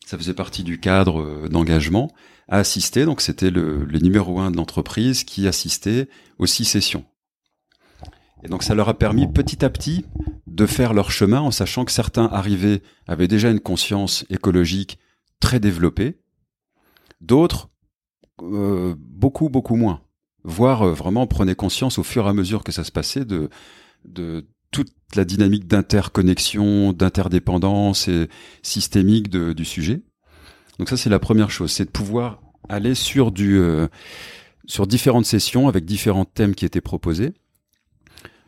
Ça 0.05 0.17
faisait 0.17 0.33
partie 0.33 0.63
du 0.63 0.79
cadre 0.79 1.21
euh, 1.21 1.47
d'engagement 1.47 2.11
à 2.49 2.57
assister. 2.57 3.05
Donc, 3.05 3.21
c'était 3.21 3.51
le, 3.51 3.85
le 3.85 3.99
numéro 3.99 4.39
un 4.39 4.51
de 4.51 4.57
l'entreprise 4.57 5.23
qui 5.23 5.47
assistait 5.47 6.09
aux 6.39 6.45
six 6.45 6.65
sessions. 6.65 7.05
Et 8.43 8.49
donc, 8.49 8.63
ça 8.63 8.75
leur 8.75 8.89
a 8.89 8.97
permis 8.97 9.27
petit 9.31 9.63
à 9.63 9.69
petit 9.69 10.05
de 10.47 10.65
faire 10.65 10.93
leur 10.93 11.11
chemin 11.11 11.39
en 11.39 11.51
sachant 11.51 11.85
que 11.85 11.91
certains 11.91 12.25
arrivés 12.25 12.81
avaient 13.07 13.29
déjà 13.29 13.49
une 13.49 13.61
conscience 13.61 14.25
écologique 14.29 14.99
très 15.43 15.59
développée. 15.59 16.17
D'autres, 17.21 17.69
euh, 18.41 18.95
beaucoup, 18.97 19.49
beaucoup 19.49 19.75
moins 19.75 20.01
voire 20.43 20.83
euh, 20.83 20.93
vraiment 20.93 21.27
prenez 21.27 21.55
conscience 21.55 21.97
au 21.97 22.03
fur 22.03 22.25
et 22.25 22.29
à 22.29 22.33
mesure 22.33 22.63
que 22.63 22.71
ça 22.71 22.83
se 22.83 22.91
passait 22.91 23.25
de, 23.25 23.49
de 24.05 24.45
toute 24.71 24.91
la 25.15 25.25
dynamique 25.25 25.67
d'interconnexion, 25.67 26.93
d'interdépendance 26.93 28.07
et 28.07 28.27
systémique 28.61 29.29
du 29.29 29.65
sujet. 29.65 30.01
Donc 30.79 30.89
ça 30.89 30.97
c'est 30.97 31.09
la 31.09 31.19
première 31.19 31.51
chose, 31.51 31.71
c'est 31.71 31.85
de 31.85 31.91
pouvoir 31.91 32.41
aller 32.69 32.95
sur 32.95 33.31
du 33.31 33.59
euh, 33.59 33.87
sur 34.65 34.87
différentes 34.87 35.25
sessions 35.25 35.67
avec 35.67 35.85
différents 35.85 36.25
thèmes 36.25 36.55
qui 36.55 36.65
étaient 36.65 36.81
proposés. 36.81 37.33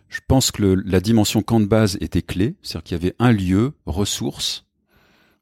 Je 0.08 0.22
pense 0.28 0.52
que 0.52 0.64
la 0.64 1.00
dimension 1.02 1.42
camp 1.42 1.60
de 1.60 1.66
base 1.66 1.98
était 2.00 2.22
clé, 2.22 2.56
c'est-à-dire 2.62 2.84
qu'il 2.84 2.98
y 2.98 3.02
avait 3.02 3.16
un 3.20 3.32
lieu, 3.32 3.74
ressource, 3.86 4.65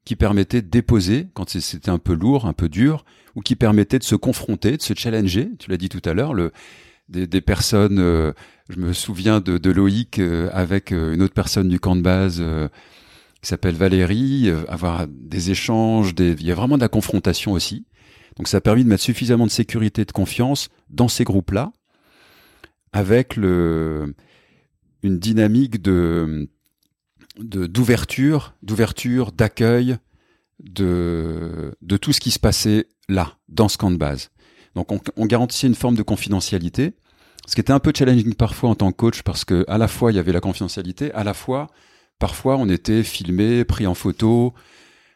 qui 0.06 0.16
permettait 0.16 0.62
de 0.62 0.68
déposer 0.68 1.28
quand 1.34 1.50
c'était 1.50 1.90
un 1.90 1.98
peu 1.98 2.14
lourd, 2.14 2.46
un 2.46 2.54
peu 2.54 2.70
dur, 2.70 3.06
ou 3.36 3.42
qui 3.42 3.56
permettait 3.56 4.00
de 4.00 4.04
se 4.04 4.16
confronter, 4.16 4.78
de 4.78 4.82
se 4.82 4.94
challenger. 4.94 5.50
Tu 5.60 5.70
l'as 5.70 5.78
dit 5.78 5.90
tout 5.90 6.02
à 6.06 6.14
l'heure, 6.14 6.34
le, 6.34 6.52
des, 7.10 7.28
des, 7.28 7.42
personnes. 7.42 8.00
Euh, 8.00 8.34
je 8.70 8.80
me 8.80 8.94
souviens 8.94 9.40
de, 9.40 9.58
de 9.58 9.72
Loïc 9.72 10.20
euh, 10.20 10.50
avec 10.52 10.92
euh, 10.92 11.14
une 11.14 11.22
autre 11.22 11.34
personne 11.34 11.70
du 11.70 11.80
camp 11.80 11.96
de 11.96 12.02
base 12.02 12.44
qui 13.42 13.50
s'appelle 13.50 13.76
Valérie, 13.76 14.50
avoir 14.70 15.06
des 15.08 15.52
échanges, 15.52 16.16
des, 16.16 16.32
il 16.32 16.46
y 16.46 16.52
a 16.52 16.56
vraiment 16.56 16.78
de 16.78 16.82
la 16.82 16.88
confrontation 16.88 17.52
aussi. 17.52 17.86
Donc 18.38 18.48
ça 18.48 18.58
a 18.58 18.62
permis 18.62 18.86
de 18.86 18.90
mettre 18.90 19.04
suffisamment 19.04 19.46
de 19.46 19.52
sécurité 19.52 20.04
et 20.04 20.06
de 20.06 20.14
confiance 20.14 20.70
dans 20.90 21.10
ces 21.10 21.26
groupes-là, 21.26 21.74
avec 22.94 23.36
le, 23.36 24.16
une 25.04 25.20
dynamique 25.20 25.82
de 25.82 26.50
d'ouverture, 27.38 28.56
d'ouverture, 28.62 29.32
d'accueil, 29.32 29.98
de, 30.60 31.76
de 31.82 31.98
tout 31.98 32.14
ce 32.14 32.20
qui 32.20 32.32
se 32.32 32.40
passait 32.40 32.88
là, 33.10 33.38
dans 33.50 33.70
ce 33.70 33.78
camp 33.78 33.92
de 33.92 33.98
base. 33.98 34.30
Donc 34.76 34.92
on, 34.92 35.26
garantissait 35.26 35.68
une 35.68 35.76
forme 35.76 35.96
de 35.96 36.02
confidentialité, 36.02 36.94
ce 37.48 37.56
qui 37.56 37.62
était 37.62 37.74
un 37.74 37.80
peu 37.80 37.92
challenging 37.96 38.34
parfois 38.34 38.70
en 38.70 38.76
tant 38.76 38.92
que 38.92 38.98
coach 38.98 39.22
parce 39.22 39.46
que 39.46 39.66
à 39.68 39.78
la 39.78 39.88
fois 39.88 40.12
il 40.12 40.16
y 40.16 40.20
avait 40.20 40.32
la 40.32 40.40
confidentialité, 40.40 41.12
à 41.14 41.24
la 41.24 41.34
fois 41.34 41.68
parfois 42.18 42.58
on 42.58 42.68
était 42.70 43.04
filmé, 43.04 43.66
pris 43.66 43.86
en 43.86 43.94
photo. 43.94 44.54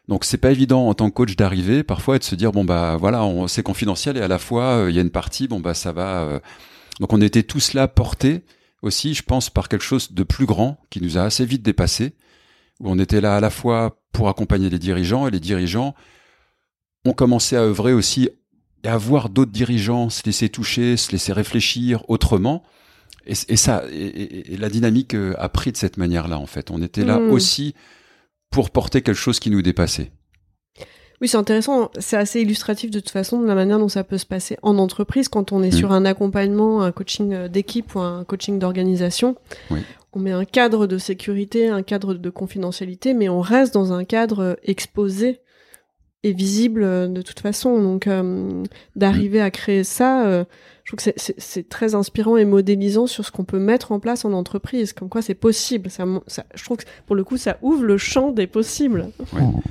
Donc 0.06 0.24
c'est 0.24 0.38
pas 0.38 0.52
évident 0.52 0.88
en 0.88 0.94
tant 0.94 1.10
que 1.10 1.14
coach 1.14 1.36
d'arriver 1.36 1.82
parfois 1.82 2.16
et 2.16 2.18
de 2.18 2.24
se 2.24 2.34
dire 2.34 2.52
bon 2.52 2.64
bah 2.64 2.96
voilà 2.98 3.28
c'est 3.48 3.62
confidentiel 3.62 4.16
et 4.16 4.20
à 4.20 4.28
la 4.28 4.38
fois 4.38 4.64
euh, 4.64 4.90
il 4.90 4.96
y 4.96 4.98
a 4.98 5.02
une 5.02 5.10
partie 5.10 5.48
bon 5.48 5.60
bah 5.60 5.74
ça 5.74 5.92
va. 5.92 6.22
euh. 6.22 6.40
Donc 7.00 7.12
on 7.12 7.20
était 7.20 7.42
tous 7.42 7.74
là 7.74 7.88
portés 7.88 8.42
aussi 8.82 9.14
je 9.14 9.22
pense 9.22 9.50
par 9.50 9.68
quelque 9.68 9.84
chose 9.84 10.12
de 10.12 10.22
plus 10.22 10.46
grand 10.46 10.80
qui 10.90 11.00
nous 11.00 11.18
a 11.18 11.22
assez 11.22 11.44
vite 11.44 11.62
dépassé 11.62 12.14
où 12.80 12.90
on 12.90 12.98
était 12.98 13.20
là 13.20 13.36
à 13.36 13.40
la 13.40 13.50
fois 13.50 14.00
pour 14.12 14.28
accompagner 14.28 14.70
les 14.70 14.78
dirigeants 14.78 15.26
et 15.26 15.30
les 15.30 15.40
dirigeants 15.40 15.94
ont 17.04 17.12
commencé 17.12 17.56
à 17.56 17.60
œuvrer 17.60 17.92
aussi 17.92 18.30
et 18.84 18.88
à 18.88 18.96
voir 18.96 19.28
d'autres 19.28 19.50
dirigeants 19.52 20.10
se 20.10 20.22
laisser 20.24 20.48
toucher, 20.48 20.96
se 20.96 21.12
laisser 21.12 21.32
réfléchir 21.32 22.08
autrement. 22.08 22.62
Et, 23.26 23.34
et 23.48 23.56
ça, 23.56 23.82
et, 23.90 24.56
la 24.56 24.68
dynamique 24.68 25.14
euh, 25.14 25.34
a 25.38 25.48
pris 25.48 25.72
de 25.72 25.76
cette 25.76 25.96
manière-là 25.96 26.38
en 26.38 26.46
fait. 26.46 26.70
On 26.70 26.80
était 26.82 27.04
là 27.04 27.18
Mm. 27.18 27.30
aussi 27.30 27.74
pour 28.50 28.70
porter 28.70 29.02
quelque 29.02 29.16
chose 29.16 29.40
qui 29.40 29.50
nous 29.50 29.62
dépassait. 29.62 30.12
Oui, 31.20 31.28
c'est 31.28 31.36
intéressant. 31.36 31.90
C'est 31.98 32.16
assez 32.16 32.40
illustratif 32.40 32.90
de 32.90 33.00
toute 33.00 33.10
façon 33.10 33.40
de 33.40 33.46
la 33.46 33.54
manière 33.54 33.78
dont 33.78 33.88
ça 33.88 34.04
peut 34.04 34.18
se 34.18 34.26
passer 34.26 34.56
en 34.62 34.78
entreprise 34.78 35.28
quand 35.28 35.50
on 35.52 35.62
est 35.62 35.68
Mm. 35.74 35.78
sur 35.78 35.92
un 35.92 36.04
accompagnement, 36.04 36.82
un 36.82 36.92
coaching 36.92 37.32
euh, 37.32 37.48
d'équipe 37.48 37.94
ou 37.94 38.00
un 38.00 38.24
coaching 38.24 38.58
d'organisation. 38.58 39.34
Oui. 39.70 39.80
On 40.12 40.20
met 40.20 40.32
un 40.32 40.44
cadre 40.44 40.86
de 40.86 40.96
sécurité, 40.96 41.68
un 41.68 41.82
cadre 41.82 42.14
de 42.14 42.30
confidentialité, 42.30 43.14
mais 43.14 43.28
on 43.28 43.40
reste 43.40 43.74
dans 43.74 43.92
un 43.92 44.04
cadre 44.04 44.40
euh, 44.42 44.54
exposé 44.64 45.40
et 46.24 46.32
visible 46.32 46.82
euh, 46.82 47.06
de 47.08 47.22
toute 47.22 47.40
façon. 47.40 47.80
Donc, 47.82 48.06
euh, 48.06 48.64
d'arriver 48.96 49.40
à 49.40 49.50
créer 49.50 49.84
ça, 49.84 50.26
euh, 50.26 50.44
je 50.84 50.94
trouve 50.96 51.04
que 51.12 51.12
c'est- 51.16 51.68
très 51.68 51.94
inspirant 51.94 52.36
et 52.36 52.44
modélisant 52.44 53.06
sur 53.06 53.24
ce 53.24 53.30
qu'on 53.30 53.44
peut 53.44 53.58
mettre 53.58 53.92
en 53.92 54.00
place 54.00 54.24
en 54.24 54.32
entreprise. 54.32 54.92
Comme 54.92 55.08
quoi, 55.08 55.22
c'est 55.22 55.34
possible. 55.34 55.90
Ça, 55.90 56.04
je 56.54 56.64
trouve 56.64 56.78
que 56.78 56.84
pour 57.06 57.14
le 57.14 57.22
coup, 57.24 57.36
ça 57.36 57.58
ouvre 57.62 57.84
le 57.84 57.98
champ 57.98 58.32
des 58.32 58.46
possibles. 58.46 59.10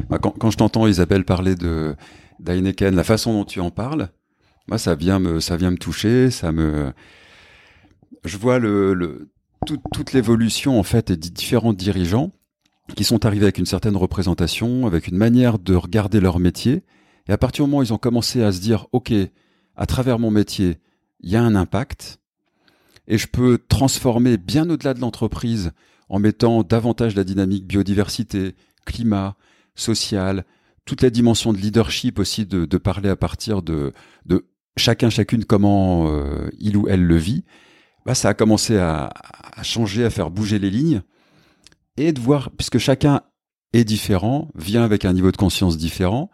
Bah, 0.09 0.19
quand, 0.19 0.31
quand 0.31 0.49
je 0.51 0.57
t'entends 0.57 0.87
Isabelle 0.87 1.25
parler 1.25 1.55
de 1.55 1.95
d'Heineken, 2.39 2.95
la 2.95 3.03
façon 3.03 3.33
dont 3.33 3.45
tu 3.45 3.59
en 3.59 3.71
parles, 3.71 4.09
moi 4.67 4.77
ça 4.77 4.93
vient 4.95 5.17
me 5.19 5.39
ça 5.39 5.57
vient 5.57 5.71
me 5.71 5.77
toucher, 5.77 6.29
ça 6.29 6.51
me 6.51 6.91
je 8.25 8.37
vois 8.37 8.59
le, 8.59 8.93
le 8.93 9.29
tout- 9.65 9.81
toute 9.93 10.13
l'évolution 10.13 10.79
en 10.79 10.83
fait 10.83 11.11
des 11.11 11.29
différents 11.31 11.73
dirigeants 11.73 12.31
qui 12.95 13.03
sont 13.03 13.25
arrivés 13.25 13.45
avec 13.45 13.57
une 13.57 13.65
certaine 13.65 13.95
représentation, 13.95 14.87
avec 14.87 15.07
une 15.07 15.17
manière 15.17 15.59
de 15.59 15.75
regarder 15.75 16.19
leur 16.19 16.39
métier. 16.39 16.83
Et 17.27 17.31
à 17.31 17.37
partir 17.37 17.65
du 17.65 17.71
moment 17.71 17.81
où 17.81 17.83
ils 17.83 17.93
ont 17.93 17.97
commencé 17.97 18.43
à 18.43 18.51
se 18.51 18.59
dire 18.59 18.87
OK, 18.91 19.11
à 19.75 19.85
travers 19.85 20.19
mon 20.19 20.31
métier, 20.31 20.77
il 21.21 21.29
y 21.29 21.35
a 21.35 21.43
un 21.43 21.55
impact 21.55 22.19
et 23.07 23.17
je 23.17 23.27
peux 23.27 23.59
transformer 23.69 24.37
bien 24.37 24.69
au-delà 24.69 24.93
de 24.93 24.99
l'entreprise 24.99 25.71
en 26.09 26.19
mettant 26.19 26.63
davantage 26.63 27.15
la 27.15 27.23
dynamique 27.23 27.65
biodiversité, 27.65 28.55
climat, 28.85 29.35
social, 29.75 30.45
toute 30.85 31.01
la 31.01 31.09
dimension 31.09 31.53
de 31.53 31.57
leadership 31.57 32.19
aussi, 32.19 32.45
de, 32.45 32.65
de 32.65 32.77
parler 32.77 33.09
à 33.09 33.15
partir 33.15 33.61
de, 33.61 33.93
de 34.25 34.45
chacun, 34.77 35.09
chacune, 35.09 35.43
comment 35.43 36.09
euh, 36.09 36.49
il 36.59 36.77
ou 36.77 36.87
elle 36.87 37.03
le 37.03 37.17
vit, 37.17 37.43
bah, 38.05 38.15
ça 38.15 38.29
a 38.29 38.33
commencé 38.33 38.77
à, 38.77 39.11
à 39.53 39.63
changer, 39.63 40.05
à 40.05 40.09
faire 40.09 40.31
bouger 40.31 40.59
les 40.59 40.69
lignes, 40.69 41.01
et 41.97 42.13
de 42.13 42.19
voir, 42.19 42.51
puisque 42.51 42.77
chacun 42.77 43.21
est 43.73 43.83
différent, 43.83 44.49
vient 44.55 44.83
avec 44.83 45.05
un 45.05 45.13
niveau 45.13 45.31
de 45.31 45.37
conscience 45.37 45.77
différent, 45.77 46.29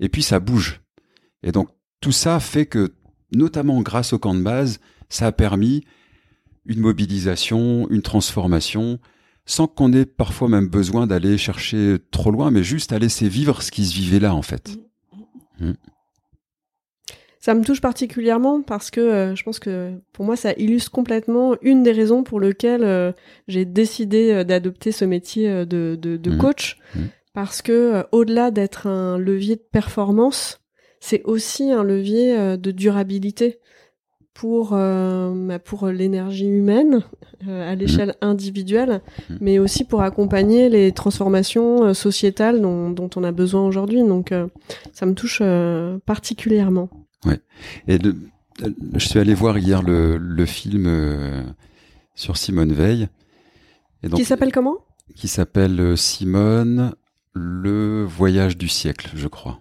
et 0.00 0.08
puis 0.08 0.22
ça 0.22 0.40
bouge. 0.40 0.80
Et 1.42 1.52
donc 1.52 1.68
tout 2.00 2.12
ça 2.12 2.40
fait 2.40 2.66
que, 2.66 2.94
notamment 3.32 3.80
grâce 3.80 4.12
au 4.12 4.18
camp 4.18 4.34
de 4.34 4.42
base, 4.42 4.80
ça 5.08 5.26
a 5.26 5.32
permis 5.32 5.84
une 6.66 6.80
mobilisation, 6.80 7.88
une 7.90 8.02
transformation, 8.02 8.98
sans 9.44 9.66
qu'on 9.66 9.92
ait 9.92 10.06
parfois 10.06 10.48
même 10.48 10.68
besoin 10.68 11.06
d'aller 11.06 11.36
chercher 11.38 11.98
trop 12.10 12.30
loin, 12.30 12.50
mais 12.50 12.62
juste 12.62 12.92
à 12.92 12.98
laisser 12.98 13.28
vivre 13.28 13.62
ce 13.62 13.70
qui 13.70 13.84
se 13.84 13.94
vivait 13.94 14.20
là, 14.20 14.34
en 14.34 14.42
fait. 14.42 14.78
Ça 17.44 17.54
me 17.54 17.64
touche 17.64 17.80
particulièrement 17.80 18.62
parce 18.62 18.92
que 18.92 19.00
euh, 19.00 19.34
je 19.34 19.42
pense 19.42 19.58
que 19.58 19.90
pour 20.12 20.24
moi 20.24 20.36
ça 20.36 20.52
illustre 20.52 20.92
complètement 20.92 21.56
une 21.60 21.82
des 21.82 21.90
raisons 21.90 22.22
pour 22.22 22.38
lesquelles 22.38 22.84
euh, 22.84 23.10
j'ai 23.48 23.64
décidé 23.64 24.30
euh, 24.30 24.44
d'adopter 24.44 24.92
ce 24.92 25.04
métier 25.04 25.48
de, 25.66 25.98
de, 26.00 26.16
de 26.16 26.30
Mhm. 26.30 26.38
coach. 26.38 26.78
Mhm. 26.94 27.08
Parce 27.34 27.60
que 27.60 28.04
au-delà 28.12 28.52
d'être 28.52 28.86
un 28.86 29.18
levier 29.18 29.56
de 29.56 29.64
performance, 29.72 30.60
c'est 31.00 31.24
aussi 31.24 31.72
un 31.72 31.82
levier 31.82 32.56
de 32.58 32.70
durabilité 32.70 33.58
pour 34.34 34.70
euh, 34.74 35.32
bah, 35.34 35.58
pour 35.58 35.88
l'énergie 35.88 36.46
humaine 36.46 37.02
euh, 37.48 37.72
à 37.72 37.74
l'échelle 37.74 38.14
individuelle, 38.20 39.00
mais 39.40 39.58
aussi 39.58 39.84
pour 39.84 40.02
accompagner 40.02 40.68
les 40.68 40.92
transformations 40.92 41.84
euh, 41.86 41.94
sociétales 41.94 42.60
dont, 42.60 42.90
dont 42.90 43.10
on 43.16 43.24
a 43.24 43.32
besoin 43.32 43.66
aujourd'hui. 43.66 44.02
Donc 44.04 44.32
ça 44.92 45.06
me 45.06 45.14
touche 45.14 45.40
euh, 45.42 45.98
particulièrement. 47.26 47.40
Et 47.88 47.98
le- 47.98 48.16
je 48.94 49.06
suis 49.06 49.18
allé 49.18 49.34
voir 49.34 49.58
hier 49.58 49.82
le, 49.82 50.16
le 50.18 50.46
film 50.46 50.84
euh, 50.86 51.42
sur 52.14 52.36
Simone 52.36 52.72
Veil. 52.72 53.08
Et 54.02 54.08
donc, 54.08 54.18
Qui 54.18 54.24
s'appelle 54.26 54.52
comment? 54.52 54.76
Qui 55.16 55.28
s'appelle 55.28 55.80
euh, 55.80 55.96
Simone, 55.96 56.94
le 57.34 58.04
voyage 58.04 58.56
du 58.58 58.68
siècle, 58.68 59.10
je 59.14 59.28
crois. 59.28 59.60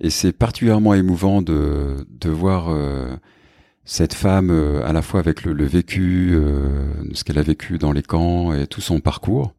Et 0.00 0.10
c'est 0.10 0.32
particulièrement 0.32 0.94
émouvant 0.94 1.42
de, 1.42 2.06
de 2.08 2.30
voir 2.30 2.68
euh, 2.70 3.16
cette 3.84 4.14
femme 4.14 4.50
euh, 4.50 4.84
à 4.86 4.92
la 4.92 5.02
fois 5.02 5.20
avec 5.20 5.44
le, 5.44 5.52
le 5.52 5.64
vécu, 5.66 6.30
euh, 6.32 6.92
ce 7.12 7.22
qu'elle 7.22 7.38
a 7.38 7.42
vécu 7.42 7.78
dans 7.78 7.92
les 7.92 8.02
camps 8.02 8.52
et 8.54 8.66
tout 8.66 8.80
son 8.80 9.00
parcours. 9.00 9.54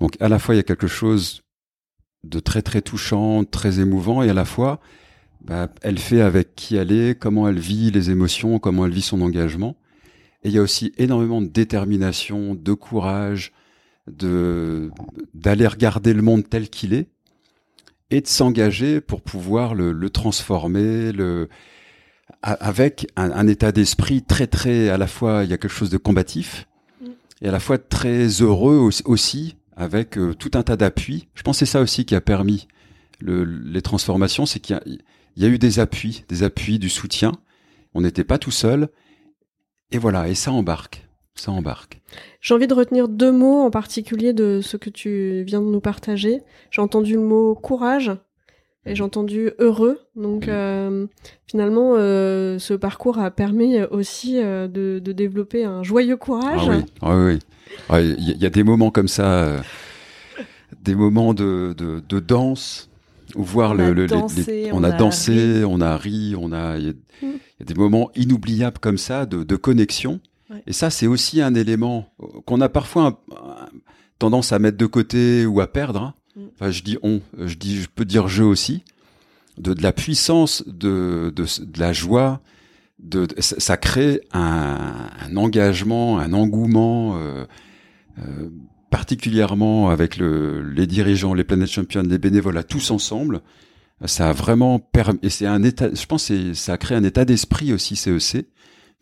Donc 0.00 0.16
à 0.20 0.28
la 0.28 0.38
fois 0.38 0.54
il 0.54 0.58
y 0.58 0.60
a 0.60 0.64
quelque 0.64 0.88
chose 0.88 1.42
de 2.24 2.40
très 2.40 2.62
très 2.62 2.82
touchant, 2.82 3.44
très 3.44 3.80
émouvant, 3.80 4.22
et 4.22 4.30
à 4.30 4.34
la 4.34 4.44
fois 4.44 4.80
bah, 5.44 5.68
elle 5.82 5.98
fait 5.98 6.22
avec 6.22 6.54
qui 6.54 6.76
elle 6.76 6.90
est, 6.92 7.18
comment 7.18 7.46
elle 7.48 7.58
vit 7.58 7.90
les 7.90 8.10
émotions, 8.10 8.58
comment 8.58 8.86
elle 8.86 8.92
vit 8.92 9.02
son 9.02 9.20
engagement. 9.20 9.76
Et 10.42 10.48
il 10.48 10.54
y 10.54 10.58
a 10.58 10.62
aussi 10.62 10.92
énormément 10.98 11.40
de 11.42 11.48
détermination, 11.48 12.54
de 12.54 12.72
courage, 12.72 13.52
de 14.10 14.90
d'aller 15.34 15.66
regarder 15.66 16.12
le 16.14 16.22
monde 16.22 16.48
tel 16.48 16.68
qu'il 16.68 16.92
est 16.94 17.08
et 18.10 18.20
de 18.20 18.26
s'engager 18.26 19.00
pour 19.00 19.22
pouvoir 19.22 19.74
le, 19.74 19.92
le 19.92 20.10
transformer, 20.10 21.12
le 21.12 21.48
avec 22.42 23.06
un, 23.16 23.30
un 23.32 23.46
état 23.46 23.72
d'esprit 23.72 24.22
très 24.22 24.46
très 24.46 24.88
à 24.88 24.98
la 24.98 25.06
fois 25.06 25.44
il 25.44 25.50
y 25.50 25.52
a 25.52 25.58
quelque 25.58 25.72
chose 25.72 25.90
de 25.90 25.98
combatif 25.98 26.66
Mm. 27.00 27.06
et 27.42 27.48
à 27.48 27.52
la 27.52 27.58
fois 27.60 27.76
très 27.78 28.28
heureux 28.28 28.76
au- 28.76 29.10
aussi 29.10 29.56
avec 29.76 30.16
euh, 30.18 30.34
tout 30.34 30.50
un 30.54 30.62
tas 30.62 30.76
d'appuis. 30.76 31.28
Je 31.34 31.42
pense 31.42 31.56
que 31.58 31.66
c'est 31.66 31.72
ça 31.72 31.80
aussi 31.80 32.04
qui 32.04 32.14
a 32.14 32.20
permis 32.20 32.68
le- 33.20 33.44
les 33.44 33.82
transformations, 33.82 34.46
c'est 34.46 34.60
qu'il 34.60 34.78
y 34.86 35.42
y 35.42 35.44
a 35.44 35.48
eu 35.48 35.58
des 35.58 35.78
appuis, 35.80 36.24
des 36.28 36.42
appuis, 36.44 36.78
du 36.78 36.88
soutien. 36.88 37.32
On 37.94 38.00
n'était 38.02 38.24
pas 38.24 38.38
tout 38.38 38.50
seul. 38.52 38.88
Et 39.90 39.98
voilà, 39.98 40.28
et 40.28 40.34
ça 40.34 40.52
embarque. 40.52 41.06
Ça 41.36 41.50
embarque. 41.50 42.00
J'ai 42.40 42.54
envie 42.54 42.68
de 42.68 42.74
retenir 42.74 43.08
deux 43.08 43.32
mots 43.32 43.62
en 43.62 43.70
particulier 43.70 44.32
de 44.32 44.60
ce 44.62 44.76
que 44.76 44.90
tu 44.90 45.42
viens 45.44 45.60
de 45.60 45.66
nous 45.66 45.80
partager. 45.80 46.40
J'ai 46.70 46.80
entendu 46.80 47.14
le 47.14 47.20
mot 47.22 47.54
courage 47.56 48.12
et 48.86 48.94
j'ai 48.94 49.02
entendu 49.02 49.50
heureux. 49.58 49.98
Donc 50.16 50.46
Mhm. 50.46 50.52
euh, 50.52 51.06
finalement, 51.46 51.94
euh, 51.96 52.58
ce 52.58 52.74
parcours 52.74 53.18
a 53.18 53.30
permis 53.30 53.82
aussi 53.82 54.38
euh, 54.42 54.68
de, 54.68 54.98
de 54.98 55.12
développer 55.12 55.64
un 55.64 55.82
joyeux 55.82 56.16
courage. 56.16 56.60
Ah 56.68 56.70
oui, 56.76 56.84
ah 57.02 57.16
oui. 57.16 57.38
Ah, 57.88 58.00
Il 58.00 58.36
y, 58.40 58.46
a- 58.46 58.50
des 58.50 58.62
moments 58.62 58.90
comme 58.90 59.08
ça, 59.08 59.62
des 60.82 60.94
moments 60.94 61.34
de, 61.34 61.74
de, 61.76 62.02
de 62.06 62.20
danse, 62.20 62.88
où 63.34 63.42
voir 63.42 63.72
On 63.72 63.74
le, 63.74 63.84
a 63.84 63.90
le- 63.90 64.02
les- 64.02 64.06
dansé, 64.08 64.44
les- 64.64 64.72
on 64.72 64.76
on 64.78 64.84
a 64.84 64.92
dansé, 64.92 65.64
on 65.66 65.80
a 65.80 65.96
ri, 65.96 66.34
on 66.38 66.52
a, 66.52 66.76
il 66.78 66.84
y 66.86 66.88
a, 66.90 66.92
Mm. 66.92 66.96
il 67.22 67.60
y 67.60 67.62
a 67.62 67.64
des 67.64 67.74
moments 67.74 68.10
inoubliables 68.16 68.78
comme 68.78 68.98
ça 68.98 69.24
de, 69.26 69.42
de 69.44 69.56
connexion. 69.56 70.20
Ouais. 70.50 70.62
Et 70.66 70.72
ça, 70.72 70.90
c'est 70.90 71.06
aussi 71.06 71.40
un 71.40 71.54
élément 71.54 72.06
qu'on 72.44 72.60
a 72.60 72.68
parfois 72.68 73.02
un- 73.04 73.34
un- 73.36 73.68
tendance 74.18 74.52
à 74.52 74.58
mettre 74.58 74.76
de 74.78 74.86
côté 74.86 75.46
ou 75.46 75.60
à 75.60 75.66
perdre. 75.66 76.00
hein. 76.02 76.14
Mm. 76.36 76.42
Enfin, 76.54 76.70
je 76.70 76.82
dis 76.82 76.98
on, 77.02 77.20
je 77.38 77.54
dis, 77.54 77.82
je 77.82 77.88
peux 77.88 78.04
dire 78.04 78.28
je 78.28 78.42
aussi, 78.42 78.84
de, 79.58 79.74
de 79.74 79.82
la 79.82 79.92
puissance, 79.92 80.64
de, 80.66 81.32
de, 81.34 81.44
de 81.64 81.80
la 81.80 81.92
joie, 81.92 82.40
de, 82.98 83.26
ça, 83.38 83.76
crée 83.76 84.20
un, 84.32 85.10
un 85.20 85.36
engagement, 85.36 86.18
un 86.18 86.32
engouement, 86.32 87.16
euh, 87.16 87.44
euh, 88.18 88.48
particulièrement 88.90 89.90
avec 89.90 90.16
le, 90.16 90.62
les 90.62 90.86
dirigeants, 90.86 91.34
les 91.34 91.44
Planet 91.44 91.68
Champions, 91.68 92.02
les 92.02 92.18
bénévoles, 92.18 92.62
tous 92.64 92.90
ensemble. 92.90 93.42
Ça 94.06 94.30
a 94.30 94.32
vraiment 94.32 94.78
permis, 94.78 95.18
et 95.22 95.30
c'est 95.30 95.46
un 95.46 95.62
état, 95.62 95.88
je 95.92 96.06
pense, 96.06 96.28
que 96.28 96.52
ça 96.54 96.74
a 96.74 96.78
créé 96.78 96.96
un 96.96 97.04
état 97.04 97.24
d'esprit 97.24 97.72
aussi 97.72 97.96
CEC, 97.96 98.46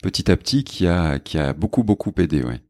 petit 0.02 0.30
à 0.30 0.36
petit, 0.36 0.64
qui 0.64 0.86
a, 0.86 1.18
qui 1.18 1.38
a 1.38 1.52
beaucoup, 1.54 1.82
beaucoup 1.82 2.12
aidé, 2.18 2.42
ouais. 2.42 2.60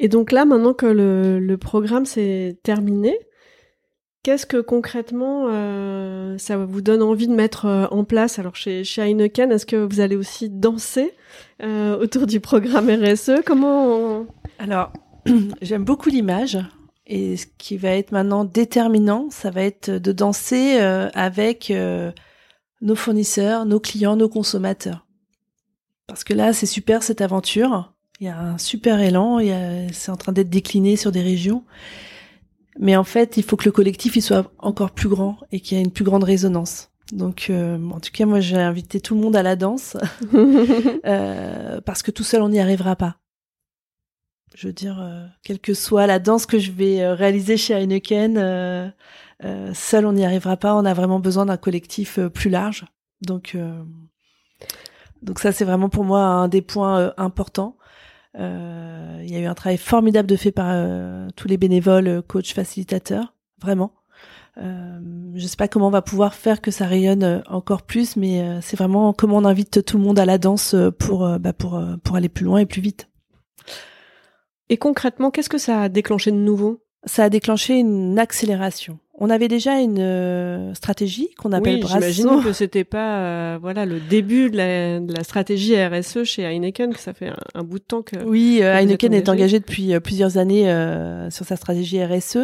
Et 0.00 0.08
donc 0.08 0.32
là, 0.32 0.44
maintenant 0.44 0.74
que 0.74 0.86
le, 0.86 1.56
programme 1.56 2.06
s'est 2.06 2.58
terminé, 2.62 3.18
qu'est-ce 4.22 4.46
que 4.46 4.60
concrètement 4.60 5.46
euh, 5.48 6.36
ça 6.38 6.56
vous 6.56 6.80
donne 6.80 7.02
envie 7.02 7.28
de 7.28 7.34
mettre 7.34 7.66
euh, 7.66 7.86
en 7.90 8.04
place? 8.04 8.38
Alors 8.38 8.56
chez, 8.56 8.84
chez 8.84 9.02
Heineken, 9.02 9.52
est-ce 9.52 9.66
que 9.66 9.76
vous 9.76 10.00
allez 10.00 10.16
aussi 10.16 10.50
danser 10.50 11.12
euh, 11.62 11.98
autour 11.98 12.26
du 12.26 12.40
programme 12.40 12.90
RSE 12.90 13.42
Comment. 13.46 14.26
Alors, 14.58 14.92
j'aime 15.62 15.84
beaucoup 15.84 16.08
l'image. 16.08 16.58
Et 17.06 17.36
ce 17.36 17.46
qui 17.58 17.76
va 17.76 17.90
être 17.90 18.12
maintenant 18.12 18.44
déterminant, 18.44 19.28
ça 19.30 19.50
va 19.50 19.62
être 19.62 19.90
de 19.90 20.10
danser 20.10 20.78
avec 20.78 21.70
nos 22.80 22.94
fournisseurs, 22.94 23.66
nos 23.66 23.78
clients, 23.78 24.16
nos 24.16 24.30
consommateurs. 24.30 25.06
Parce 26.06 26.24
que 26.24 26.32
là, 26.32 26.54
c'est 26.54 26.64
super 26.64 27.02
cette 27.02 27.20
aventure. 27.20 27.93
Il 28.24 28.28
y 28.28 28.30
a 28.30 28.40
un 28.40 28.56
super 28.56 29.00
élan. 29.00 29.38
C'est 29.92 30.10
en 30.10 30.16
train 30.16 30.32
d'être 30.32 30.48
décliné 30.48 30.96
sur 30.96 31.12
des 31.12 31.20
régions. 31.20 31.62
Mais 32.78 32.96
en 32.96 33.04
fait, 33.04 33.36
il 33.36 33.42
faut 33.42 33.58
que 33.58 33.66
le 33.66 33.70
collectif 33.70 34.16
il 34.16 34.22
soit 34.22 34.50
encore 34.58 34.92
plus 34.92 35.10
grand 35.10 35.36
et 35.52 35.60
qu'il 35.60 35.76
y 35.76 35.80
ait 35.80 35.84
une 35.84 35.92
plus 35.92 36.04
grande 36.04 36.24
résonance. 36.24 36.90
Donc, 37.12 37.48
euh, 37.50 37.78
en 37.90 38.00
tout 38.00 38.10
cas, 38.14 38.24
moi, 38.24 38.40
j'ai 38.40 38.56
invité 38.56 38.98
tout 38.98 39.14
le 39.14 39.20
monde 39.20 39.36
à 39.36 39.42
la 39.42 39.56
danse 39.56 39.98
euh, 40.34 41.82
parce 41.82 42.02
que 42.02 42.10
tout 42.10 42.24
seul, 42.24 42.40
on 42.40 42.48
n'y 42.48 42.60
arrivera 42.60 42.96
pas. 42.96 43.16
Je 44.54 44.68
veux 44.68 44.72
dire, 44.72 45.02
euh, 45.02 45.26
quelle 45.42 45.60
que 45.60 45.74
soit 45.74 46.06
la 46.06 46.18
danse 46.18 46.46
que 46.46 46.58
je 46.58 46.72
vais 46.72 47.02
euh, 47.02 47.12
réaliser 47.12 47.58
chez 47.58 47.74
Heineken, 47.74 48.38
euh, 48.38 48.88
euh, 49.44 49.74
seul, 49.74 50.06
on 50.06 50.14
n'y 50.14 50.24
arrivera 50.24 50.56
pas. 50.56 50.74
On 50.74 50.86
a 50.86 50.94
vraiment 50.94 51.20
besoin 51.20 51.44
d'un 51.44 51.58
collectif 51.58 52.18
plus 52.32 52.48
large. 52.48 52.86
Donc, 53.20 53.52
euh, 53.54 53.84
donc 55.20 55.40
ça, 55.40 55.52
c'est 55.52 55.66
vraiment 55.66 55.90
pour 55.90 56.04
moi 56.04 56.20
un 56.20 56.48
des 56.48 56.62
points 56.62 57.12
importants. 57.18 57.76
Euh, 58.38 59.20
Il 59.22 59.32
y 59.32 59.36
a 59.36 59.40
eu 59.40 59.46
un 59.46 59.54
travail 59.54 59.78
formidable 59.78 60.28
de 60.28 60.36
fait 60.36 60.52
par 60.52 60.68
euh, 60.70 61.28
tous 61.36 61.48
les 61.48 61.56
bénévoles, 61.56 62.08
euh, 62.08 62.22
coachs, 62.22 62.52
facilitateurs, 62.52 63.34
vraiment. 63.60 63.92
Euh, 64.58 65.00
je 65.34 65.46
sais 65.46 65.56
pas 65.56 65.66
comment 65.66 65.88
on 65.88 65.90
va 65.90 66.02
pouvoir 66.02 66.34
faire 66.34 66.60
que 66.60 66.70
ça 66.70 66.86
rayonne 66.86 67.42
encore 67.48 67.82
plus, 67.82 68.16
mais 68.16 68.40
euh, 68.40 68.60
c'est 68.60 68.76
vraiment 68.76 69.12
comment 69.12 69.38
on 69.38 69.44
invite 69.44 69.84
tout 69.84 69.98
le 69.98 70.04
monde 70.04 70.18
à 70.18 70.26
la 70.26 70.38
danse 70.38 70.76
pour 70.98 71.24
euh, 71.24 71.38
bah, 71.38 71.52
pour 71.52 71.82
pour 72.02 72.16
aller 72.16 72.28
plus 72.28 72.44
loin 72.44 72.58
et 72.58 72.66
plus 72.66 72.80
vite. 72.80 73.08
Et 74.68 74.76
concrètement, 74.76 75.30
qu'est-ce 75.30 75.48
que 75.48 75.58
ça 75.58 75.82
a 75.82 75.88
déclenché 75.88 76.30
de 76.30 76.36
nouveau? 76.36 76.82
Ça 77.04 77.24
a 77.24 77.30
déclenché 77.30 77.74
une 77.78 78.18
accélération. 78.18 78.98
On 79.16 79.30
avait 79.30 79.46
déjà 79.48 79.78
une 79.80 80.00
euh, 80.00 80.74
stratégie 80.74 81.28
qu'on 81.38 81.52
appelle 81.52 81.74
Oui, 81.76 81.80
Brasso. 81.82 82.00
j'imagine 82.10 82.42
que 82.42 82.52
c'était 82.52 82.82
pas 82.82 83.18
euh, 83.20 83.58
voilà 83.60 83.86
le 83.86 84.00
début 84.00 84.50
de 84.50 84.56
la, 84.56 84.98
de 84.98 85.12
la 85.12 85.22
stratégie 85.22 85.76
RSE 85.80 86.24
chez 86.24 86.42
Heineken, 86.42 86.92
que 86.92 86.98
ça 87.00 87.14
fait 87.14 87.28
un, 87.28 87.36
un 87.54 87.62
bout 87.62 87.78
de 87.78 87.84
temps 87.84 88.02
que. 88.02 88.16
Oui, 88.24 88.58
euh, 88.60 88.74
Heineken 88.76 89.14
est 89.14 89.28
engagé. 89.28 89.60
depuis 89.60 89.94
euh, 89.94 90.00
plusieurs 90.00 90.36
années 90.36 90.68
euh, 90.68 91.30
sur 91.30 91.44
sa 91.46 91.54
stratégie 91.54 92.02
RSE. 92.04 92.36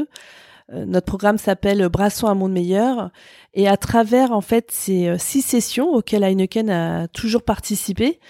Euh, 0.72 0.84
notre 0.86 1.06
programme 1.06 1.38
s'appelle 1.38 1.88
Brassons 1.88 2.28
un 2.28 2.34
monde 2.34 2.52
meilleur 2.52 3.10
et 3.54 3.66
à 3.66 3.76
travers 3.76 4.30
en 4.30 4.40
fait 4.40 4.70
ces 4.70 5.12
six 5.18 5.42
sessions 5.42 5.88
auxquelles 5.92 6.22
Heineken 6.22 6.70
a 6.70 7.08
toujours 7.08 7.42
participé, 7.42 8.20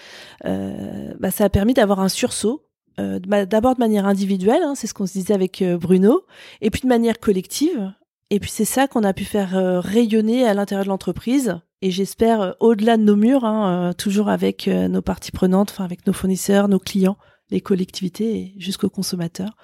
euh, 0.45 1.13
bah, 1.19 1.29
ça 1.29 1.43
a 1.45 1.49
permis 1.49 1.75
d'avoir 1.75 1.99
un 1.99 2.09
sursaut. 2.09 2.63
euh, 2.99 3.19
D'abord 3.19 3.75
de 3.75 3.79
manière 3.79 4.07
individuelle, 4.07 4.63
hein, 4.63 4.73
c'est 4.75 4.87
ce 4.87 4.95
qu'on 4.95 5.05
se 5.05 5.13
disait 5.13 5.35
avec 5.35 5.63
Bruno, 5.79 6.23
et 6.61 6.71
puis 6.71 6.81
de 6.81 6.87
manière 6.87 7.19
collective. 7.19 7.93
Et 8.31 8.39
puis 8.39 8.49
c'est 8.49 8.65
ça 8.65 8.87
qu'on 8.87 9.03
a 9.03 9.13
pu 9.13 9.23
faire 9.23 9.55
euh, 9.55 9.79
rayonner 9.79 10.47
à 10.47 10.55
l'intérieur 10.55 10.85
de 10.85 10.89
l'entreprise. 10.89 11.59
Et 11.83 11.91
j'espère 11.91 12.41
euh, 12.41 12.51
au-delà 12.59 12.97
de 12.97 13.03
nos 13.03 13.15
murs, 13.15 13.45
hein, 13.45 13.89
euh, 13.89 13.93
toujours 13.93 14.29
avec 14.29 14.67
nos 14.67 15.03
parties 15.03 15.31
prenantes, 15.31 15.69
enfin 15.69 15.83
avec 15.83 16.07
nos 16.07 16.13
fournisseurs, 16.13 16.67
nos 16.67 16.79
clients, 16.79 17.17
les 17.51 17.61
collectivités 17.61 18.35
et 18.35 18.53
jusqu'aux 18.57 18.89
consommateurs, 18.89 19.55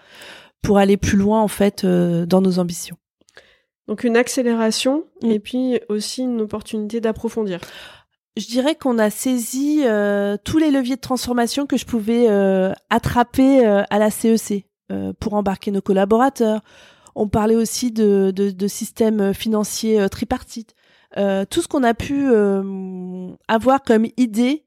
pour 0.61 0.77
aller 0.77 0.97
plus 0.97 1.17
loin 1.17 1.41
en 1.41 1.47
fait 1.47 1.83
dans 1.85 2.41
nos 2.41 2.59
ambitions. 2.59 2.97
Donc 3.87 4.03
une 4.03 4.17
accélération 4.17 5.05
Mm. 5.21 5.31
et 5.31 5.39
puis 5.39 5.79
aussi 5.89 6.23
une 6.23 6.41
opportunité 6.41 7.01
d'approfondir. 7.01 7.59
Je 8.35 8.45
dirais 8.45 8.75
qu'on 8.75 8.99
a 8.99 9.09
saisi 9.09 9.81
euh, 9.85 10.37
tous 10.43 10.59
les 10.59 10.69
leviers 10.69 10.95
de 10.95 11.01
transformation 11.01 11.65
que 11.65 11.77
je 11.77 11.85
pouvais 11.85 12.29
euh, 12.29 12.71
attraper 12.89 13.65
euh, 13.65 13.83
à 13.89 13.97
la 13.97 14.11
CEC 14.11 14.65
euh, 14.91 15.11
pour 15.19 15.33
embarquer 15.33 15.71
nos 15.71 15.81
collaborateurs. 15.81 16.61
On 17.19 17.27
parlait 17.27 17.55
aussi 17.55 17.91
de, 17.91 18.53
systèmes 18.67 19.33
financiers 19.33 19.99
euh, 19.99 20.07
tripartites. 20.07 20.75
Euh, 21.17 21.45
tout 21.49 21.63
ce 21.63 21.67
qu'on 21.67 21.81
a 21.81 21.95
pu 21.95 22.29
euh, 22.29 23.31
avoir 23.47 23.81
comme 23.81 24.05
idée 24.17 24.65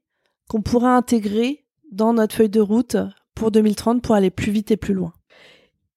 qu'on 0.49 0.61
pourra 0.61 0.97
intégrer 0.97 1.63
dans 1.93 2.11
notre 2.11 2.35
feuille 2.35 2.49
de 2.49 2.59
route 2.59 2.97
pour 3.35 3.51
2030 3.51 4.01
pour 4.01 4.15
aller 4.15 4.31
plus 4.31 4.51
vite 4.51 4.69
et 4.69 4.75
plus 4.75 4.93
loin. 4.93 5.13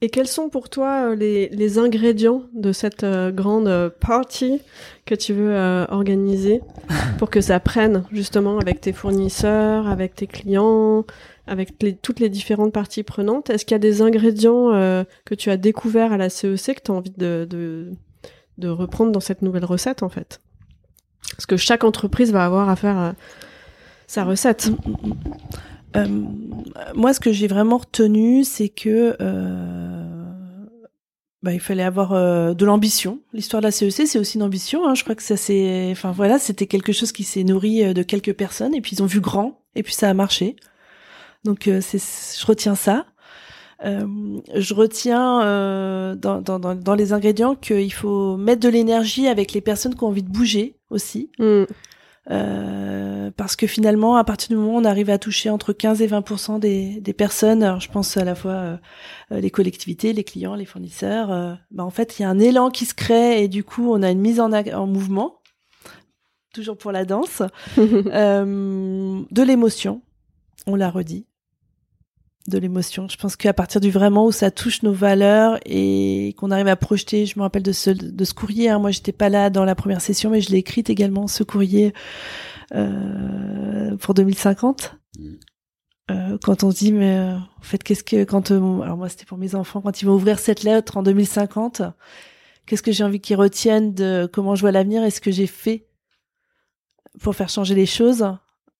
Et 0.00 0.10
quels 0.10 0.28
sont 0.28 0.48
pour 0.48 0.68
toi 0.68 1.16
les, 1.16 1.78
ingrédients 1.78 2.42
de 2.52 2.70
cette 2.70 3.04
grande 3.04 3.88
party 4.00 4.60
que 5.06 5.14
tu 5.14 5.32
veux 5.32 5.56
organiser 5.88 6.60
pour 7.18 7.30
que 7.30 7.40
ça 7.40 7.58
prenne 7.58 8.04
justement 8.12 8.58
avec 8.58 8.82
tes 8.82 8.92
fournisseurs, 8.92 9.88
avec 9.88 10.14
tes 10.14 10.26
clients, 10.26 11.04
avec 11.46 11.74
toutes 12.00 12.20
les 12.20 12.28
différentes 12.28 12.72
parties 12.72 13.02
prenantes 13.02 13.50
Est-ce 13.50 13.64
qu'il 13.64 13.74
y 13.74 13.76
a 13.76 13.80
des 13.80 14.02
ingrédients 14.02 14.72
euh, 14.72 15.04
que 15.24 15.34
tu 15.34 15.50
as 15.50 15.56
découverts 15.56 16.12
à 16.12 16.16
la 16.16 16.30
CEC 16.30 16.76
que 16.76 16.82
tu 16.84 16.90
as 16.90 16.94
envie 16.94 17.12
de, 17.16 17.90
reprendre 18.62 19.12
dans 19.12 19.20
cette 19.20 19.42
nouvelle 19.42 19.64
recette 19.64 20.02
en 20.02 20.08
fait? 20.08 20.40
Parce 21.32 21.46
que 21.46 21.56
chaque 21.56 21.84
entreprise 21.84 22.32
va 22.32 22.44
avoir 22.44 22.68
à 22.68 22.76
faire 22.76 22.98
euh, 22.98 23.12
sa 24.06 24.24
recette. 24.24 24.70
Euh, 25.96 26.06
moi, 26.94 27.12
ce 27.12 27.20
que 27.20 27.32
j'ai 27.32 27.46
vraiment 27.46 27.78
retenu, 27.78 28.44
c'est 28.44 28.68
que 28.68 29.16
bah, 31.42 31.52
il 31.52 31.60
fallait 31.60 31.82
avoir 31.82 32.54
de 32.54 32.64
l'ambition. 32.64 33.20
L'histoire 33.34 33.60
de 33.60 33.66
la 33.66 33.70
CEC, 33.70 34.06
c'est 34.06 34.18
aussi 34.18 34.38
une 34.38 34.42
ambition. 34.42 34.88
Hein. 34.88 34.94
Je 34.94 35.02
crois 35.02 35.14
que 35.14 35.22
ça 35.22 35.36
c'est, 35.36 35.88
enfin 35.92 36.10
voilà, 36.10 36.38
c'était 36.38 36.66
quelque 36.66 36.92
chose 36.92 37.12
qui 37.12 37.22
s'est 37.22 37.44
nourri 37.44 37.92
de 37.92 38.02
quelques 38.02 38.32
personnes 38.32 38.74
et 38.74 38.80
puis 38.80 38.96
ils 38.96 39.02
ont 39.02 39.06
vu 39.06 39.20
grand 39.20 39.60
et 39.74 39.82
puis 39.82 39.92
ça 39.92 40.08
a 40.08 40.14
marché. 40.14 40.56
Donc 41.44 41.68
euh, 41.68 41.80
c'est, 41.80 41.98
je 41.98 42.46
retiens 42.46 42.74
ça. 42.74 43.06
Euh, 43.84 44.06
je 44.54 44.72
retiens 44.72 45.42
euh, 45.42 46.14
dans, 46.14 46.40
dans, 46.40 46.58
dans, 46.58 46.94
les 46.94 47.12
ingrédients 47.12 47.54
qu'il 47.54 47.92
faut 47.92 48.36
mettre 48.36 48.60
de 48.60 48.68
l'énergie 48.68 49.26
avec 49.26 49.52
les 49.52 49.60
personnes 49.60 49.94
qui 49.94 50.04
ont 50.04 50.08
envie 50.08 50.22
de 50.22 50.30
bouger 50.30 50.78
aussi. 50.90 51.30
Mm. 51.38 51.64
Euh, 52.30 53.30
parce 53.36 53.54
que 53.54 53.66
finalement, 53.66 54.16
à 54.16 54.24
partir 54.24 54.48
du 54.48 54.56
moment 54.56 54.76
où 54.76 54.80
on 54.80 54.84
arrive 54.84 55.10
à 55.10 55.18
toucher 55.18 55.50
entre 55.50 55.72
15 55.72 56.00
et 56.00 56.06
20% 56.06 56.58
des, 56.58 57.00
des 57.00 57.12
personnes, 57.12 57.62
alors 57.62 57.80
je 57.80 57.90
pense 57.90 58.16
à 58.16 58.24
la 58.24 58.34
fois 58.34 58.52
euh, 58.52 58.76
les 59.30 59.50
collectivités, 59.50 60.12
les 60.12 60.24
clients, 60.24 60.54
les 60.54 60.64
fournisseurs, 60.64 61.30
euh, 61.30 61.54
bah 61.70 61.84
en 61.84 61.90
fait, 61.90 62.18
il 62.18 62.22
y 62.22 62.24
a 62.24 62.30
un 62.30 62.38
élan 62.38 62.70
qui 62.70 62.86
se 62.86 62.94
crée 62.94 63.42
et 63.42 63.48
du 63.48 63.62
coup, 63.62 63.92
on 63.92 64.02
a 64.02 64.10
une 64.10 64.20
mise 64.20 64.40
en, 64.40 64.52
en 64.52 64.86
mouvement, 64.86 65.40
toujours 66.54 66.78
pour 66.78 66.92
la 66.92 67.04
danse, 67.04 67.42
de 67.76 69.42
l'émotion, 69.42 70.00
on 70.66 70.76
l'a 70.76 70.90
redit, 70.90 71.26
de 72.48 72.58
l'émotion. 72.58 73.08
Je 73.08 73.16
pense 73.16 73.36
qu'à 73.36 73.52
partir 73.52 73.80
du 73.80 73.90
vraiment 73.90 74.26
où 74.26 74.32
ça 74.32 74.50
touche 74.50 74.82
nos 74.82 74.92
valeurs 74.92 75.58
et 75.64 76.34
qu'on 76.36 76.50
arrive 76.50 76.68
à 76.68 76.76
projeter, 76.76 77.26
je 77.26 77.38
me 77.38 77.42
rappelle 77.42 77.62
de 77.62 77.72
ce, 77.72 77.90
de 77.90 78.24
ce 78.24 78.34
courrier, 78.34 78.68
hein, 78.68 78.78
moi 78.78 78.90
j'étais 78.90 79.12
pas 79.12 79.28
là 79.28 79.50
dans 79.50 79.64
la 79.64 79.74
première 79.74 80.00
session, 80.00 80.30
mais 80.30 80.40
je 80.40 80.50
l'ai 80.50 80.58
écrite 80.58 80.90
également, 80.90 81.26
ce 81.26 81.42
courrier 81.42 81.94
euh, 82.74 83.96
pour 83.96 84.14
2050. 84.14 84.96
Mm. 85.18 85.34
Euh, 86.10 86.36
quand 86.42 86.64
on 86.64 86.70
se 86.70 86.76
dit 86.76 86.92
mais 86.92 87.16
euh, 87.16 87.34
en 87.36 87.62
fait 87.62 87.82
qu'est-ce 87.82 88.04
que 88.04 88.24
quand 88.24 88.50
euh, 88.50 88.80
alors 88.82 88.98
moi 88.98 89.08
c'était 89.08 89.24
pour 89.24 89.38
mes 89.38 89.54
enfants 89.54 89.80
quand 89.80 90.02
ils 90.02 90.04
vont 90.04 90.12
ouvrir 90.12 90.38
cette 90.38 90.62
lettre 90.62 90.98
en 90.98 91.02
2050 91.02 91.80
qu'est-ce 92.66 92.82
que 92.82 92.92
j'ai 92.92 93.04
envie 93.04 93.20
qu'ils 93.20 93.36
retiennent 93.36 93.94
de 93.94 94.28
comment 94.30 94.54
je 94.54 94.60
vois 94.60 94.70
l'avenir 94.70 95.02
et 95.02 95.10
ce 95.10 95.22
que 95.22 95.30
j'ai 95.30 95.46
fait 95.46 95.86
pour 97.20 97.34
faire 97.34 97.48
changer 97.48 97.74
les 97.74 97.86
choses? 97.86 98.26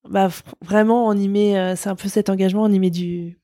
Bah 0.07 0.29
vraiment 0.61 1.07
on 1.07 1.15
y 1.15 1.29
met 1.29 1.59
euh, 1.59 1.77
c'est 1.77 1.89
un 1.89 1.97
peu 1.97 2.11
cet 2.11 2.29
engagement 2.29 2.65
on 2.65 2.73
y 2.73 2.79
met 2.79 2.91
du 2.91 3.39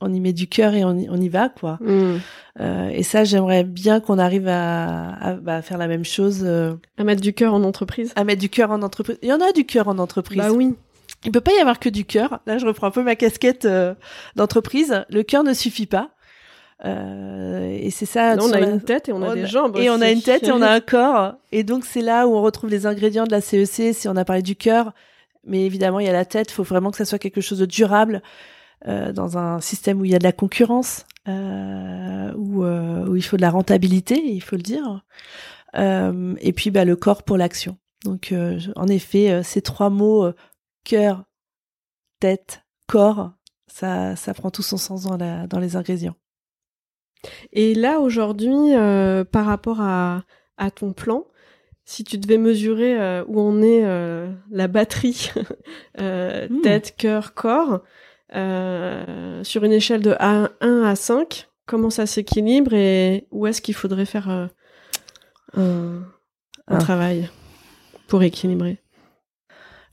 on 0.00 0.12
y 0.12 0.20
met 0.20 0.32
du 0.32 0.46
cœur 0.46 0.74
et 0.74 0.84
on 0.84 0.96
y, 0.98 1.08
on 1.10 1.16
y 1.16 1.28
va 1.28 1.48
quoi 1.48 1.78
Mm. 1.80 2.18
Euh, 2.60 2.88
et 2.88 3.02
ça 3.04 3.22
j'aimerais 3.24 3.62
bien 3.62 4.00
qu'on 4.00 4.18
arrive 4.18 4.48
à, 4.48 5.12
à 5.14 5.34
bah, 5.34 5.62
faire 5.62 5.78
la 5.78 5.86
même 5.86 6.04
chose 6.04 6.40
euh, 6.44 6.74
À 6.98 7.04
mettre 7.04 7.20
du 7.22 7.32
cœur 7.32 7.54
en 7.54 7.62
entreprise. 7.62 8.12
à 8.16 8.24
mettre 8.24 8.40
du 8.40 8.48
cœur 8.48 8.72
en 8.72 8.82
entreprise 8.82 9.16
il 9.22 9.28
y 9.28 9.32
en 9.32 9.40
a 9.40 9.52
du 9.52 9.64
cœur 9.64 9.86
en 9.86 9.98
entreprise 9.98 10.38
Bah 10.38 10.50
oui. 10.50 10.74
il 11.24 11.30
peut 11.30 11.40
pas 11.40 11.52
y 11.52 11.60
avoir 11.60 11.78
que 11.78 11.88
du 11.88 12.04
cœur. 12.04 12.40
Là, 12.46 12.58
je 12.58 12.66
reprends 12.66 12.88
un 12.88 12.90
peu 12.90 13.02
ma 13.04 13.14
casquette 13.16 13.64
euh, 13.64 13.94
d'entreprise. 14.36 15.04
Le 15.08 15.22
cœur 15.22 15.44
ne 15.44 15.52
suffit 15.54 15.86
pas. 15.86 16.10
Euh, 16.84 17.76
et 17.80 17.90
c'est 17.90 18.06
ça. 18.06 18.36
Là, 18.36 18.42
on 18.42 18.52
a 18.52 18.60
la- 18.60 18.70
une 18.70 18.80
tête 18.80 19.08
et 19.08 19.12
on 19.12 19.22
a 19.22 19.30
on 19.30 19.34
des 19.34 19.46
jambes. 19.46 19.76
et 19.76 19.90
on 19.90 20.00
a 20.00 20.10
une 20.10 20.22
tête 20.22 20.44
et 20.44 20.52
on 20.52 20.62
a 20.62 20.70
un 20.70 20.80
corps. 20.94 21.34
Et 21.52 21.64
donc, 21.64 21.84
c'est 21.84 22.02
là 22.02 22.26
où 22.28 22.34
on 22.36 22.42
retrouve 22.42 22.70
les 22.70 22.86
ingrédients 22.86 23.24
de 23.24 23.32
la 23.32 23.40
CEC. 23.40 23.94
Si 23.94 24.08
on 24.08 24.16
a 24.16 24.24
parlé 24.24 24.42
du 24.42 24.54
cœur, 24.56 24.92
mais 25.44 25.64
évidemment, 25.64 25.98
il 26.00 26.06
y 26.06 26.10
a 26.10 26.12
la 26.12 26.24
tête. 26.24 26.50
Il 26.50 26.54
faut 26.54 26.62
vraiment 26.62 26.90
que 26.90 26.96
ça 26.96 27.04
soit 27.04 27.18
quelque 27.18 27.40
chose 27.40 27.58
de 27.58 27.66
durable 27.66 28.22
dans 28.86 29.38
un 29.38 29.60
système 29.60 30.00
où 30.00 30.04
il 30.04 30.10
y 30.10 30.14
a 30.14 30.18
de 30.18 30.24
la 30.24 30.32
concurrence, 30.32 31.04
euh, 31.28 32.32
où, 32.36 32.64
euh, 32.64 33.06
où 33.06 33.16
il 33.16 33.22
faut 33.22 33.36
de 33.36 33.42
la 33.42 33.50
rentabilité, 33.50 34.22
il 34.24 34.40
faut 34.40 34.56
le 34.56 34.62
dire. 34.62 35.04
Euh, 35.76 36.34
et 36.40 36.52
puis, 36.52 36.70
bah, 36.70 36.84
le 36.84 36.96
corps 36.96 37.22
pour 37.22 37.36
l'action. 37.36 37.76
Donc, 38.04 38.32
euh, 38.32 38.58
en 38.76 38.88
effet, 38.88 39.30
euh, 39.30 39.42
ces 39.42 39.60
trois 39.60 39.90
mots 39.90 40.24
euh, 40.24 40.34
cœur, 40.84 41.24
tête, 42.20 42.62
corps, 42.86 43.32
ça, 43.66 44.16
ça 44.16 44.32
prend 44.32 44.50
tout 44.50 44.62
son 44.62 44.78
sens 44.78 45.02
dans, 45.02 45.16
la, 45.16 45.46
dans 45.46 45.58
les 45.58 45.76
ingrédients. 45.76 46.16
Et 47.52 47.74
là, 47.74 48.00
aujourd'hui, 48.00 48.74
euh, 48.74 49.24
par 49.24 49.44
rapport 49.44 49.80
à, 49.80 50.22
à 50.56 50.70
ton 50.70 50.92
plan, 50.92 51.26
si 51.84 52.04
tu 52.04 52.16
devais 52.16 52.38
mesurer 52.38 52.98
euh, 52.98 53.24
où 53.26 53.40
en 53.40 53.60
est 53.60 53.84
euh, 53.84 54.32
la 54.50 54.68
batterie 54.68 55.30
Hmm. 55.98 56.60
tête, 56.62 56.94
cœur, 56.96 57.34
corps, 57.34 57.82
sur 58.32 59.64
une 59.64 59.72
échelle 59.72 60.02
de 60.02 60.14
1 60.18 60.50
à 60.84 60.96
5, 60.96 61.48
comment 61.66 61.90
ça 61.90 62.06
s'équilibre 62.06 62.72
et 62.74 63.26
où 63.30 63.46
est-ce 63.46 63.60
qu'il 63.62 63.74
faudrait 63.74 64.06
faire 64.06 64.28
un, 64.28 64.50
un 65.56 66.02
Ah. 66.66 66.78
travail 66.78 67.30
pour 68.06 68.22
équilibrer? 68.22 68.78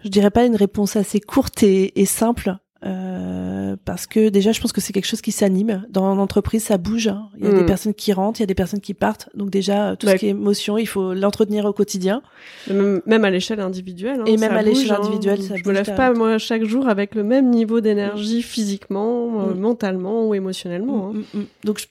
Je 0.03 0.09
dirais 0.09 0.31
pas 0.31 0.45
une 0.45 0.55
réponse 0.55 0.95
assez 0.95 1.19
courte 1.19 1.63
et, 1.63 1.99
et 1.99 2.05
simple. 2.05 2.57
Euh, 2.83 3.75
parce 3.85 4.05
que 4.05 4.29
déjà, 4.29 4.51
je 4.51 4.59
pense 4.61 4.71
que 4.73 4.81
c'est 4.81 4.93
quelque 4.93 5.07
chose 5.07 5.21
qui 5.21 5.31
s'anime. 5.31 5.85
Dans 5.89 6.13
l'entreprise, 6.13 6.63
ça 6.63 6.77
bouge. 6.77 7.07
hein. 7.07 7.29
Il 7.39 7.45
y 7.45 7.47
a 7.47 7.53
des 7.53 7.65
personnes 7.65 7.93
qui 7.93 8.13
rentrent, 8.13 8.39
il 8.39 8.43
y 8.43 8.45
a 8.45 8.47
des 8.47 8.55
personnes 8.55 8.81
qui 8.81 8.93
partent. 8.93 9.29
Donc 9.33 9.49
déjà, 9.49 9.95
tout 9.95 10.05
Ouais. 10.07 10.13
ce 10.13 10.17
qui 10.17 10.25
est 10.27 10.29
émotion, 10.29 10.77
il 10.77 10.85
faut 10.87 11.13
l'entretenir 11.13 11.65
au 11.65 11.73
quotidien. 11.73 12.21
Même, 12.69 13.01
même 13.05 13.25
à 13.25 13.29
l'échelle 13.31 13.59
individuelle. 13.59 14.21
hein, 14.21 14.25
Et 14.27 14.37
même 14.37 14.51
à 14.53 14.61
l'échelle 14.61 14.91
hein. 14.91 14.99
individuelle, 15.01 15.41
ça 15.41 15.55
Je 15.55 15.59
me 15.59 15.63
bouge, 15.63 15.73
lève 15.73 15.85
t'as- 15.85 15.93
pas, 15.95 16.13
moi, 16.13 16.37
chaque 16.37 16.63
jour 16.63 16.87
avec 16.87 17.15
le 17.15 17.23
même 17.23 17.49
niveau 17.49 17.79
d'énergie 17.81 18.41
physiquement, 18.43 19.41
euh, 19.41 19.53
Mm. 19.53 19.59
mentalement 19.59 20.27
ou 20.27 20.33
émotionnellement. 20.35 21.13
hein. 21.33 21.39
Donc 21.63 21.79
je, 21.79 21.85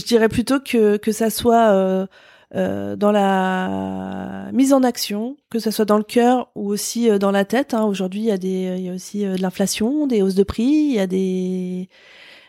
je 0.00 0.04
dirais 0.04 0.28
plutôt 0.28 0.60
que 0.60 0.96
que 0.96 1.12
ça 1.12 1.30
soit 1.30 1.72
euh, 1.72 2.06
euh, 2.54 2.96
dans 2.96 3.12
la 3.12 4.50
mise 4.52 4.72
en 4.72 4.82
action, 4.82 5.36
que 5.50 5.58
ça 5.58 5.70
soit 5.70 5.84
dans 5.84 5.98
le 5.98 6.04
cœur 6.04 6.50
ou 6.54 6.70
aussi 6.70 7.10
euh, 7.10 7.18
dans 7.18 7.30
la 7.30 7.44
tête. 7.44 7.74
hein. 7.74 7.84
Aujourd'hui, 7.84 8.20
il 8.20 8.26
y 8.26 8.30
a 8.30 8.38
des, 8.38 8.74
il 8.78 8.84
y 8.86 8.88
a 8.88 8.94
aussi 8.94 9.26
euh, 9.26 9.36
de 9.36 9.42
l'inflation, 9.42 10.06
des 10.06 10.22
hausses 10.22 10.34
de 10.34 10.44
prix, 10.44 10.62
il 10.64 10.94
y 10.94 10.98
a 10.98 11.06
des, 11.06 11.88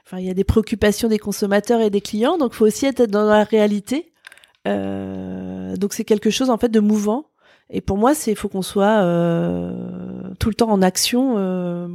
enfin, 0.05 0.19
il 0.19 0.25
y 0.25 0.29
a 0.29 0.33
des 0.33 0.45
préoccupations 0.45 1.09
des 1.09 1.19
consommateurs 1.19 1.81
et 1.81 1.89
des 1.89 2.01
clients. 2.01 2.37
Donc, 2.37 2.53
faut 2.53 2.65
aussi 2.65 2.85
être 2.85 3.03
dans 3.07 3.25
la 3.25 3.43
réalité. 3.43 4.13
Euh, 4.67 5.75
donc, 5.75 5.93
c'est 5.93 6.05
quelque 6.05 6.29
chose 6.29 6.49
en 6.49 6.57
fait 6.57 6.69
de 6.69 6.79
mouvant. 6.79 7.25
Et 7.71 7.81
pour 7.81 7.97
moi, 7.97 8.15
c'est, 8.15 8.31
il 8.31 8.37
faut 8.37 8.49
qu'on 8.49 8.63
soit 8.63 9.03
euh, 9.03 9.71
tout 10.39 10.49
le 10.49 10.55
temps 10.55 10.71
en 10.71 10.81
action 10.81 11.35
euh, 11.37 11.87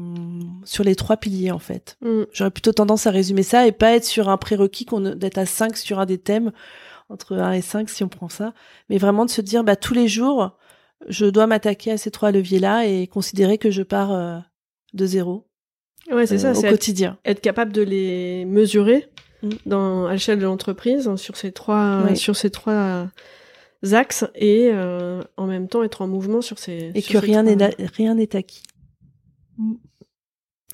sur 0.64 0.84
les 0.84 0.94
trois 0.94 1.16
piliers 1.16 1.50
en 1.50 1.58
fait. 1.58 1.96
Mm. 2.00 2.22
J'aurais 2.32 2.50
plutôt 2.50 2.72
tendance 2.72 3.06
à 3.06 3.10
résumer 3.10 3.42
ça 3.42 3.66
et 3.66 3.72
pas 3.72 3.96
être 3.96 4.04
sur 4.04 4.28
un 4.28 4.36
prérequis 4.36 4.84
qu'on 4.84 5.00
d'être 5.00 5.38
à 5.38 5.46
5 5.46 5.76
sur 5.76 5.98
un 5.98 6.06
des 6.06 6.18
thèmes 6.18 6.52
entre 7.08 7.36
1 7.36 7.52
et 7.52 7.62
5 7.62 7.88
si 7.88 8.02
on 8.04 8.08
prend 8.08 8.28
ça, 8.28 8.54
mais 8.88 8.98
vraiment 8.98 9.24
de 9.24 9.30
se 9.30 9.40
dire 9.40 9.62
bah 9.64 9.76
tous 9.76 9.94
les 9.94 10.08
jours 10.08 10.56
je 11.08 11.26
dois 11.26 11.46
m'attaquer 11.46 11.90
à 11.92 11.98
ces 11.98 12.10
trois 12.10 12.30
leviers 12.30 12.58
là 12.60 12.86
et 12.86 13.06
considérer 13.06 13.58
que 13.58 13.70
je 13.70 13.82
pars 13.82 14.12
euh, 14.12 14.38
de 14.94 15.06
zéro 15.06 15.46
Ouais, 16.10 16.26
c'est 16.26 16.34
euh, 16.44 16.52
ça, 16.54 16.58
au 16.58 16.62
être, 16.64 16.70
quotidien. 16.70 17.18
être 17.24 17.40
capable 17.40 17.72
de 17.72 17.82
les 17.82 18.44
mesurer 18.44 19.08
Mm. 19.42 19.48
dans, 19.66 20.06
à 20.06 20.12
l'échelle 20.12 20.38
de 20.38 20.44
l'entreprise 20.44 21.06
hein, 21.06 21.18
sur 21.18 21.36
ces 21.36 21.52
trois, 21.52 22.04
Oui. 22.08 22.16
sur 22.16 22.34
ces 22.34 22.48
trois 22.50 23.08
axes 23.92 24.24
et 24.34 24.70
euh, 24.72 25.20
en 25.36 25.46
même 25.46 25.68
temps 25.68 25.82
être 25.82 26.00
en 26.00 26.08
mouvement 26.08 26.40
sur 26.40 26.58
ces. 26.58 26.90
Et 26.94 27.02
sur 27.02 27.20
que 27.20 27.26
ces 27.26 27.26
rien 27.32 27.44
trois- 27.44 27.54
n'est 27.56 27.86
rien 27.94 28.14
n'est 28.14 28.34
acquis. 28.36 28.62
Mm. 29.58 29.74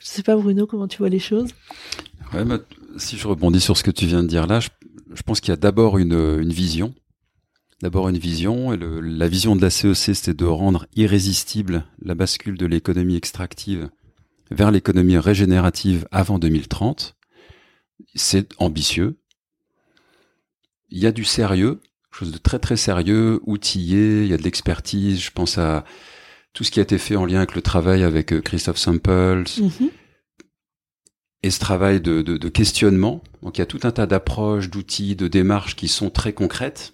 Je 0.01 0.07
sais 0.07 0.23
pas 0.23 0.37
Bruno 0.37 0.69
comment 0.69 0.87
tu 0.87 0.99
vois 0.99 1.09
les 1.09 1.19
choses? 1.19 1.51
Ouais, 2.33 2.45
bah, 2.45 2.59
si 2.97 3.17
je 3.19 3.27
rebondis 3.27 3.61
sur 3.61 3.77
ce 3.77 3.83
que 3.83 3.91
tu 3.91 4.07
viens 4.07 4.23
de 4.23 4.29
dire 4.29 4.47
là, 4.47 4.61
je, 4.61 4.69
je 5.13 5.23
pense 5.23 5.41
qu'il 5.41 5.51
y 5.51 5.53
a 5.53 5.57
d'abord 5.57 5.99
une, 5.99 6.43
vision. 6.51 6.95
D'abord 7.83 8.09
une 8.09 8.19
vision, 8.19 8.73
et 8.73 8.77
le- 8.77 9.01
la 9.01 9.27
vision 9.29 9.57
de 9.57 9.63
la 9.63 9.71
CEC, 9.71 10.15
c'était 10.15 10.35
de 10.35 10.45
rendre 10.45 10.87
irrésistible 10.97 11.85
la 12.03 12.15
bascule 12.15 12.59
de 12.59 12.67
l'économie 12.67 13.17
extractive 13.17 13.89
vers 14.51 14.71
l'économie 14.71 15.17
régénérative 15.19 16.07
avant 16.11 16.39
2030. 16.39 17.17
C'est 18.15 18.49
ambitieux. 18.59 19.17
Il 20.91 20.99
y 20.99 21.07
a 21.07 21.13
du 21.13 21.25
sérieux, 21.25 21.81
chose 22.11 22.33
de 22.33 22.39
très 22.39 22.59
très 22.59 22.77
sérieux, 22.77 23.41
outillé, 23.45 24.23
il 24.25 24.29
y 24.29 24.35
a 24.35 24.37
de 24.37 24.43
l'expertise. 24.43 25.21
Je 25.21 25.31
pense 25.31 25.57
à 25.59 25.85
tout 26.53 26.65
ce 26.65 26.71
qui 26.73 26.81
a 26.81 26.83
été 26.83 26.99
fait 26.99 27.15
en 27.17 27.25
lien 27.25 27.39
avec 27.39 27.55
le 27.55 27.63
travail 27.63 28.03
avec 28.03 28.33
euh, 28.33 28.41
Christophe 28.41 28.79
Samples, 28.79 29.45
Mhm. 29.61 29.91
Et 31.43 31.51
ce 31.51 31.59
travail 31.59 32.01
de, 32.01 32.23
de, 32.23 32.37
de 32.37 32.49
questionnement. 32.49 33.23
Donc 33.43 33.59
il 33.59 33.61
y 33.61 33.63
a 33.63 33.67
tout 33.67 33.81
un 33.85 33.91
tas 33.91 34.07
d'approches, 34.07 34.71
d'outils, 34.71 35.17
de 35.17 35.29
démarches 35.29 35.77
qui 35.77 35.89
sont 35.89 36.11
très 36.11 36.33
concrètes, 36.33 36.93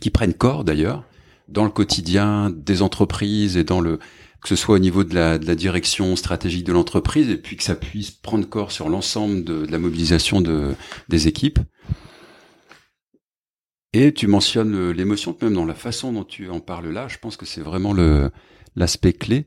qui 0.00 0.10
prennent 0.10 0.34
corps 0.34 0.64
d'ailleurs 0.64 1.04
dans 1.48 1.64
le 1.64 1.70
quotidien 1.70 2.50
des 2.50 2.82
entreprises 2.82 3.56
et 3.56 3.64
dans 3.64 3.80
le 3.80 3.98
que 4.42 4.48
ce 4.48 4.56
soit 4.56 4.74
au 4.74 4.80
niveau 4.80 5.04
de 5.04 5.14
la, 5.14 5.38
de 5.38 5.46
la 5.46 5.54
direction 5.54 6.16
stratégique 6.16 6.64
de 6.64 6.72
l'entreprise 6.72 7.28
et 7.30 7.36
puis 7.36 7.56
que 7.56 7.62
ça 7.62 7.76
puisse 7.76 8.10
prendre 8.10 8.44
corps 8.48 8.72
sur 8.72 8.88
l'ensemble 8.88 9.44
de, 9.44 9.66
la 9.70 9.78
mobilisation 9.78 10.40
de, 10.40 10.74
des 11.08 11.28
équipes. 11.28 11.60
Et 13.92 14.12
tu 14.12 14.26
mentionnes 14.26 14.90
l'émotion, 14.90 15.36
même 15.40 15.54
dans 15.54 15.64
la 15.64 15.74
façon 15.74 16.12
dont 16.12 16.24
tu 16.24 16.50
en 16.50 16.58
parles 16.58 16.88
là, 16.88 17.06
je 17.06 17.18
pense 17.18 17.36
que 17.36 17.46
c'est 17.46 17.60
vraiment 17.60 17.92
le 17.92 18.30
l'aspect 18.74 19.12
clé, 19.12 19.46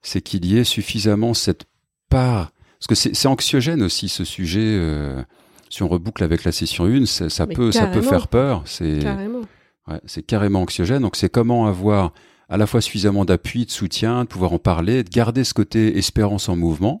c'est 0.00 0.22
qu'il 0.22 0.46
y 0.46 0.56
ait 0.56 0.64
suffisamment 0.64 1.34
cette 1.34 1.64
part 2.08 2.52
parce 2.80 2.86
que 2.88 2.94
c'est 3.14 3.28
anxiogène 3.28 3.82
aussi 3.82 4.08
ce 4.08 4.24
sujet. 4.24 4.60
euh, 4.64 5.22
si 5.68 5.82
on 5.84 5.88
reboucle 5.88 6.24
avec 6.24 6.42
la 6.42 6.50
session 6.50 6.86
1, 6.86 7.06
ça, 7.06 7.46
peut 7.46 7.70
ça 7.70 7.86
peut 7.86 7.92
carrément. 8.00 8.08
faire 8.10 8.26
peur. 8.28 8.62
C'est 8.64 8.98
Carrément. 9.00 9.42
ouais, 9.86 10.00
c'est 10.06 10.22
carrément 10.22 10.62
anxiogène. 10.62 11.02
Donc 11.02 11.14
c'est 11.14 11.28
comment 11.28 11.66
avoir 11.66 12.12
à 12.48 12.56
la 12.56 12.66
fois 12.66 12.80
suffisamment 12.80 13.24
d'appui, 13.24 13.66
de 13.66 13.70
soutien, 13.70 14.24
de 14.24 14.28
pouvoir 14.28 14.52
en 14.52 14.58
parler, 14.58 15.04
de 15.04 15.08
garder 15.10 15.44
ce 15.44 15.54
côté 15.54 15.96
espérance 15.96 16.48
en 16.48 16.56
mouvement, 16.56 17.00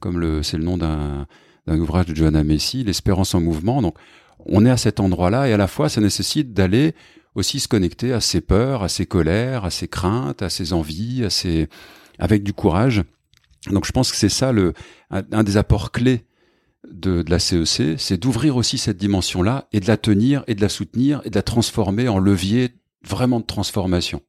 comme 0.00 0.18
le 0.18 0.42
c'est 0.42 0.56
le 0.56 0.64
nom 0.64 0.76
d'un 0.78 1.26
d'un 1.68 1.78
ouvrage 1.78 2.06
de 2.06 2.16
Johanna 2.16 2.42
Messi, 2.42 2.82
l'espérance 2.82 3.34
en 3.36 3.40
mouvement. 3.40 3.82
Donc 3.82 3.94
on 4.46 4.64
est 4.66 4.70
à 4.70 4.76
cet 4.78 4.98
endroit-là 4.98 5.48
et 5.48 5.52
à 5.52 5.56
la 5.56 5.68
fois 5.68 5.88
ça 5.88 6.00
nécessite 6.00 6.52
d'aller 6.54 6.94
aussi 7.36 7.60
se 7.60 7.68
connecter 7.68 8.12
à 8.12 8.20
ses 8.20 8.40
peurs, 8.40 8.82
à 8.82 8.88
ses 8.88 9.06
colères, 9.06 9.64
à 9.64 9.70
ses 9.70 9.86
craintes, 9.86 10.42
à 10.42 10.48
ses 10.48 10.72
envies, 10.72 11.24
à 11.24 11.30
ses 11.30 11.68
avec 12.18 12.42
du 12.42 12.52
courage. 12.52 13.04
Donc 13.66 13.86
je 13.86 13.92
pense 13.92 14.10
que 14.10 14.16
c'est 14.16 14.28
ça 14.28 14.52
le 14.52 14.72
un, 15.10 15.42
des 15.42 15.56
apports 15.56 15.90
clés 15.90 16.24
de, 16.88 17.22
de 17.22 17.30
la 17.30 17.38
CEC, 17.38 17.98
c'est 17.98 18.16
d'ouvrir 18.16 18.56
aussi 18.56 18.78
cette 18.78 18.96
dimension-là 18.96 19.68
et 19.72 19.80
de 19.80 19.86
la 19.86 19.96
tenir 19.96 20.44
et 20.46 20.54
de 20.54 20.60
la 20.60 20.68
soutenir 20.68 21.20
et 21.24 21.30
de 21.30 21.34
la 21.34 21.42
transformer 21.42 22.08
en 22.08 22.18
levier 22.18 22.74
vraiment 23.04 23.40
de 23.40 23.44
transformation. 23.44 24.22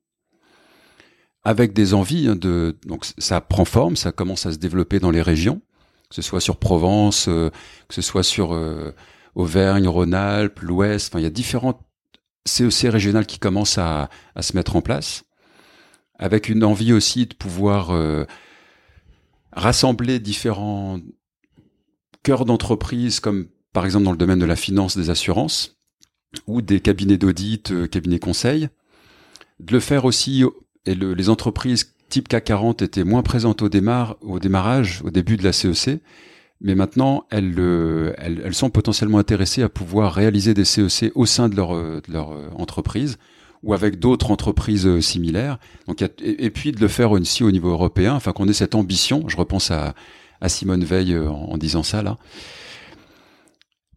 Avec 1.44 1.74
des 1.74 1.94
envies 1.94 2.28
hein, 2.28 2.36
de 2.36 2.78
donc 2.86 3.06
ça 3.18 3.40
prend 3.40 3.66
forme, 3.66 3.96
ça 3.96 4.12
commence 4.12 4.46
à 4.46 4.52
se 4.52 4.58
développer 4.58 5.00
dans 5.00 5.12
les 5.12 5.22
régions, 5.22 5.62
que 6.10 6.16
ce 6.16 6.22
soit 6.22 6.42
sur 6.42 6.58
Provence, 6.58 7.28
euh, 7.30 7.50
que 7.88 7.94
ce 7.94 8.02
soit 8.02 8.24
sur 8.24 8.54
euh, 8.54 8.94
Auvergne, 9.36 9.88
Rhône-Alpes, 9.88 10.60
l'Ouest, 10.60 11.10
enfin 11.10 11.20
il 11.20 11.24
y 11.24 11.28
a 11.28 11.32
différentes 11.32 11.80
CEC 12.46 12.92
régionales 12.92 13.26
qui 13.26 13.40
commencent 13.40 13.78
à, 13.78 14.10
à 14.36 14.42
se 14.42 14.56
mettre 14.56 14.76
en 14.76 14.82
place, 14.82 15.24
avec 16.18 16.50
une 16.50 16.64
envie 16.64 16.94
aussi 16.94 17.26
de 17.26 17.34
pouvoir 17.34 17.92
euh, 17.92 18.26
rassembler 19.52 20.20
différents 20.20 21.00
cœurs 22.24 22.46
d'entreprise, 22.46 23.20
comme 23.20 23.48
par 23.74 23.86
exemple 23.86 24.06
dans 24.06 24.12
le 24.12 24.18
domaine 24.18 24.40
de 24.40 24.46
la 24.46 24.56
finance, 24.56 24.98
des 24.98 25.10
assurances, 25.10 25.78
ou 26.48 26.62
des 26.62 26.80
cabinets 26.80 27.18
d'audit, 27.18 27.72
euh, 27.72 27.88
cabinets 27.88 28.20
conseils, 28.20 28.70
de 29.60 29.74
le 29.74 29.80
faire 29.80 30.06
aussi, 30.06 30.44
et 30.86 30.96
le- 30.96 31.14
les 31.14 31.30
entreprises 31.30 31.96
type 32.10 32.28
CAC 32.28 32.46
40 32.46 32.82
étaient 32.82 33.04
moins 33.04 33.24
présentes 33.24 33.62
au, 33.62 33.70
démarrage, 33.70 35.02
au 35.04 35.10
début 35.12 35.38
de 35.38 35.44
la 35.44 35.54
CEC, 35.54 36.02
mais 36.62 36.76
maintenant 36.76 37.26
elles, 37.30 37.56
euh, 37.60 38.14
elles, 38.18 38.54
sont 38.54 38.70
potentiellement 38.70 39.20
intéressées 39.20 39.62
à 39.62 39.70
pouvoir 39.70 40.14
réaliser 40.14 40.54
des 40.54 40.66
CEC 40.66 41.12
au 41.16 41.26
sein 41.26 41.50
de 41.50 41.56
leur, 41.56 41.74
de 41.74 42.02
leur 42.12 42.32
euh, 42.32 42.50
entreprise 42.56 43.18
ou 43.64 43.74
avec 43.74 44.00
d'autres 44.00 44.32
entreprises 44.32 44.88
euh, 44.88 45.02
similaires. 45.02 45.60
Donc, 45.88 46.02
et, 46.02 46.50
puis 46.50 46.72
de 46.72 46.80
le 46.80 46.88
faire 46.88 47.12
aussi 47.12 47.44
au 47.44 47.52
niveau 47.52 47.70
européen, 47.70 48.14
enfin 48.14 48.32
qu'on 48.32 48.48
ait 48.48 48.54
cette 48.54 48.76
ambition. 48.76 49.28
Je 49.28 49.38
repense 49.38 49.72
à, 49.72 49.94
Simone 50.48 50.84
Veil 50.84 51.14
euh, 51.14 51.30
en, 51.30 51.58
disant 51.58 51.84
ça 51.84 52.02
là. 52.02 52.18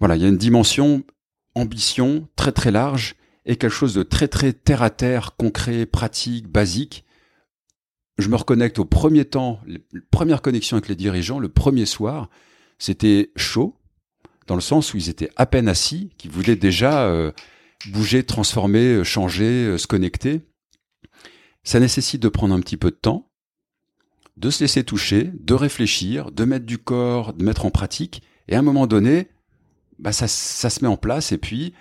Voilà, 0.00 0.16
il 0.16 0.22
y 0.22 0.24
a 0.24 0.28
une 0.28 0.38
dimension 0.38 1.04
ambition 1.54 2.28
très 2.34 2.50
très 2.50 2.70
large 2.70 3.14
et 3.44 3.56
quelque 3.56 3.72
chose 3.72 3.94
de 3.94 4.02
très 4.02 4.26
très 4.26 4.52
terre 4.52 4.82
à 4.82 4.90
terre, 4.90 5.36
concret, 5.36 5.86
pratique, 5.86 6.48
basique. 6.48 7.04
Je 8.18 8.28
me 8.28 8.36
reconnecte 8.36 8.78
au 8.78 8.84
premier 8.84 9.24
temps, 9.24 9.60
les 9.66 9.80
premières 10.10 10.42
connexions 10.42 10.76
avec 10.76 10.88
les 10.88 10.96
dirigeants, 10.96 11.38
le 11.38 11.48
premier 11.48 11.86
soir, 11.86 12.28
c'était 12.78 13.30
chaud, 13.36 13.76
dans 14.46 14.54
le 14.54 14.60
sens 14.60 14.92
où 14.92 14.96
ils 14.96 15.08
étaient 15.08 15.30
à 15.36 15.46
peine 15.46 15.68
assis, 15.68 16.10
qu'ils 16.18 16.30
voulaient 16.30 16.56
déjà 16.56 17.04
euh, 17.04 17.32
bouger, 17.88 18.24
transformer, 18.24 18.94
euh, 18.94 19.04
changer, 19.04 19.66
euh, 19.66 19.78
se 19.78 19.86
connecter. 19.86 20.40
Ça 21.64 21.80
nécessite 21.80 22.22
de 22.22 22.28
prendre 22.28 22.54
un 22.54 22.60
petit 22.60 22.76
peu 22.76 22.90
de 22.90 22.96
temps, 22.96 23.30
de 24.36 24.50
se 24.50 24.64
laisser 24.64 24.84
toucher, 24.84 25.30
de 25.40 25.54
réfléchir, 25.54 26.30
de 26.30 26.44
mettre 26.44 26.66
du 26.66 26.78
corps, 26.78 27.32
de 27.32 27.44
mettre 27.44 27.64
en 27.64 27.70
pratique, 27.70 28.22
et 28.48 28.56
à 28.56 28.58
un 28.58 28.62
moment 28.62 28.86
donné, 28.86 29.28
bah 29.98 30.12
ça, 30.12 30.26
ça 30.26 30.70
se 30.70 30.82
met 30.82 30.88
en 30.88 30.96
place, 30.96 31.32
et 31.32 31.38
puis 31.38 31.72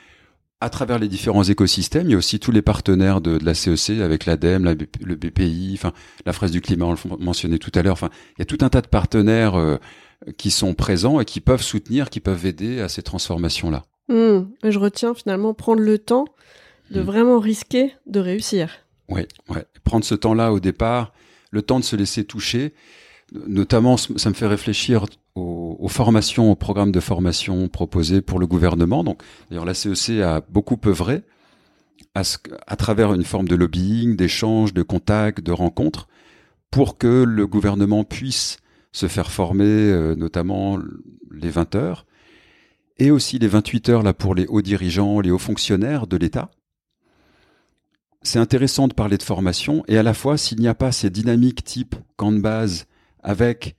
à 0.61 0.69
travers 0.69 0.99
les 0.99 1.07
différents 1.07 1.43
écosystèmes, 1.43 2.07
il 2.07 2.11
y 2.11 2.13
a 2.13 2.17
aussi 2.17 2.39
tous 2.39 2.51
les 2.51 2.61
partenaires 2.61 3.19
de, 3.19 3.39
la 3.43 3.55
CEC 3.55 3.99
avec 3.99 4.27
l'ADEME, 4.27 4.75
le 5.01 5.15
BPI, 5.15 5.71
enfin 5.73 5.91
la 6.27 6.33
fraise 6.33 6.51
du 6.51 6.61
climat, 6.61 6.85
on 6.85 6.91
le 6.91 7.17
mentionnait 7.17 7.57
tout 7.57 7.71
à 7.73 7.81
l'heure. 7.81 7.93
Enfin, 7.93 8.11
il 8.37 8.39
y 8.39 8.41
a 8.43 8.45
tout 8.45 8.59
un 8.61 8.69
tas 8.69 8.81
de 8.81 8.87
partenaires 8.87 9.55
euh, 9.55 9.77
qui 10.37 10.51
sont 10.51 10.75
présents 10.75 11.19
et 11.19 11.25
qui 11.25 11.41
peuvent 11.41 11.63
soutenir, 11.63 12.11
qui 12.11 12.19
peuvent 12.19 12.45
aider 12.45 12.79
à 12.79 12.89
ces 12.89 13.01
transformations-là. 13.01 13.85
Hmm. 14.11 14.47
Je 14.63 14.77
retiens 14.77 15.13
finalement 15.13 15.53
prendre 15.53 15.81
le 15.81 15.97
temps 15.97 16.25
de 16.91 17.01
Hmm. 17.01 17.05
vraiment 17.05 17.39
risquer 17.39 17.93
de 18.05 18.19
réussir. 18.19 18.69
Oui, 19.07 19.21
ouais. 19.49 19.65
Prendre 19.85 20.03
ce 20.03 20.15
temps-là 20.15 20.51
au 20.51 20.59
départ, 20.59 21.13
le 21.51 21.61
temps 21.61 21.79
de 21.79 21.85
se 21.85 21.95
laisser 21.95 22.25
toucher. 22.25 22.73
Notamment, 23.47 23.95
ça 23.95 24.29
me 24.29 24.33
fait 24.35 24.47
réfléchir 24.47 25.05
aux, 25.35 25.77
aux 25.79 25.87
formations, 25.87 26.51
aux 26.51 26.55
programmes 26.55 26.91
de 26.91 26.99
formation 26.99 27.69
proposés 27.69 28.21
pour 28.21 28.39
le 28.39 28.47
gouvernement. 28.47 29.05
Donc, 29.05 29.21
d'ailleurs, 29.49 29.63
la 29.63 29.73
CEC 29.73 30.19
a 30.21 30.41
beaucoup 30.49 30.77
œuvré 30.85 31.23
à, 32.13 32.25
ce, 32.25 32.37
à 32.67 32.75
travers 32.75 33.13
une 33.13 33.23
forme 33.23 33.47
de 33.47 33.55
lobbying, 33.55 34.17
d'échange, 34.17 34.73
de 34.73 34.83
contact, 34.83 35.39
de 35.39 35.53
rencontres, 35.53 36.09
pour 36.71 36.97
que 36.97 37.23
le 37.23 37.47
gouvernement 37.47 38.03
puisse 38.03 38.57
se 38.91 39.07
faire 39.07 39.31
former, 39.31 39.63
euh, 39.65 40.15
notamment 40.15 40.77
les 41.31 41.49
20 41.49 41.75
heures, 41.75 42.05
et 43.01 43.09
aussi 43.09 43.39
les 43.39 43.47
28 43.47 43.89
heures 43.89 44.03
là 44.03 44.13
pour 44.13 44.35
les 44.35 44.45
hauts 44.45 44.61
dirigeants, 44.61 45.21
les 45.21 45.31
hauts 45.31 45.39
fonctionnaires 45.39 46.05
de 46.05 46.17
l'État. 46.17 46.51
C'est 48.21 48.37
intéressant 48.37 48.87
de 48.87 48.93
parler 48.93 49.17
de 49.17 49.23
formation, 49.23 49.83
et 49.87 49.97
à 49.97 50.03
la 50.03 50.13
fois, 50.13 50.37
s'il 50.37 50.59
n'y 50.59 50.67
a 50.67 50.75
pas 50.75 50.91
ces 50.91 51.09
dynamiques 51.09 51.63
type 51.63 51.95
camp 52.15 52.31
de 52.31 52.39
base, 52.39 52.85
avec 53.23 53.75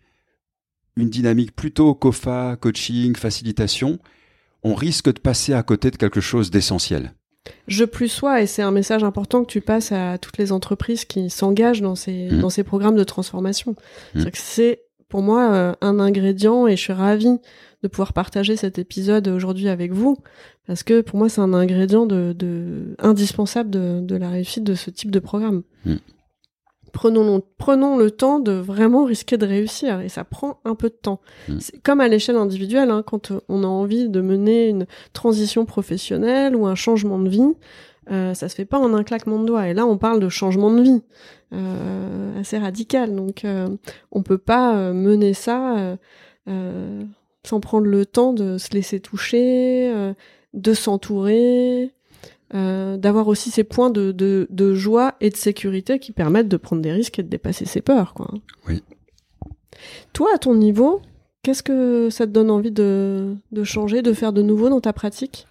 une 0.97 1.09
dynamique 1.09 1.55
plutôt 1.55 1.95
COFA, 1.95 2.57
coaching, 2.61 3.15
facilitation, 3.15 4.01
on 4.65 4.75
risque 4.75 5.15
de 5.15 5.21
passer 5.21 5.55
à 5.55 5.63
côté 5.63 5.93
de 5.93 5.97
quelque 5.97 6.21
chose 6.21 6.51
d'essentiel. 6.51 7.15
Je 7.69 7.85
plus 7.85 8.09
sois, 8.09 8.43
et 8.43 8.49
c'est 8.49 8.63
un 8.63 8.73
message 8.73 9.05
important 9.05 9.45
que 9.45 9.53
tu 9.53 9.61
passes 9.61 9.93
à 9.93 10.19
toutes 10.19 10.39
les 10.39 10.51
entreprises 10.51 11.05
qui 11.05 11.31
s'engagent 11.31 11.81
dans 11.81 11.95
ces, 11.95 12.29
Mmh. 12.33 12.41
dans 12.41 12.51
ces 12.51 12.65
programmes 12.65 12.97
de 12.97 13.05
transformation. 13.05 13.77
Mmh. 14.17 14.25
C'est 14.35 14.81
pour 15.13 15.21
moi 15.21 15.53
euh, 15.53 15.73
un 15.83 16.01
ingrédient 16.01 16.67
et 16.67 16.75
je 16.75 16.81
suis 16.81 16.95
ravie 16.95 17.37
de 17.83 17.89
pouvoir 17.89 18.15
partager 18.15 18.57
cet 18.57 18.79
épisode 18.79 19.29
aujourd'hui 19.29 19.69
avec 19.69 19.93
vous 19.93 20.17
parce 20.67 20.83
que 20.83 21.03
pour 21.03 21.19
moi 21.19 21.29
c'est 21.29 21.43
un 21.43 21.53
ingrédient 21.53 22.07
de, 22.07 22.33
de 22.33 22.97
indispensable 22.99 23.69
de, 23.69 24.01
de 24.01 24.17
la 24.17 24.31
réussite 24.31 24.65
de 24.65 24.75
ce 24.75 24.89
type 24.89 25.11
de 25.11 25.19
programme. 25.19 25.65
Mm. 25.85 25.97
Prenons, 26.95 27.37
le- 27.37 27.43
prenons 27.59 27.97
le 27.99 28.11
temps 28.11 28.39
de 28.39 28.53
vraiment 28.53 29.05
risquer 29.05 29.37
de 29.37 29.47
réussir 29.47 30.01
et 30.01 30.09
ça 30.09 30.25
prend 30.25 30.61
un 30.65 30.75
peu 30.75 30.89
de 30.89 30.95
temps. 30.95 31.21
Mm. 31.49 31.57
C'est 31.61 31.83
comme 31.83 32.01
à 32.01 32.09
l'échelle 32.09 32.37
individuelle, 32.37 32.91
hein, 32.91 33.03
quand 33.07 33.33
on 33.51 33.65
a 33.65 33.67
envie 33.67 34.09
de 34.09 34.21
mener 34.23 34.69
une 34.69 34.87
transition 35.13 35.67
professionnelle 35.67 36.57
ou 36.57 36.67
un 36.67 36.75
changement 36.75 37.19
de 37.19 37.29
vie, 37.29 37.53
euh, 38.11 38.35
ça 38.35 38.49
se 38.49 38.55
fait 38.55 38.65
pas 38.65 38.79
en 38.79 38.95
un 38.95 39.05
claquement 39.05 39.39
de 39.39 39.47
doigts. 39.47 39.69
Et 39.69 39.75
là, 39.75 39.87
on 39.87 39.99
parle 39.99 40.21
de 40.21 40.29
changement 40.29 40.71
de 40.73 40.83
vie 40.83 41.03
euh, 41.53 42.41
assez 42.41 42.59
radical. 42.59 43.15
Donc, 43.15 43.45
euh, 43.45 43.69
on 44.11 44.23
peut 44.23 44.39
pas 44.39 44.93
mener 44.93 45.35
ça 45.35 45.97
sans 47.45 47.61
prendre 47.61 47.87
le 47.87 48.07
temps 48.07 48.33
de 48.33 48.59
se 48.59 48.71
laisser 48.71 49.01
toucher, 49.01 50.13
de 50.55 50.75
s'entourer, 50.75 51.91
d'avoir 52.53 53.29
aussi 53.29 53.51
ces 53.51 53.65
points 53.65 53.91
de, 53.91 54.13
de, 54.13 54.47
de 54.51 54.75
joie 54.75 55.15
et 55.21 55.31
de 55.31 55.37
sécurité 55.37 55.99
qui 55.99 56.13
permettent 56.13 56.49
de 56.49 56.57
prendre 56.57 56.83
des 56.83 56.93
risques 56.93 57.19
et 57.19 57.23
de 57.23 57.29
dépasser 57.29 57.65
ses 57.65 57.81
peurs. 57.81 58.15
Quoi. 58.15 58.29
Oui. 58.69 58.83
Toi, 60.13 60.31
à 60.35 60.39
ton 60.39 60.55
niveau, 60.55 61.01
qu'est-ce 61.43 61.63
que 61.63 62.11
ça 62.11 62.27
te 62.27 62.33
donne 62.33 62.51
envie 62.51 62.71
de, 62.73 63.37
de 63.53 63.65
changer, 63.65 64.03
de 64.03 64.13
faire 64.13 64.33
de 64.33 64.43
nouveau 64.43 64.69
dans 64.69 64.81
ta 64.81 64.93
pratique? 64.93 65.47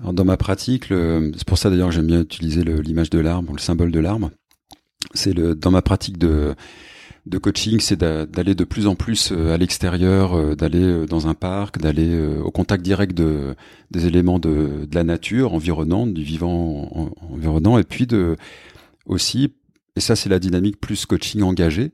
Alors, 0.00 0.12
dans 0.12 0.24
ma 0.24 0.36
pratique, 0.36 0.86
c'est 0.88 1.44
pour 1.46 1.58
ça 1.58 1.70
d'ailleurs 1.70 1.88
que 1.88 1.94
j'aime 1.94 2.06
bien 2.06 2.20
utiliser 2.20 2.62
l'image 2.64 3.10
de 3.10 3.18
l'arbre, 3.18 3.52
le 3.52 3.58
symbole 3.58 3.90
de 3.92 4.00
l'arbre. 4.00 4.30
C'est 5.14 5.34
dans 5.34 5.70
ma 5.70 5.82
pratique 5.82 6.18
de 6.18 6.54
de 7.26 7.38
coaching, 7.38 7.80
c'est 7.80 7.96
d'a- 7.96 8.24
d'aller 8.24 8.54
de 8.54 8.62
plus 8.62 8.86
en 8.86 8.94
plus 8.94 9.32
euh, 9.32 9.52
à 9.52 9.56
l'extérieur, 9.58 10.34
euh, 10.34 10.54
d'aller 10.54 10.82
euh, 10.84 11.06
dans 11.06 11.26
un 11.26 11.34
parc, 11.34 11.78
d'aller 11.80 12.16
au 12.44 12.52
contact 12.52 12.84
direct 12.84 13.16
de 13.18 13.56
des 13.90 14.06
éléments 14.06 14.38
de, 14.38 14.86
de 14.88 14.94
la 14.94 15.02
nature 15.02 15.52
environnante, 15.52 16.14
du 16.14 16.22
vivant 16.22 16.88
en- 16.92 17.00
en- 17.02 17.34
environnant, 17.34 17.78
et 17.78 17.82
puis 17.82 18.06
de 18.06 18.36
aussi, 19.06 19.54
et 19.96 20.00
ça 20.00 20.14
c'est 20.14 20.28
la 20.28 20.38
dynamique 20.38 20.80
plus 20.80 21.04
coaching 21.04 21.42
engagé, 21.42 21.90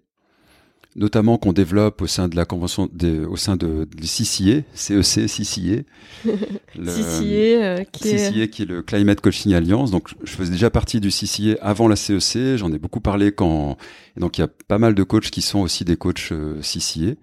notamment 0.95 1.39
qu'on 1.39 1.53
développe 1.53 2.03
au 2.03 2.07
sein 2.07 2.29
de 2.29 2.37
la 2.37 2.45
convention, 2.45 2.89
au 3.29 3.37
sein 3.37 3.57
de, 3.57 3.89
du 3.97 4.07
CCA, 4.07 4.63
CEC, 4.75 5.27
CCA. 5.27 5.83
le- 6.77 6.85
CCA, 6.85 7.65
euh, 7.65 7.85
qui 7.93 8.09
est... 8.09 8.31
CCA 8.31 8.47
qui 8.49 8.63
est 8.63 8.67
le 8.67 8.83
Climate 8.83 9.21
Coaching 9.21 9.55
Alliance. 9.55 9.91
Donc 9.91 10.11
je 10.23 10.33
faisais 10.33 10.53
déjà 10.53 10.71
partie 10.71 11.01
du 11.01 11.09
CCA 11.09 11.57
avant 11.63 11.89
la 11.89 11.97
CEC. 11.97 12.57
J'en 12.57 12.73
ai 12.73 12.79
beaucoup 12.79 13.01
parlé 13.01 13.33
quand. 13.33 13.77
Et 14.17 14.21
donc 14.21 14.37
il 14.39 14.43
y 14.43 14.45
a 14.45 14.49
pas 14.69 14.79
mal 14.79 14.95
de 14.95 15.03
coachs 15.03 15.31
qui 15.31 15.41
sont 15.43 15.61
aussi 15.61 15.85
des 15.85 15.97
coachs 15.97 16.29
euh, 16.33 16.61
CCA. 16.61 17.15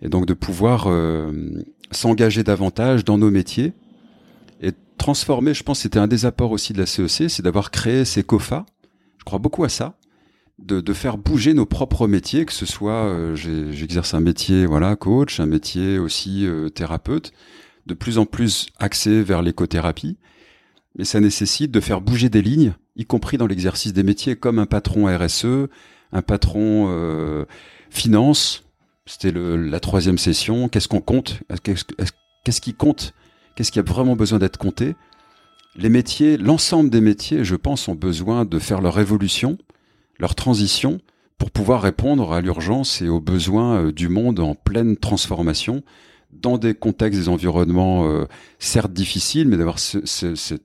Et 0.00 0.08
donc 0.08 0.26
de 0.26 0.34
pouvoir 0.34 0.84
euh, 0.86 1.32
s'engager 1.90 2.44
davantage 2.44 3.04
dans 3.04 3.18
nos 3.18 3.30
métiers 3.32 3.72
et 4.62 4.70
transformer. 4.98 5.52
Je 5.54 5.64
pense 5.64 5.78
que 5.78 5.82
c'était 5.82 5.98
un 5.98 6.06
des 6.06 6.24
apports 6.26 6.52
aussi 6.52 6.72
de 6.72 6.78
la 6.78 6.86
CEC, 6.86 7.28
c'est 7.28 7.42
d'avoir 7.42 7.72
créé 7.72 8.04
ces 8.04 8.22
COFA. 8.22 8.66
Je 9.18 9.24
crois 9.24 9.40
beaucoup 9.40 9.64
à 9.64 9.68
ça. 9.68 9.97
De, 10.58 10.92
faire 10.92 11.16
bouger 11.18 11.54
nos 11.54 11.66
propres 11.66 12.06
métiers, 12.08 12.44
que 12.44 12.52
ce 12.52 12.66
soit 12.66 13.06
euh, 13.06 13.34
j'exerce 13.36 14.12
un 14.12 14.20
métier 14.20 14.66
voilà 14.66 14.96
coach, 14.96 15.40
un 15.40 15.46
métier 15.46 15.98
aussi 15.98 16.46
euh, 16.46 16.68
thérapeute, 16.68 17.32
de 17.86 17.94
plus 17.94 18.18
en 18.18 18.26
plus 18.26 18.66
axé 18.78 19.22
vers 19.22 19.40
l'écothérapie, 19.40 20.18
mais 20.98 21.04
ça 21.04 21.20
nécessite 21.20 21.70
de 21.70 21.80
faire 21.80 22.00
bouger 22.00 22.28
des 22.28 22.42
lignes, 22.42 22.74
y 22.96 23.06
compris 23.06 23.38
dans 23.38 23.46
l'exercice 23.46 23.92
des 23.92 24.02
métiers, 24.02 24.36
comme 24.36 24.58
un 24.58 24.66
patron 24.66 25.06
RSE, 25.06 25.68
un 26.12 26.22
patron 26.22 26.88
euh, 26.90 27.44
finance. 27.88 28.64
C'était 29.06 29.32
la 29.32 29.80
troisième 29.80 30.18
session. 30.18 30.68
Qu'est-ce 30.68 30.88
qu'on 30.88 31.00
compte? 31.00 31.40
Qu'est-ce 31.62 31.84
est-ce- 31.96 32.12
qu'est-ce 32.44 32.60
qui 32.60 32.74
compte? 32.74 33.14
Qu'est-ce 33.54 33.72
qui 33.72 33.78
a 33.78 33.82
vraiment 33.82 34.16
besoin 34.16 34.38
d'être 34.38 34.58
compté? 34.58 34.96
Les 35.76 35.88
métiers, 35.88 36.36
l'ensemble 36.36 36.90
des 36.90 37.00
métiers, 37.00 37.44
je 37.44 37.54
pense, 37.54 37.88
ont 37.88 37.94
besoin 37.94 38.44
de 38.44 38.58
faire 38.58 38.80
leur 38.82 38.98
évolution, 38.98 39.56
leur 40.18 40.34
transition, 40.34 40.98
pour 41.38 41.50
pouvoir 41.50 41.82
répondre 41.82 42.32
à 42.32 42.40
l'urgence 42.40 43.00
et 43.02 43.08
aux 43.08 43.20
besoins 43.20 43.84
euh, 43.86 43.92
du 43.92 44.08
monde 44.08 44.40
en 44.40 44.54
pleine 44.54 44.96
transformation 44.96 45.82
dans 46.32 46.58
des 46.58 46.74
contextes, 46.74 47.18
des 47.20 47.28
environnements 47.28 48.08
euh, 48.08 48.24
certes 48.58 48.92
difficiles, 48.92 49.48
mais 49.48 49.56
d'avoir 49.56 49.78
ce, 49.78 50.04
ce- 50.04 50.34
cette 50.34 50.64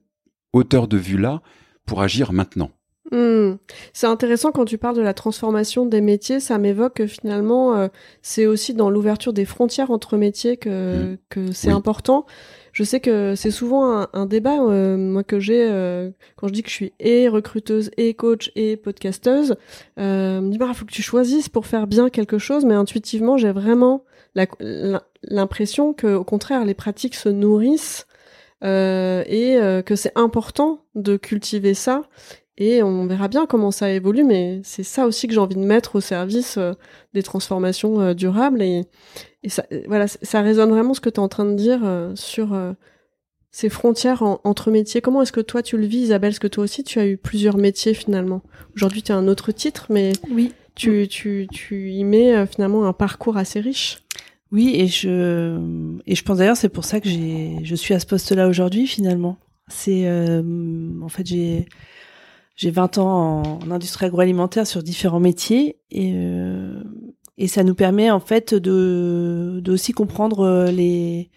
hauteur 0.52 0.88
de 0.88 0.98
vue-là 0.98 1.42
pour 1.86 2.02
agir 2.02 2.34
maintenant. 2.34 2.72
Hmm. 3.12 3.58
C'est 3.92 4.08
intéressant 4.08 4.52
quand 4.52 4.66
tu 4.66 4.78
parles 4.80 4.96
de 4.96 5.02
la 5.02 5.14
transformation 5.14 5.86
des 5.86 6.02
métiers, 6.02 6.40
ça 6.40 6.58
m'évoque 6.58 6.96
que 6.96 7.06
finalement 7.08 7.76
euh, 7.76 7.88
c'est 8.24 8.48
aussi 8.48 8.74
dans 8.74 8.90
l'ouverture 8.90 9.34
des 9.34 9.46
frontières 9.46 9.92
entre 9.92 10.18
métiers 10.18 10.58
que, 10.58 11.18
que 11.30 11.52
c'est 11.52 11.68
Oui. 11.68 11.74
important. 11.74 12.26
Je 12.74 12.84
sais 12.84 13.00
que 13.00 13.36
c'est 13.36 13.52
souvent 13.52 14.08
un, 14.12 14.26
débat 14.26 14.60
euh, 14.60 14.98
moi 14.98 15.24
que 15.24 15.40
j'ai 15.40 15.64
euh, 15.70 16.10
quand 16.36 16.48
je 16.48 16.54
dis 16.54 16.64
que 16.64 16.70
je 16.70 16.74
suis 16.74 16.94
et 17.00 17.30
recruteuse 17.30 17.92
et 17.98 18.16
coach 18.16 18.52
et 18.56 18.78
podcasteuse. 18.78 19.56
Euh, 20.00 20.42
me 20.42 20.50
dit 20.50 20.58
bah 20.58 20.74
faut 20.74 20.84
que 20.84 20.92
tu 20.92 21.04
choisisses 21.04 21.50
pour 21.50 21.68
faire 21.68 21.86
bien 21.86 22.10
quelque 22.10 22.40
chose, 22.40 22.66
mais 22.66 22.74
intuitivement 22.74 23.38
j'ai 23.38 23.52
vraiment 23.52 24.04
l'impression 25.24 25.94
que 25.94 26.16
au 26.16 26.24
contraire 26.24 26.66
les 26.66 26.74
pratiques 26.74 27.14
se 27.14 27.30
nourrissent 27.30 28.08
euh, 28.64 29.24
et 29.28 29.60
que 29.84 29.96
c'est 29.96 30.18
important 30.18 30.84
de 30.96 31.16
cultiver 31.16 31.76
ça 31.76 32.02
et 32.58 32.84
on 32.84 33.06
verra 33.08 33.28
bien 33.28 33.46
comment 33.46 33.72
ça 33.72 33.92
évolue, 33.92 34.24
mais 34.24 34.62
c'est 34.64 34.84
ça 34.84 35.08
aussi 35.08 35.28
que 35.28 35.34
j'ai 35.34 35.40
envie 35.40 35.56
de 35.56 35.62
mettre 35.66 35.96
au 35.96 36.02
service 36.02 36.58
euh, 36.58 36.74
des 37.14 37.24
transformations 37.24 38.00
euh, 38.02 38.14
durables. 38.14 38.62
Et, 38.62 38.84
et 39.44 39.50
ça, 39.50 39.66
euh, 39.72 39.82
voilà, 39.88 40.08
ça 40.08 40.42
résonne 40.42 40.70
vraiment 40.70 40.94
ce 40.94 41.02
que 41.02 41.10
tu 41.10 41.16
es 41.16 41.20
en 41.20 41.28
train 41.30 41.46
de 41.46 41.56
dire 41.56 41.82
euh, 41.84 42.12
sur 42.16 42.56
ces 43.52 43.70
frontières 43.70 44.24
en- 44.24 44.40
entre 44.44 44.72
métiers. 44.72 45.02
Comment 45.02 45.22
est-ce 45.22 45.32
que 45.32 45.42
toi 45.42 45.62
tu 45.64 45.78
le 45.78 45.86
vis, 45.86 46.00
Isabelle? 46.04 46.32
Est-ce 46.32 46.40
que 46.40 46.48
toi 46.48 46.64
aussi 46.64 46.84
tu 46.84 47.00
as 47.00 47.08
eu 47.08 47.18
plusieurs 47.18 47.58
métiers 47.58 47.94
finalement? 47.94 48.42
Aujourd'hui 48.76 49.02
tu 49.04 49.12
as 49.12 49.16
un 49.18 49.28
autre 49.28 49.52
titre, 49.52 49.88
mais 49.90 50.12
Oui. 50.30 50.54
tu, 50.76 51.08
tu, 51.08 51.48
tu 51.52 51.92
y 51.92 52.04
mets 52.04 52.46
finalement 52.48 52.86
un 52.86 52.94
parcours 52.94 53.38
assez 53.38 53.60
riche. 53.60 54.00
Oui, 54.52 54.74
et 54.76 54.86
je 54.88 55.98
et 56.06 56.14
je 56.14 56.24
pense 56.24 56.38
d'ailleurs 56.38 56.58
c'est 56.58 56.70
pour 56.70 56.86
ça 56.86 57.00
que 57.00 57.10
j'ai 57.10 57.58
je 57.64 57.74
suis 57.76 57.96
à 57.96 58.00
ce 58.00 58.06
poste-là 58.06 58.48
aujourd'hui 58.48 58.86
finalement. 58.86 59.38
C'est 59.68 60.06
euh, 60.08 60.44
en 61.02 61.10
fait 61.10 61.26
j'ai 61.26 61.66
j'ai 62.56 62.72
20 62.72 62.98
ans 62.98 63.60
en, 63.62 63.72
industrie 63.72 64.06
agroalimentaire 64.06 64.68
sur 64.68 64.84
différents 64.84 65.20
métiers 65.20 65.78
et 65.92 66.14
euh, 66.16 66.84
et 67.38 67.48
ça 67.48 67.64
nous 67.64 67.76
permet 67.76 68.12
en 68.12 68.20
fait 68.20 68.54
de 68.54 69.60
de 69.64 69.72
aussi 69.72 69.92
comprendre 69.92 70.42
euh, 70.42 70.72
les 70.72 71.30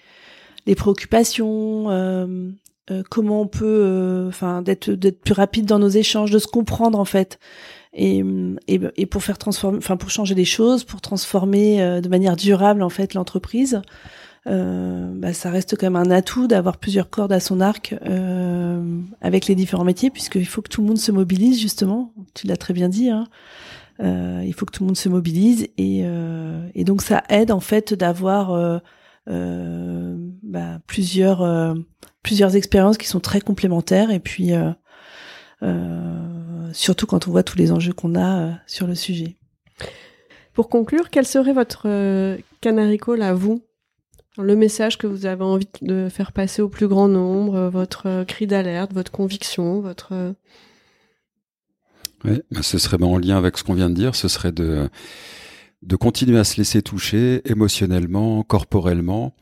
les 0.66 0.74
préoccupations 0.74 1.90
euh, 1.90 2.50
euh, 2.92 3.02
comment 3.10 3.40
on 3.40 3.48
peut 3.48 3.64
euh, 3.64 4.28
enfin 4.28 4.62
d'être 4.62 4.90
d'être 4.90 5.20
plus 5.20 5.32
rapide 5.34 5.66
dans 5.66 5.80
nos 5.80 5.88
échanges 5.88 6.30
de 6.30 6.38
se 6.38 6.46
comprendre 6.46 7.00
en 7.00 7.04
fait. 7.04 7.40
Et, 7.98 8.22
et, 8.68 8.80
et 8.96 9.06
pour 9.06 9.24
faire 9.24 9.38
transformer, 9.38 9.78
enfin 9.78 9.96
pour 9.96 10.10
changer 10.10 10.34
les 10.34 10.44
choses, 10.44 10.84
pour 10.84 11.00
transformer 11.00 11.82
euh, 11.82 12.00
de 12.00 12.08
manière 12.08 12.36
durable 12.36 12.82
en 12.82 12.90
fait 12.90 13.14
l'entreprise, 13.14 13.80
euh, 14.46 15.10
bah, 15.14 15.32
ça 15.32 15.50
reste 15.50 15.76
quand 15.76 15.86
même 15.86 15.96
un 15.96 16.10
atout 16.10 16.46
d'avoir 16.46 16.76
plusieurs 16.76 17.10
cordes 17.10 17.32
à 17.32 17.40
son 17.40 17.60
arc 17.60 17.96
euh, 18.04 19.00
avec 19.20 19.46
les 19.46 19.54
différents 19.54 19.84
métiers, 19.84 20.10
puisqu'il 20.10 20.46
faut 20.46 20.62
que 20.62 20.68
tout 20.68 20.82
le 20.82 20.86
monde 20.86 20.98
se 20.98 21.10
mobilise 21.12 21.60
justement. 21.60 22.12
Tu 22.34 22.46
l'as 22.46 22.56
très 22.56 22.74
bien 22.74 22.88
dit. 22.88 23.10
Hein. 23.10 23.24
Euh, 24.00 24.42
il 24.44 24.52
faut 24.52 24.66
que 24.66 24.72
tout 24.72 24.82
le 24.82 24.88
monde 24.88 24.96
se 24.96 25.08
mobilise 25.08 25.68
et, 25.78 26.02
euh, 26.04 26.68
et 26.74 26.84
donc 26.84 27.00
ça 27.00 27.22
aide 27.30 27.50
en 27.50 27.60
fait 27.60 27.94
d'avoir 27.94 28.52
euh, 28.52 28.78
euh 29.28 30.14
bah, 30.42 30.78
plusieurs 30.86 31.74
plusieurs 32.22 32.56
expériences 32.56 32.98
qui 32.98 33.06
sont 33.06 33.20
très 33.20 33.40
complémentaires 33.40 34.10
et 34.10 34.20
puis 34.20 34.52
surtout 36.72 37.06
quand 37.06 37.26
on 37.26 37.30
voit 37.30 37.42
tous 37.42 37.56
les 37.56 37.72
enjeux 37.72 37.92
qu'on 37.92 38.18
a 38.18 38.58
sur 38.66 38.86
le 38.86 38.94
sujet. 38.94 39.36
Pour 40.52 40.68
conclure, 40.68 41.10
quel 41.10 41.26
serait 41.26 41.52
votre 41.52 41.88
canary 42.60 42.98
call 42.98 43.22
à 43.22 43.34
vous 43.34 43.62
le 44.38 44.56
message 44.56 44.98
que 44.98 45.06
vous 45.06 45.26
avez 45.26 45.44
envie 45.44 45.68
de 45.82 46.08
faire 46.08 46.32
passer 46.32 46.62
au 46.62 46.68
plus 46.68 46.88
grand 46.88 47.08
nombre, 47.08 47.68
votre 47.68 48.24
cri 48.24 48.46
d'alerte, 48.46 48.92
votre 48.92 49.12
conviction, 49.12 49.80
votre 49.80 50.34
oui, 52.24 52.40
bah, 52.50 52.62
ce 52.62 52.78
serait 52.78 53.02
en 53.02 53.18
lien 53.18 53.36
avec 53.36 53.56
ce 53.56 53.64
qu'on 53.64 53.74
vient 53.74 53.90
de 53.90 53.94
dire, 53.94 54.14
ce 54.14 54.28
serait 54.28 54.52
de, 54.52 54.88
de 55.82 55.96
continuer 55.96 56.38
à 56.38 56.44
se 56.44 56.56
laisser 56.56 56.82
toucher 56.82 57.42
émotionnellement, 57.48 58.42
corporellement, 58.42 59.34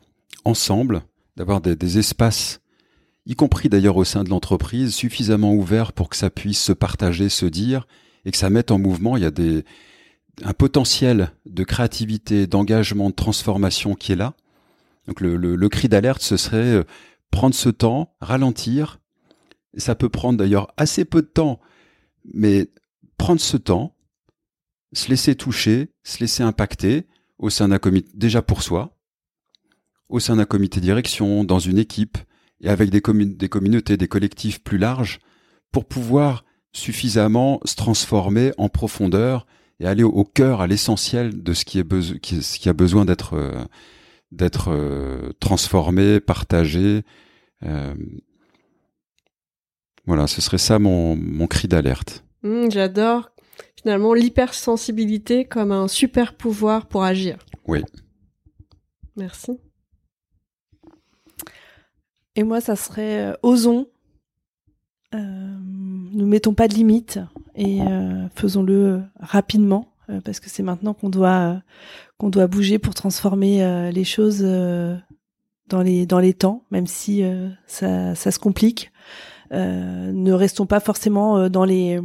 ensemble, 0.43 1.01
d'avoir 1.35 1.61
des, 1.61 1.75
des 1.75 1.97
espaces, 1.97 2.61
y 3.25 3.35
compris 3.35 3.69
d'ailleurs 3.69 3.97
au 3.97 4.03
sein 4.03 4.23
de 4.23 4.29
l'entreprise, 4.29 4.93
suffisamment 4.93 5.53
ouverts 5.53 5.93
pour 5.93 6.09
que 6.09 6.15
ça 6.15 6.29
puisse 6.29 6.61
se 6.61 6.73
partager, 6.73 7.29
se 7.29 7.45
dire, 7.45 7.87
et 8.25 8.31
que 8.31 8.37
ça 8.37 8.49
mette 8.49 8.71
en 8.71 8.77
mouvement. 8.77 9.17
Il 9.17 9.23
y 9.23 9.27
a 9.27 9.31
des, 9.31 9.63
un 10.43 10.53
potentiel 10.53 11.31
de 11.45 11.63
créativité, 11.63 12.45
d'engagement, 12.45 13.09
de 13.09 13.15
transformation 13.15 13.95
qui 13.95 14.11
est 14.11 14.17
là. 14.17 14.35
Donc 15.07 15.21
le, 15.21 15.69
cri 15.69 15.89
d'alerte, 15.89 16.21
ce 16.21 16.37
serait 16.37 16.57
euh, 16.57 16.83
prendre 17.31 17.55
ce 17.55 17.69
temps, 17.69 18.15
ralentir. 18.21 18.99
Ça 19.77 19.95
peut 19.95 20.09
prendre 20.09 20.37
d'ailleurs 20.39 20.73
assez 20.77 21.05
peu 21.05 21.21
de 21.21 21.27
temps 21.27 21.59
mais 22.33 22.69
prendre 23.17 23.41
ce 23.41 23.57
temps, 23.57 23.95
se 24.93 25.09
laisser 25.09 25.35
toucher, 25.35 25.89
se 26.03 26.19
laisser 26.19 26.43
impacter 26.43 27.07
au 27.37 27.49
sein 27.49 27.67
d'un 27.67 27.79
comité, 27.79 28.09
déjà 28.13 28.41
pour 28.41 28.63
soi, 28.63 28.97
au 30.09 30.19
sein 30.19 30.37
d'un 30.37 30.45
comité 30.45 30.79
direction, 30.79 31.43
dans 31.43 31.59
une 31.59 31.77
équipe, 31.77 32.17
et 32.61 32.69
avec 32.69 32.89
des, 32.89 33.01
des 33.01 33.49
communautés, 33.49 33.97
des 33.97 34.07
collectifs 34.07 34.63
plus 34.63 34.77
larges, 34.77 35.19
pour 35.71 35.85
pouvoir 35.85 36.45
suffisamment 36.71 37.59
se 37.65 37.75
transformer 37.75 38.51
en 38.57 38.69
profondeur 38.69 39.45
et 39.79 39.87
aller 39.87 40.03
au, 40.03 40.23
cœur, 40.23 40.61
à 40.61 40.67
l'essentiel 40.67 41.43
de 41.43 41.53
ce 41.53 41.65
qui, 41.65 41.79
est 41.79 42.19
qui, 42.19 42.41
ce 42.41 42.59
qui 42.59 42.69
a 42.69 42.73
besoin 42.73 43.03
d'être 43.03 43.33
euh, 43.33 43.65
d'être 44.35 44.69
euh, 44.69 45.31
transformé, 45.39 46.19
partagé. 46.19 47.03
Euh, 47.63 47.95
voilà, 50.05 50.27
ce 50.27 50.41
serait 50.41 50.57
ça 50.57 50.77
mon, 50.77 51.15
mon 51.15 51.47
cri 51.47 51.67
d'alerte. 51.67 52.23
Mmh, 52.43 52.69
j'adore 52.69 53.31
finalement 53.81 54.13
l'hypersensibilité 54.13 55.45
comme 55.45 55.71
un 55.71 55.87
super 55.87 56.35
pouvoir 56.35 56.87
pour 56.87 57.03
agir. 57.03 57.37
Oui. 57.67 57.83
Merci. 59.15 59.59
Et 62.35 62.43
moi, 62.43 62.59
ça 62.61 62.75
serait 62.75 63.31
euh, 63.31 63.33
osons. 63.43 63.87
Nous 65.13 66.27
mettons 66.27 66.53
pas 66.53 66.67
de 66.67 66.73
limites 66.73 67.19
et 67.55 67.79
faisons-le 68.35 69.01
rapidement 69.17 69.94
parce 70.23 70.39
que 70.39 70.49
c'est 70.49 70.63
maintenant 70.63 70.93
qu'on 70.93 71.09
doit 71.09 71.61
qu'on 72.17 72.29
doit 72.29 72.47
bouger 72.47 72.79
pour 72.79 72.93
transformer 72.93 73.91
les 73.91 74.03
choses 74.03 74.41
dans 74.41 75.81
les 75.81 76.05
dans 76.05 76.19
les 76.19 76.33
temps, 76.33 76.63
même 76.71 76.87
si 76.87 77.23
ça, 77.65 78.15
ça 78.15 78.31
se 78.31 78.39
complique. 78.39 78.91
Euh, 79.51 80.11
ne 80.11 80.33
restons 80.33 80.65
pas 80.65 80.79
forcément 80.79 81.37
euh, 81.37 81.49
dans 81.49 81.65
les 81.65 81.99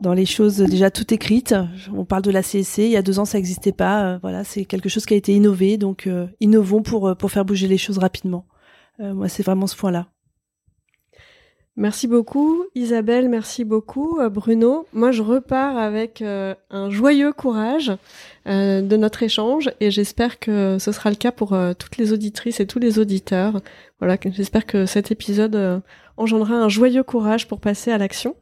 dans 0.00 0.14
les 0.14 0.26
choses 0.26 0.58
déjà 0.58 0.90
toutes 0.90 1.12
écrites. 1.12 1.54
On 1.92 2.04
parle 2.04 2.22
de 2.22 2.30
la 2.30 2.42
CSC, 2.42 2.78
il 2.78 2.90
y 2.90 2.96
a 2.96 3.02
deux 3.02 3.18
ans 3.18 3.24
ça 3.24 3.38
n'existait 3.38 3.72
pas. 3.72 4.04
Euh, 4.04 4.18
voilà, 4.22 4.44
c'est 4.44 4.64
quelque 4.64 4.88
chose 4.88 5.04
qui 5.06 5.14
a 5.14 5.16
été 5.16 5.34
innové, 5.34 5.76
donc 5.76 6.08
innovons 6.40 6.82
pour 6.82 7.16
pour 7.16 7.30
faire 7.30 7.44
bouger 7.44 7.68
les 7.68 7.78
choses 7.78 7.98
rapidement. 7.98 8.46
moi, 8.98 9.28
c'est 9.28 9.42
vraiment 9.42 9.66
ce 9.66 9.76
point-là. 9.76 10.06
Merci 11.80 12.08
beaucoup 12.08 12.66
Isabelle, 12.74 13.30
merci 13.30 13.64
beaucoup 13.64 14.20
Bruno. 14.30 14.86
Moi 14.92 15.12
je 15.12 15.22
repars 15.22 15.78
avec 15.78 16.20
un 16.20 16.90
joyeux 16.90 17.32
courage 17.32 17.90
de 18.44 18.96
notre 18.96 19.22
échange 19.22 19.70
et 19.80 19.90
j'espère 19.90 20.38
que 20.38 20.76
ce 20.78 20.92
sera 20.92 21.08
le 21.08 21.16
cas 21.16 21.32
pour 21.32 21.56
toutes 21.78 21.96
les 21.96 22.12
auditrices 22.12 22.60
et 22.60 22.66
tous 22.66 22.78
les 22.78 22.98
auditeurs. 22.98 23.62
Voilà, 23.98 24.18
j'espère 24.22 24.66
que 24.66 24.84
cet 24.84 25.10
épisode 25.10 25.82
engendrera 26.18 26.54
un 26.54 26.68
joyeux 26.68 27.02
courage 27.02 27.48
pour 27.48 27.60
passer 27.60 27.90
à 27.90 27.96
l'action. 27.96 28.36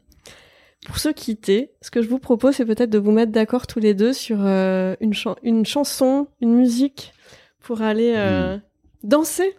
Pour 0.87 0.99
se 0.99 1.09
quitter, 1.09 1.73
ce 1.81 1.91
que 1.91 2.03
je 2.03 2.09
vous 2.09 2.19
propose, 2.19 2.57
c'est 2.57 2.65
peut-être 2.65 2.91
de 2.91 2.99
vous 2.99 3.11
mettre 3.11 3.33
d'accord 3.33 3.67
tous 3.67 3.81
les 3.81 3.95
deux 3.95 4.13
sur 4.13 4.39
euh, 4.41 4.95
une, 5.01 5.13
une 5.43 5.67
chanson, 5.67 6.29
une 6.41 6.55
musique, 6.55 7.13
pour 7.61 7.83
aller 7.83 8.15
euh, 8.17 8.57
hmm. 8.57 8.61
danser. 9.03 9.57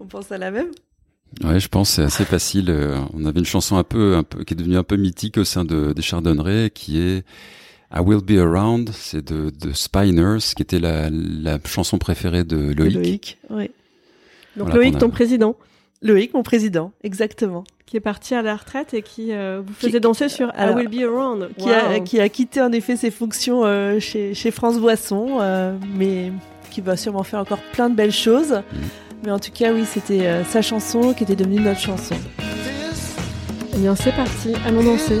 On 0.00 0.06
pense 0.06 0.32
à 0.32 0.38
la 0.38 0.50
même 0.50 0.70
Ouais, 1.44 1.60
je 1.60 1.68
pense 1.68 1.90
c'est 1.90 2.02
assez 2.02 2.24
facile. 2.24 2.70
Euh, 2.70 2.98
on 3.14 3.24
avait 3.24 3.38
une 3.38 3.46
chanson 3.46 3.76
un 3.76 3.84
peu, 3.84 4.16
un 4.16 4.22
peu, 4.22 4.44
qui 4.44 4.54
est 4.54 4.56
devenue 4.56 4.76
un 4.76 4.82
peu 4.82 4.96
mythique 4.96 5.38
au 5.38 5.44
sein 5.44 5.64
de, 5.64 5.92
des 5.92 6.02
Chardonnerets, 6.02 6.70
qui 6.70 7.00
est 7.00 7.24
I 7.94 8.00
Will 8.00 8.20
Be 8.20 8.38
Around. 8.38 8.90
C'est 8.92 9.24
de, 9.24 9.50
de 9.50 9.72
Spiners, 9.72 10.38
qui 10.56 10.62
était 10.62 10.80
la, 10.80 11.08
la 11.10 11.58
chanson 11.64 11.98
préférée 11.98 12.44
de 12.44 12.72
Loïc. 12.72 12.94
Loïc, 12.94 13.38
oui. 13.50 13.70
Donc 14.56 14.74
Loïc, 14.74 14.98
ton 14.98 15.10
président. 15.10 15.56
Loïc, 16.02 16.32
mon 16.34 16.42
président, 16.42 16.92
exactement. 17.02 17.64
Qui 17.84 17.96
est 17.96 18.00
parti 18.00 18.34
à 18.34 18.42
la 18.42 18.56
retraite 18.56 18.94
et 18.94 19.02
qui 19.02 19.32
euh, 19.32 19.62
vous 19.64 19.74
faisait 19.74 20.00
danser 20.00 20.28
sur 20.28 20.52
I 20.56 20.70
Will 20.74 20.88
Be 20.88 21.02
Around. 21.02 21.50
Qui, 21.58 21.70
a, 21.70 22.00
qui, 22.00 22.20
a, 22.20 22.28
quitté 22.28 22.62
en 22.62 22.72
effet 22.72 22.96
ses 22.96 23.10
fonctions 23.10 23.64
euh, 23.64 23.98
chez, 24.00 24.32
chez, 24.32 24.50
France 24.50 24.78
Boisson, 24.78 25.38
euh, 25.40 25.76
mais 25.96 26.32
qui 26.70 26.80
va 26.80 26.96
sûrement 26.96 27.24
faire 27.24 27.40
encore 27.40 27.60
plein 27.72 27.90
de 27.90 27.96
belles 27.96 28.12
choses. 28.12 28.52
Mm. 28.52 28.76
Mais 29.22 29.30
en 29.30 29.38
tout 29.38 29.52
cas, 29.52 29.72
oui, 29.72 29.84
c'était 29.86 30.44
sa 30.44 30.62
chanson 30.62 31.12
qui 31.12 31.24
était 31.24 31.36
devenue 31.36 31.60
notre 31.60 31.80
chanson. 31.80 32.16
Eh 33.74 33.78
bien, 33.78 33.94
c'est 33.94 34.14
parti, 34.14 34.54
allons 34.66 34.82
danser. 34.82 35.20